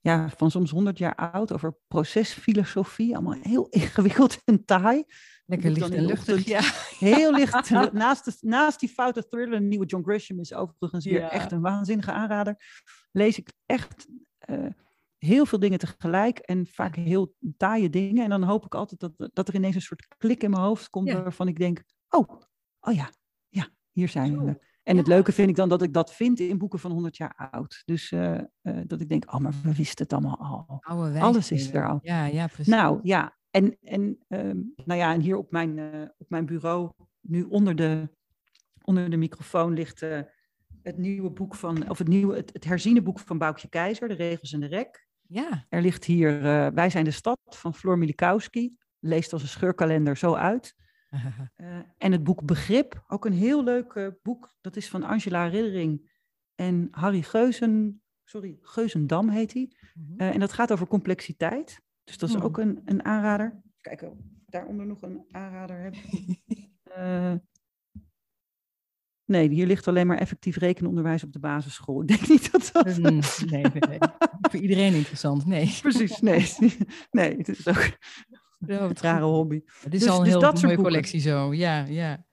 ja, 0.03 0.29
van 0.37 0.51
soms 0.51 0.71
100 0.71 0.99
jaar 0.99 1.15
oud, 1.15 1.53
over 1.53 1.77
procesfilosofie. 1.89 3.15
Allemaal 3.15 3.39
heel 3.43 3.67
ingewikkeld 3.81 4.39
en 4.45 4.65
taai. 4.65 5.05
Lekker 5.47 5.71
licht 5.71 5.91
en 5.91 5.97
de 5.97 6.07
luchtig. 6.07 6.45
Ja. 6.47 6.61
Heel 7.11 7.33
licht. 7.35 7.71
naast, 7.93 8.25
de, 8.25 8.37
naast 8.41 8.81
die 8.81 8.89
foute 8.89 9.29
thriller, 9.29 9.57
een 9.57 9.69
nieuwe 9.69 9.87
John 9.87 10.05
Grisham 10.05 10.39
is 10.41 10.55
overigens 10.55 11.05
weer 11.05 11.21
Ja. 11.21 11.31
echt 11.31 11.53
een 11.53 11.61
waanzinnige 11.61 12.13
aanrader. 12.13 12.57
Lees 13.13 13.39
ik 13.39 13.53
echt 13.67 14.07
eh, 14.39 14.67
heel 15.19 15.47
veel 15.47 15.59
dingen 15.59 15.79
tegelijk 15.79 16.39
en 16.39 16.67
vaak 16.67 16.97
heel 16.97 17.35
taaie 17.57 17.91
dingen. 17.91 18.25
En 18.25 18.31
dan 18.31 18.43
hoop 18.43 18.65
ik 18.65 18.75
altijd 18.75 19.01
dat, 19.01 19.31
dat 19.33 19.49
er 19.49 19.55
ineens 19.55 19.75
een 19.75 19.81
soort 19.81 20.07
klik 20.19 20.43
in 20.43 20.51
mijn 20.51 20.63
hoofd 20.63 20.91
komt 20.91 21.09
Ja. 21.09 21.23
waarvan 21.23 21.49
ik 21.49 21.59
denk, 21.59 21.83
oh, 22.09 22.41
oh 22.81 22.95
ja, 22.95 23.11
ja, 23.49 23.69
hier 23.93 24.09
zijn 24.09 24.45
we. 24.45 24.71
En 24.83 24.97
het 24.97 25.07
leuke 25.07 25.33
vind 25.33 25.49
ik 25.49 25.57
dan 25.57 25.69
dat 25.69 25.83
ik 25.83 25.93
dat 25.93 26.15
vind 26.15 26.41
in 26.41 26.59
boeken 26.59 26.79
van 26.79 26.91
100 26.91 27.17
jaar 27.17 27.49
oud. 27.51 27.83
Dus 27.85 28.13
eh, 28.13 28.35
eh, 28.35 28.45
dat 28.87 29.01
ik 29.01 29.09
denk, 29.09 29.35
oh, 29.35 29.41
maar 29.41 29.55
we 29.63 29.75
wisten 29.75 30.05
het 30.05 30.13
allemaal 30.13 30.39
al. 30.39 30.79
Oude 30.81 31.21
Alles 31.21 31.51
is 31.51 31.75
er 31.75 31.89
al. 31.89 31.99
Ja, 32.03 32.25
ja, 32.25 32.47
precies. 32.47 32.67
Nou 32.67 33.01
ja, 33.03 33.37
en, 33.51 33.77
en, 33.83 34.19
ehm, 34.29 34.57
nou 34.77 35.01
ja, 35.01 35.13
en 35.13 35.21
hier 35.21 35.37
op 35.37 35.51
mijn, 35.51 35.79
eh, 35.79 36.09
op 36.19 36.31
mijn 36.31 36.47
bureau, 36.47 36.91
nu 37.21 37.43
onder 37.43 37.77
de, 37.77 38.09
onder 38.85 39.11
de 39.11 39.17
microfoon 39.17 39.73
ligt 39.73 40.01
het 40.83 40.99
nieuwe 40.99 41.31
boek 41.31 41.55
van, 41.55 41.91
of 41.91 41.99
het, 41.99 42.09
nieuwe, 42.09 42.37
het, 42.37 42.53
het 42.53 42.65
herziene 42.65 43.03
boek 43.03 43.19
van 43.19 43.39
Boukje 43.39 43.69
Keizer, 43.69 44.09
De 44.09 44.15
Regels 44.15 44.53
en 44.53 44.61
de 44.61 44.67
Rek. 44.67 45.07
Ja. 45.27 45.67
Er 45.69 45.83
ligt 45.83 46.05
hier 46.05 46.41
Wij 46.75 46.91
zijn 46.91 47.05
de 47.05 47.11
stad 47.11 47.39
van 47.45 47.75
Floor 47.75 47.99
Milikowski. 47.99 48.77
Leest 48.99 49.33
als 49.33 49.43
een 49.43 49.49
scheurkalender 49.49 50.17
zo 50.17 50.35
uit. 50.35 50.75
Uh, 51.15 51.39
en 51.99 52.13
het 52.13 52.25
boek 52.25 52.45
Begrip, 52.45 53.05
ook 53.07 53.25
een 53.25 53.33
heel 53.33 53.65
leuk 53.65 53.95
uh, 53.95 54.09
boek. 54.23 54.55
Dat 54.61 54.77
is 54.77 54.89
van 54.89 55.03
Angela 55.03 55.47
Riddering 55.47 56.11
en 56.55 56.89
Harry 56.91 57.23
Geuzen. 57.23 58.03
Sorry, 58.25 58.59
Geuzendam 58.61 59.29
heet 59.29 59.53
hij. 59.53 59.73
Mm 59.95 60.07
-hmm. 60.07 60.19
en 60.19 60.41
dat 60.41 60.53
gaat 60.53 60.73
over 60.73 60.87
complexiteit. 60.87 61.81
Dus 62.05 62.19
dat 62.19 62.29
is 62.29 62.37
oh. 62.37 62.45
ook 62.45 62.59
een, 62.59 62.83
een 62.85 63.05
aanrader. 63.05 63.63
Kijken 63.81 64.11
of 64.11 64.19
ik 64.19 64.25
daaronder 64.47 64.87
nog 64.87 65.03
een 65.03 65.25
aanrader 65.31 65.81
heb. 65.83 65.95
Nee, 69.25 69.49
hier 69.49 69.67
ligt 69.67 69.89
alleen 69.89 70.07
maar 70.07 70.19
effectief 70.19 70.57
rekenonderwijs 70.57 71.25
op 71.25 71.33
de 71.33 71.39
basisschool. 71.39 72.03
Ik 72.03 72.09
denk 72.09 72.29
niet 72.29 72.53
dat 72.53 72.71
dat... 72.73 72.87
Nee, 72.99 73.21
nee, 73.51 73.63
nee. 73.89 73.99
Voor 74.41 74.61
iedereen 74.61 74.95
interessant, 74.95 75.47
nee. 75.47 75.79
Precies, 75.81 76.21
nee. 76.21 76.47
Nee, 77.11 77.37
het 77.37 77.49
is 77.49 77.69
ook 77.69 77.97
een 78.67 78.97
rare 79.01 79.25
hobby. 79.25 79.63
Het 79.83 79.95
is 79.95 80.01
dus, 80.01 80.09
al 80.09 80.19
een 80.19 80.41
dus 80.41 80.61
heel 80.61 80.63
mooie 80.63 80.77
collectie 80.77 81.21
zo, 81.21 81.55
ja, 81.55 81.85
ja. 81.85 82.27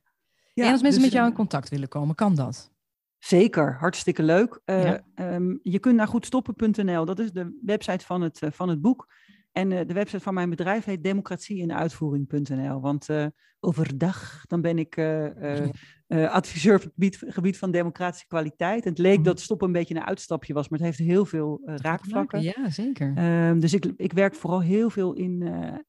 ja 0.53 0.65
en 0.65 0.71
als 0.71 0.81
mensen 0.81 1.01
dus, 1.01 1.09
met 1.09 1.11
jou 1.11 1.27
in 1.27 1.35
contact 1.35 1.69
willen 1.69 1.87
komen, 1.87 2.15
kan 2.15 2.35
dat? 2.35 2.71
Zeker, 3.19 3.77
hartstikke 3.79 4.23
leuk. 4.23 4.61
Uh, 4.65 4.83
ja. 4.83 5.03
um, 5.15 5.59
je 5.63 5.79
kunt 5.79 5.95
naar 5.95 6.07
goedstoppen.nl, 6.07 7.05
dat 7.05 7.19
is 7.19 7.31
de 7.31 7.59
website 7.65 8.05
van 8.05 8.21
het, 8.21 8.41
uh, 8.41 8.51
van 8.51 8.69
het 8.69 8.81
boek. 8.81 9.07
En 9.51 9.71
uh, 9.71 9.79
de 9.85 9.93
website 9.93 10.23
van 10.23 10.33
mijn 10.33 10.49
bedrijf 10.49 10.85
heet 10.85 11.03
democratie-in-uitvoering.nl. 11.03 12.81
Want 12.81 13.09
uh, 13.09 13.25
overdag 13.59 14.45
dan 14.47 14.61
ben 14.61 14.77
ik 14.79 14.97
uh, 14.97 16.31
adviseur 16.31 16.75
op 16.75 16.81
het 16.81 16.91
gebied, 16.91 17.23
gebied, 17.27 17.57
van 17.57 17.71
democratische 17.71 18.27
kwaliteit. 18.27 18.83
En 18.83 18.89
het 18.89 18.99
leek 18.99 19.23
dat 19.23 19.39
stoppen 19.39 19.67
een 19.67 19.73
beetje 19.73 19.95
een 19.95 20.05
uitstapje 20.05 20.53
was, 20.53 20.69
maar 20.69 20.79
het 20.79 20.87
heeft 20.87 21.09
heel 21.09 21.25
veel 21.25 21.61
raakvlakken. 21.63 22.41
Ja, 22.41 22.69
zeker. 22.69 23.13
Ehm, 23.15 23.59
dus 23.59 23.73
ik, 23.73 23.85
ik 23.85 24.13
werk 24.13 24.35
vooral 24.35 24.61
heel 24.61 24.89
veel 24.89 25.13
in, 25.13 25.43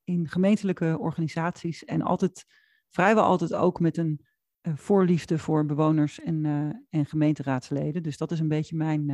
in 0.04 0.28
gemeentelijke 0.28 0.96
organisaties. 0.98 1.84
En 1.84 2.02
altijd, 2.02 2.44
vrijwel 2.88 3.24
altijd 3.24 3.54
ook 3.54 3.80
met 3.80 3.96
een 3.96 4.20
voorliefde 4.74 5.38
voor 5.38 5.66
bewoners 5.66 6.20
en, 6.20 6.44
en 6.88 7.06
gemeenteraadsleden. 7.06 8.02
Dus 8.02 8.16
dat 8.16 8.32
is 8.32 8.40
een 8.40 8.48
beetje 8.48 8.76
mijn... 8.76 9.10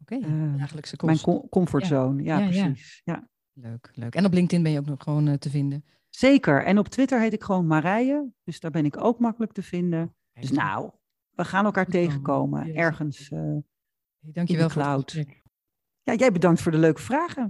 Oké, 0.00 0.20
dagelijkse 0.56 0.96
kost. 0.96 1.26
Mijn 1.26 1.48
comfortzone, 1.48 2.22
ja, 2.22 2.38
ja, 2.38 2.44
ja 2.44 2.64
precies. 2.64 3.00
Ja. 3.04 3.28
Leuk, 3.60 3.90
leuk. 3.94 4.14
En 4.14 4.24
op 4.24 4.32
LinkedIn 4.32 4.62
ben 4.62 4.72
je 4.72 4.78
ook 4.78 4.86
nog 4.86 5.02
gewoon 5.02 5.26
uh, 5.26 5.34
te 5.34 5.50
vinden. 5.50 5.84
Zeker. 6.08 6.64
En 6.64 6.78
op 6.78 6.88
Twitter 6.88 7.20
heet 7.20 7.32
ik 7.32 7.42
gewoon 7.42 7.66
Marije. 7.66 8.32
Dus 8.44 8.60
daar 8.60 8.70
ben 8.70 8.84
ik 8.84 9.04
ook 9.04 9.18
makkelijk 9.18 9.52
te 9.52 9.62
vinden. 9.62 10.14
Dus 10.32 10.50
nou, 10.50 10.90
we 11.30 11.44
gaan 11.44 11.64
elkaar 11.64 11.86
tegenkomen 11.86 12.74
ergens 12.74 13.30
uh, 13.30 13.56
Dankjewel 14.20 14.62
in 14.62 14.68
de 14.68 14.74
cloud. 14.74 15.12
Voor 15.12 15.24
ja, 16.02 16.14
jij 16.14 16.32
bedankt 16.32 16.60
voor 16.60 16.72
de 16.72 16.78
leuke 16.78 17.02
vragen. 17.02 17.48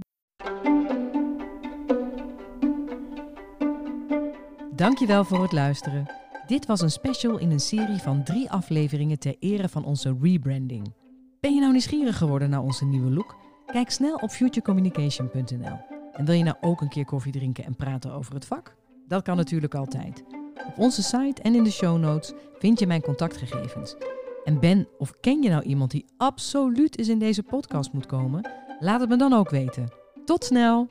Dankjewel 4.75 5.25
voor 5.25 5.41
het 5.41 5.51
luisteren. 5.51 6.11
Dit 6.47 6.65
was 6.65 6.81
een 6.81 6.91
special 6.91 7.37
in 7.37 7.51
een 7.51 7.59
serie 7.59 7.99
van 7.99 8.23
drie 8.23 8.51
afleveringen 8.51 9.19
ter 9.19 9.35
ere 9.39 9.69
van 9.69 9.85
onze 9.85 10.17
rebranding. 10.21 10.93
Ben 11.39 11.53
je 11.53 11.59
nou 11.59 11.71
nieuwsgierig 11.71 12.17
geworden 12.17 12.49
naar 12.49 12.63
onze 12.63 12.85
nieuwe 12.85 13.11
look? 13.11 13.35
Kijk 13.65 13.89
snel 13.89 14.15
op 14.15 14.29
futurecommunication.nl. 14.29 15.88
En 16.19 16.25
wil 16.25 16.35
je 16.35 16.43
nou 16.43 16.57
ook 16.61 16.81
een 16.81 16.89
keer 16.89 17.05
koffie 17.05 17.31
drinken 17.31 17.63
en 17.63 17.75
praten 17.75 18.11
over 18.11 18.33
het 18.33 18.45
vak? 18.45 18.75
Dat 19.07 19.23
kan 19.23 19.37
natuurlijk 19.37 19.75
altijd. 19.75 20.23
Op 20.67 20.77
onze 20.77 21.03
site 21.03 21.41
en 21.41 21.55
in 21.55 21.63
de 21.63 21.71
show 21.71 21.97
notes 21.97 22.33
vind 22.57 22.79
je 22.79 22.87
mijn 22.87 23.01
contactgegevens. 23.01 23.95
En 24.43 24.59
ben 24.59 24.87
of 24.97 25.13
ken 25.19 25.41
je 25.41 25.49
nou 25.49 25.63
iemand 25.63 25.91
die 25.91 26.05
absoluut 26.17 26.97
eens 26.97 27.07
in 27.07 27.19
deze 27.19 27.43
podcast 27.43 27.93
moet 27.93 28.05
komen? 28.05 28.51
Laat 28.79 28.99
het 28.99 29.09
me 29.09 29.15
dan 29.15 29.33
ook 29.33 29.49
weten. 29.49 29.93
Tot 30.25 30.43
snel! 30.43 30.87